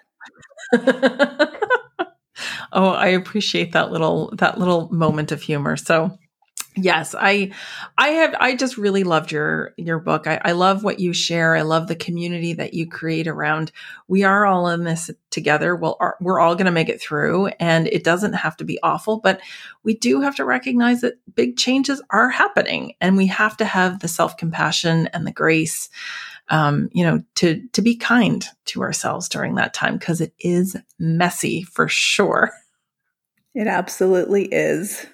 oh, 2.72 2.92
I 2.92 3.08
appreciate 3.08 3.72
that 3.74 3.92
little 3.92 4.32
that 4.38 4.60
little 4.60 4.90
moment 4.94 5.32
of 5.32 5.42
humor. 5.42 5.76
So 5.78 6.18
Yes, 6.78 7.14
I, 7.20 7.52
I 7.98 8.10
have, 8.10 8.34
I 8.40 8.56
just 8.56 8.78
really 8.78 9.04
loved 9.04 9.30
your, 9.30 9.74
your 9.76 10.00
book. 10.00 10.26
I, 10.26 10.40
I 10.46 10.52
love 10.54 10.86
what 10.86 11.02
you 11.02 11.12
share. 11.12 11.54
I 11.54 11.64
love 11.64 11.88
the 11.88 11.98
community 11.98 12.54
that 12.54 12.74
you 12.74 12.88
create 12.88 13.28
around. 13.28 13.74
We 14.08 14.24
are 14.24 14.46
all 14.46 14.70
in 14.70 14.86
this 14.86 15.12
together. 15.32 15.76
Well, 15.76 15.98
we're 16.22 16.40
all 16.40 16.56
going 16.56 16.68
to 16.68 16.72
make 16.72 16.88
it 16.88 17.02
through 17.02 17.48
and 17.60 17.88
it 17.88 18.06
doesn't 18.06 18.34
have 18.34 18.56
to 18.58 18.64
be 18.64 18.80
awful, 18.84 19.20
but 19.20 19.42
we 19.84 19.96
do 19.96 20.22
have 20.22 20.36
to 20.38 20.46
recognize 20.46 21.02
that 21.02 21.20
big 21.36 21.58
changes 21.58 22.02
are 22.10 22.30
happening 22.30 22.94
and 23.02 23.18
we 23.18 23.28
have 23.28 23.58
to 23.58 23.66
have 23.66 24.00
the 24.00 24.08
self 24.08 24.38
compassion 24.38 25.08
and 25.08 25.28
the 25.28 25.32
grace, 25.34 25.90
um, 26.48 26.90
you 26.94 27.04
know, 27.04 27.22
to, 27.36 27.68
to 27.74 27.82
be 27.82 27.98
kind 27.98 28.46
to 28.66 28.82
ourselves 28.82 29.28
during 29.28 29.56
that 29.56 29.74
time 29.74 29.98
because 29.98 30.22
it 30.22 30.34
is 30.40 30.78
messy 30.98 31.64
for 31.64 31.90
sure. 31.90 32.54
It 33.54 33.68
absolutely 33.68 34.46
is. 34.46 35.06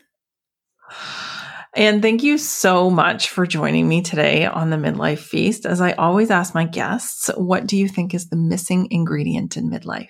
And 1.77 2.01
thank 2.01 2.23
you 2.23 2.39
so 2.39 2.89
much 2.89 3.29
for 3.29 3.45
joining 3.45 3.87
me 3.87 4.01
today 4.01 4.47
on 4.47 4.71
the 4.71 4.77
Midlife 4.77 5.19
Feast. 5.19 5.63
As 5.63 5.79
I 5.79 5.91
always 5.91 6.31
ask 6.31 6.55
my 6.55 6.65
guests, 6.65 7.29
what 7.37 7.67
do 7.67 7.77
you 7.77 7.87
think 7.87 8.15
is 8.15 8.29
the 8.29 8.35
missing 8.35 8.87
ingredient 8.89 9.57
in 9.57 9.69
midlife? 9.69 10.09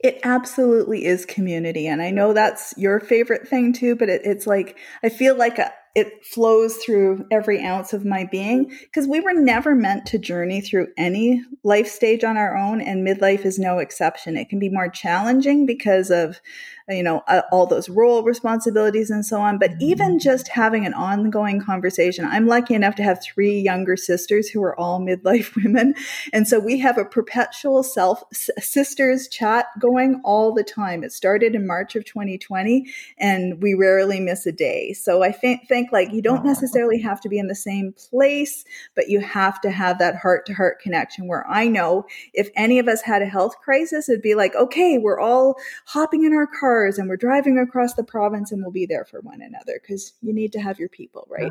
It 0.00 0.18
absolutely 0.24 1.04
is 1.04 1.24
community. 1.24 1.86
And 1.86 2.02
I 2.02 2.10
know 2.10 2.32
that's 2.32 2.74
your 2.76 2.98
favorite 2.98 3.46
thing 3.46 3.72
too, 3.72 3.94
but 3.94 4.08
it, 4.08 4.22
it's 4.24 4.48
like, 4.48 4.76
I 5.04 5.10
feel 5.10 5.36
like 5.36 5.60
a, 5.60 5.72
it 5.94 6.24
flows 6.26 6.76
through 6.78 7.26
every 7.30 7.64
ounce 7.64 7.92
of 7.92 8.04
my 8.04 8.24
being 8.24 8.72
because 8.82 9.06
we 9.06 9.20
were 9.20 9.34
never 9.34 9.76
meant 9.76 10.06
to 10.06 10.18
journey 10.18 10.60
through 10.60 10.88
any 10.96 11.42
life 11.62 11.88
stage 11.88 12.24
on 12.24 12.36
our 12.36 12.56
own 12.56 12.80
and 12.80 13.06
midlife 13.06 13.44
is 13.44 13.58
no 13.58 13.78
exception 13.78 14.36
it 14.36 14.48
can 14.48 14.60
be 14.60 14.68
more 14.68 14.88
challenging 14.88 15.66
because 15.66 16.10
of 16.10 16.40
you 16.88 17.02
know, 17.02 17.22
uh, 17.28 17.42
all 17.52 17.66
those 17.66 17.88
role 17.88 18.22
responsibilities 18.22 19.10
and 19.10 19.24
so 19.24 19.40
on. 19.40 19.58
But 19.58 19.72
even 19.80 20.12
mm-hmm. 20.12 20.18
just 20.18 20.48
having 20.48 20.86
an 20.86 20.94
ongoing 20.94 21.60
conversation, 21.60 22.24
I'm 22.24 22.46
lucky 22.46 22.74
enough 22.74 22.94
to 22.96 23.02
have 23.02 23.22
three 23.22 23.60
younger 23.60 23.96
sisters 23.96 24.48
who 24.48 24.62
are 24.62 24.78
all 24.78 25.00
midlife 25.00 25.54
women. 25.62 25.94
And 26.32 26.48
so 26.48 26.58
we 26.58 26.78
have 26.78 26.96
a 26.96 27.04
perpetual 27.04 27.82
self 27.82 28.22
sisters 28.32 29.28
chat 29.28 29.66
going 29.78 30.20
all 30.24 30.54
the 30.54 30.64
time. 30.64 31.04
It 31.04 31.12
started 31.12 31.54
in 31.54 31.66
March 31.66 31.94
of 31.94 32.04
2020 32.04 32.86
and 33.18 33.60
we 33.62 33.74
rarely 33.74 34.20
miss 34.20 34.46
a 34.46 34.52
day. 34.52 34.94
So 34.94 35.22
I 35.22 35.32
think, 35.32 35.68
think 35.68 35.92
like 35.92 36.12
you 36.12 36.22
don't 36.22 36.44
necessarily 36.44 37.00
have 37.00 37.20
to 37.22 37.28
be 37.28 37.38
in 37.38 37.48
the 37.48 37.54
same 37.54 37.92
place, 38.10 38.64
but 38.94 39.08
you 39.08 39.20
have 39.20 39.60
to 39.60 39.70
have 39.70 39.98
that 39.98 40.16
heart 40.16 40.46
to 40.46 40.54
heart 40.54 40.80
connection 40.80 41.28
where 41.28 41.46
I 41.48 41.68
know 41.68 42.06
if 42.32 42.48
any 42.56 42.78
of 42.78 42.88
us 42.88 43.02
had 43.02 43.20
a 43.20 43.26
health 43.26 43.56
crisis, 43.62 44.08
it'd 44.08 44.22
be 44.22 44.34
like, 44.34 44.54
okay, 44.54 44.96
we're 44.96 45.20
all 45.20 45.56
hopping 45.86 46.24
in 46.24 46.32
our 46.32 46.46
car 46.46 46.77
cars 46.78 46.98
and 46.98 47.08
we're 47.08 47.16
driving 47.16 47.58
across 47.58 47.94
the 47.94 48.04
province 48.04 48.52
and 48.52 48.62
we'll 48.62 48.70
be 48.70 48.86
there 48.86 49.04
for 49.04 49.20
one 49.20 49.42
another 49.42 49.80
because 49.80 50.12
you 50.20 50.32
need 50.32 50.52
to 50.52 50.60
have 50.60 50.78
your 50.78 50.88
people, 50.88 51.26
right? 51.28 51.50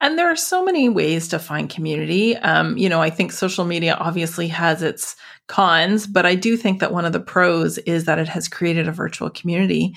And 0.00 0.18
there 0.18 0.30
are 0.30 0.36
so 0.36 0.64
many 0.64 0.88
ways 0.88 1.28
to 1.28 1.38
find 1.38 1.70
community. 1.70 2.36
Um, 2.36 2.76
you 2.76 2.88
know, 2.88 3.00
I 3.00 3.10
think 3.10 3.32
social 3.32 3.64
media 3.64 3.94
obviously 3.94 4.48
has 4.48 4.82
its 4.82 5.16
cons, 5.46 6.06
but 6.06 6.24
I 6.24 6.34
do 6.34 6.56
think 6.56 6.80
that 6.80 6.92
one 6.92 7.04
of 7.04 7.12
the 7.12 7.20
pros 7.20 7.78
is 7.78 8.04
that 8.04 8.18
it 8.18 8.28
has 8.28 8.48
created 8.48 8.88
a 8.88 8.92
virtual 8.92 9.28
community 9.30 9.94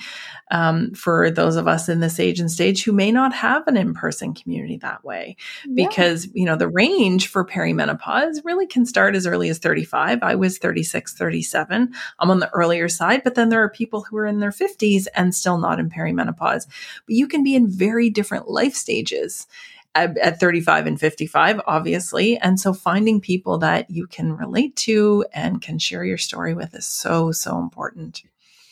um, 0.50 0.92
for 0.92 1.30
those 1.30 1.56
of 1.56 1.66
us 1.66 1.88
in 1.88 2.00
this 2.00 2.20
age 2.20 2.38
and 2.38 2.50
stage 2.50 2.84
who 2.84 2.92
may 2.92 3.10
not 3.10 3.34
have 3.34 3.66
an 3.66 3.76
in-person 3.76 4.34
community 4.34 4.76
that 4.78 5.04
way. 5.04 5.36
Yeah. 5.66 5.88
because 5.88 6.28
you 6.34 6.44
know 6.44 6.56
the 6.56 6.68
range 6.68 7.28
for 7.28 7.44
perimenopause 7.44 8.44
really 8.44 8.66
can 8.66 8.84
start 8.84 9.14
as 9.14 9.26
early 9.26 9.48
as 9.48 9.58
35 9.58 10.22
i 10.22 10.34
was 10.34 10.58
36 10.58 11.14
37 11.14 11.92
i'm 12.18 12.30
on 12.30 12.40
the 12.40 12.50
earlier 12.50 12.88
side 12.88 13.22
but 13.24 13.34
then 13.34 13.48
there 13.48 13.62
are 13.62 13.68
people 13.68 14.02
who 14.02 14.16
are 14.16 14.26
in 14.26 14.40
their 14.40 14.50
50s 14.50 15.06
and 15.14 15.34
still 15.34 15.58
not 15.58 15.78
in 15.78 15.90
perimenopause. 15.90 16.66
But 17.06 17.14
you 17.14 17.26
can 17.26 17.42
be 17.42 17.54
in 17.54 17.68
very 17.68 18.10
different 18.10 18.48
life 18.48 18.74
stages 18.74 19.46
at, 19.94 20.16
at 20.18 20.40
35 20.40 20.86
and 20.86 21.00
55, 21.00 21.60
obviously. 21.66 22.38
And 22.38 22.58
so 22.60 22.72
finding 22.72 23.20
people 23.20 23.58
that 23.58 23.90
you 23.90 24.06
can 24.06 24.36
relate 24.36 24.76
to 24.76 25.24
and 25.32 25.60
can 25.60 25.78
share 25.78 26.04
your 26.04 26.18
story 26.18 26.54
with 26.54 26.74
is 26.74 26.86
so, 26.86 27.32
so 27.32 27.58
important. 27.58 28.22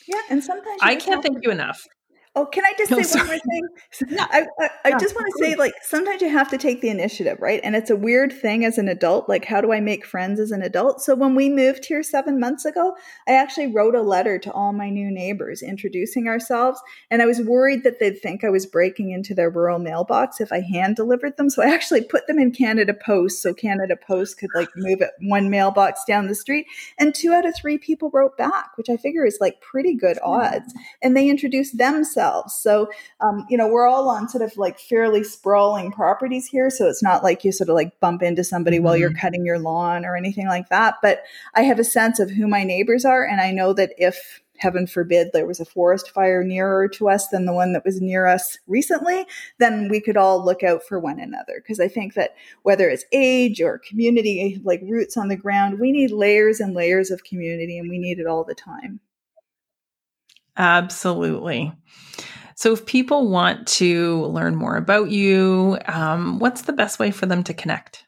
Yeah. 0.06 0.20
And 0.30 0.42
sometimes 0.42 0.80
I 0.82 0.96
can't 0.96 1.22
thank 1.22 1.44
you 1.44 1.50
enough 1.50 1.86
Oh, 2.38 2.44
can 2.44 2.66
I 2.66 2.74
just 2.76 2.90
say 2.90 3.18
one 3.18 3.26
more 3.26 3.38
thing? 3.38 3.68
Yeah. 4.08 4.26
I, 4.30 4.46
I, 4.60 4.68
I 4.84 4.88
yeah, 4.90 4.98
just 4.98 5.14
want 5.14 5.26
to 5.26 5.44
say, 5.44 5.56
like, 5.56 5.72
sometimes 5.80 6.20
you 6.20 6.28
have 6.28 6.50
to 6.50 6.58
take 6.58 6.82
the 6.82 6.90
initiative, 6.90 7.38
right? 7.40 7.60
And 7.64 7.74
it's 7.74 7.88
a 7.88 7.96
weird 7.96 8.30
thing 8.30 8.62
as 8.64 8.76
an 8.76 8.88
adult. 8.88 9.26
Like, 9.26 9.46
how 9.46 9.62
do 9.62 9.72
I 9.72 9.80
make 9.80 10.04
friends 10.04 10.38
as 10.38 10.50
an 10.50 10.60
adult? 10.60 11.00
So, 11.00 11.14
when 11.14 11.34
we 11.34 11.48
moved 11.48 11.86
here 11.86 12.02
seven 12.02 12.38
months 12.38 12.66
ago, 12.66 12.94
I 13.26 13.32
actually 13.32 13.68
wrote 13.68 13.94
a 13.94 14.02
letter 14.02 14.38
to 14.38 14.52
all 14.52 14.74
my 14.74 14.90
new 14.90 15.10
neighbors 15.10 15.62
introducing 15.62 16.28
ourselves. 16.28 16.78
And 17.10 17.22
I 17.22 17.26
was 17.26 17.40
worried 17.40 17.84
that 17.84 18.00
they'd 18.00 18.20
think 18.20 18.44
I 18.44 18.50
was 18.50 18.66
breaking 18.66 19.12
into 19.12 19.34
their 19.34 19.48
rural 19.48 19.78
mailbox 19.78 20.38
if 20.38 20.52
I 20.52 20.60
hand 20.60 20.96
delivered 20.96 21.38
them. 21.38 21.48
So, 21.48 21.62
I 21.62 21.72
actually 21.72 22.04
put 22.04 22.26
them 22.26 22.38
in 22.38 22.50
Canada 22.50 22.92
Post 22.92 23.40
so 23.40 23.54
Canada 23.54 23.96
Post 23.96 24.38
could, 24.38 24.50
like, 24.54 24.68
move 24.76 25.00
it 25.00 25.12
one 25.22 25.48
mailbox 25.48 26.04
down 26.04 26.26
the 26.26 26.34
street. 26.34 26.66
And 26.98 27.14
two 27.14 27.32
out 27.32 27.46
of 27.46 27.54
three 27.56 27.78
people 27.78 28.10
wrote 28.12 28.36
back, 28.36 28.76
which 28.76 28.90
I 28.90 28.98
figure 28.98 29.24
is, 29.24 29.38
like, 29.40 29.62
pretty 29.62 29.94
good 29.94 30.18
odds. 30.22 30.74
And 31.02 31.16
they 31.16 31.30
introduced 31.30 31.78
themselves 31.78 32.25
themselves. 32.26 32.54
So, 32.54 32.90
um, 33.20 33.46
you 33.48 33.56
know, 33.56 33.68
we're 33.68 33.86
all 33.86 34.08
on 34.08 34.28
sort 34.28 34.42
of 34.42 34.56
like 34.56 34.78
fairly 34.78 35.24
sprawling 35.24 35.92
properties 35.92 36.46
here. 36.46 36.70
So 36.70 36.88
it's 36.88 37.02
not 37.02 37.22
like 37.22 37.44
you 37.44 37.52
sort 37.52 37.68
of 37.68 37.74
like 37.74 37.98
bump 38.00 38.22
into 38.22 38.44
somebody 38.44 38.76
mm-hmm. 38.76 38.84
while 38.86 38.96
you're 38.96 39.10
mm-hmm. 39.10 39.18
cutting 39.18 39.44
your 39.44 39.58
lawn 39.58 40.04
or 40.04 40.16
anything 40.16 40.46
like 40.46 40.68
that. 40.68 40.94
But 41.02 41.22
I 41.54 41.62
have 41.62 41.78
a 41.78 41.84
sense 41.84 42.20
of 42.20 42.30
who 42.30 42.46
my 42.46 42.64
neighbors 42.64 43.04
are. 43.04 43.24
And 43.24 43.40
I 43.40 43.50
know 43.50 43.72
that 43.74 43.92
if 43.98 44.42
heaven 44.58 44.86
forbid 44.86 45.28
there 45.32 45.46
was 45.46 45.60
a 45.60 45.66
forest 45.66 46.10
fire 46.12 46.42
nearer 46.42 46.88
to 46.88 47.10
us 47.10 47.28
than 47.28 47.44
the 47.44 47.52
one 47.52 47.74
that 47.74 47.84
was 47.84 48.00
near 48.00 48.26
us 48.26 48.56
recently, 48.66 49.26
then 49.58 49.86
we 49.90 50.00
could 50.00 50.16
all 50.16 50.42
look 50.42 50.62
out 50.62 50.82
for 50.82 50.98
one 50.98 51.20
another. 51.20 51.56
Because 51.56 51.78
I 51.78 51.88
think 51.88 52.14
that 52.14 52.34
whether 52.62 52.88
it's 52.88 53.04
age 53.12 53.60
or 53.60 53.82
community, 53.86 54.58
like 54.64 54.80
roots 54.82 55.18
on 55.18 55.28
the 55.28 55.36
ground, 55.36 55.78
we 55.78 55.92
need 55.92 56.10
layers 56.10 56.58
and 56.58 56.72
layers 56.72 57.10
of 57.10 57.22
community 57.24 57.78
and 57.78 57.90
we 57.90 57.98
need 57.98 58.18
it 58.18 58.26
all 58.26 58.44
the 58.44 58.54
time. 58.54 59.00
Absolutely. 60.56 61.72
So, 62.54 62.72
if 62.72 62.86
people 62.86 63.28
want 63.28 63.66
to 63.68 64.24
learn 64.26 64.56
more 64.56 64.76
about 64.76 65.10
you, 65.10 65.78
um, 65.86 66.38
what's 66.38 66.62
the 66.62 66.72
best 66.72 66.98
way 66.98 67.10
for 67.10 67.26
them 67.26 67.44
to 67.44 67.54
connect? 67.54 68.04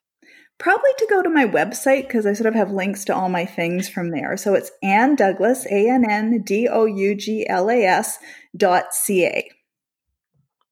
Probably 0.59 0.91
to 0.99 1.07
go 1.09 1.23
to 1.23 1.29
my 1.29 1.45
website 1.45 2.09
because 2.09 2.27
I 2.27 2.33
sort 2.33 2.47
of 2.47 2.55
have 2.55 2.73
links 2.73 3.05
to 3.05 3.15
all 3.15 3.29
my 3.29 3.45
things 3.45 3.89
from 3.89 4.11
there. 4.11 4.37
So 4.37 4.55
it's 4.55 4.73
Ann 4.83 5.15
Douglas, 5.15 5.67
A 5.67 5.89
N 5.89 6.11
N 6.11 6.43
D 6.43 6.67
O 6.67 6.87
U 6.87 7.15
G 7.15 7.47
L 7.49 7.71
A 7.71 7.85
S 7.85 8.19
dot 8.57 8.93
C 8.93 9.27
A. 9.27 9.49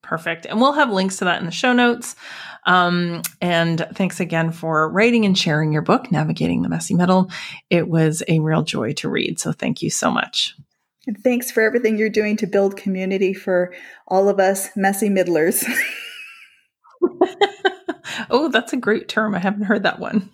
Perfect. 0.02 0.46
And 0.46 0.60
we'll 0.60 0.72
have 0.72 0.90
links 0.90 1.18
to 1.18 1.24
that 1.26 1.40
in 1.40 1.46
the 1.46 1.52
show 1.52 1.72
notes. 1.72 2.16
Um, 2.64 3.22
and 3.40 3.86
thanks 3.94 4.20
again 4.20 4.50
for 4.52 4.88
writing 4.88 5.24
and 5.24 5.36
sharing 5.36 5.72
your 5.72 5.82
book, 5.82 6.10
Navigating 6.10 6.62
the 6.62 6.68
Messy 6.68 6.94
Middle. 6.94 7.30
It 7.70 7.88
was 7.88 8.22
a 8.26 8.40
real 8.40 8.62
joy 8.62 8.92
to 8.94 9.08
read. 9.08 9.38
So 9.38 9.52
thank 9.52 9.82
you 9.82 9.90
so 9.90 10.10
much. 10.10 10.56
And 11.06 11.16
thanks 11.22 11.50
for 11.50 11.62
everything 11.62 11.96
you're 11.98 12.08
doing 12.10 12.36
to 12.38 12.46
build 12.46 12.76
community 12.76 13.32
for 13.32 13.72
all 14.08 14.28
of 14.28 14.40
us 14.40 14.70
messy 14.76 15.08
middlers. 15.08 15.64
oh, 18.30 18.48
that's 18.48 18.72
a 18.72 18.76
great 18.76 19.08
term. 19.08 19.34
I 19.34 19.38
haven't 19.38 19.64
heard 19.64 19.84
that 19.84 20.00
one. 20.00 20.30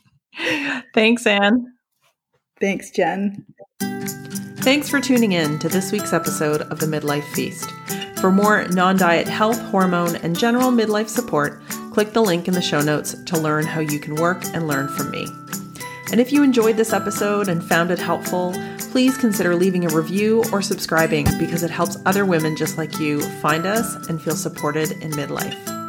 Thanks, 0.95 1.27
Ann. 1.27 1.75
Thanks, 2.61 2.91
Jen. 2.91 3.45
Thanks 4.59 4.89
for 4.89 5.01
tuning 5.01 5.33
in 5.33 5.59
to 5.59 5.69
this 5.69 5.91
week's 5.93 6.13
episode 6.13 6.63
of 6.63 6.79
the 6.79 6.87
Midlife 6.87 7.25
Feast. 7.35 7.71
For 8.21 8.31
more 8.31 8.67
non 8.69 8.97
diet 8.97 9.27
health, 9.27 9.61
hormone, 9.61 10.17
and 10.17 10.39
general 10.39 10.71
midlife 10.71 11.09
support, 11.09 11.61
click 11.93 12.13
the 12.13 12.23
link 12.23 12.47
in 12.47 12.55
the 12.55 12.63
show 12.63 12.81
notes 12.81 13.15
to 13.25 13.37
learn 13.37 13.67
how 13.67 13.81
you 13.81 13.99
can 13.99 14.15
work 14.15 14.45
and 14.55 14.69
learn 14.69 14.89
from 14.89 15.11
me. 15.11 15.27
And 16.13 16.21
if 16.21 16.33
you 16.33 16.45
enjoyed 16.45 16.77
this 16.77 16.93
episode 16.93 17.49
and 17.49 17.65
found 17.65 17.91
it 17.91 17.99
helpful, 17.99 18.55
please 18.93 19.17
consider 19.17 19.57
leaving 19.57 19.87
a 19.87 19.89
review 19.89 20.45
or 20.53 20.61
subscribing 20.61 21.25
because 21.39 21.63
it 21.63 21.71
helps 21.71 21.97
other 22.05 22.27
women 22.27 22.55
just 22.55 22.77
like 22.77 23.01
you 23.01 23.23
find 23.41 23.65
us 23.65 23.97
and 24.09 24.21
feel 24.21 24.37
supported 24.37 24.93
in 25.03 25.11
midlife. 25.13 25.82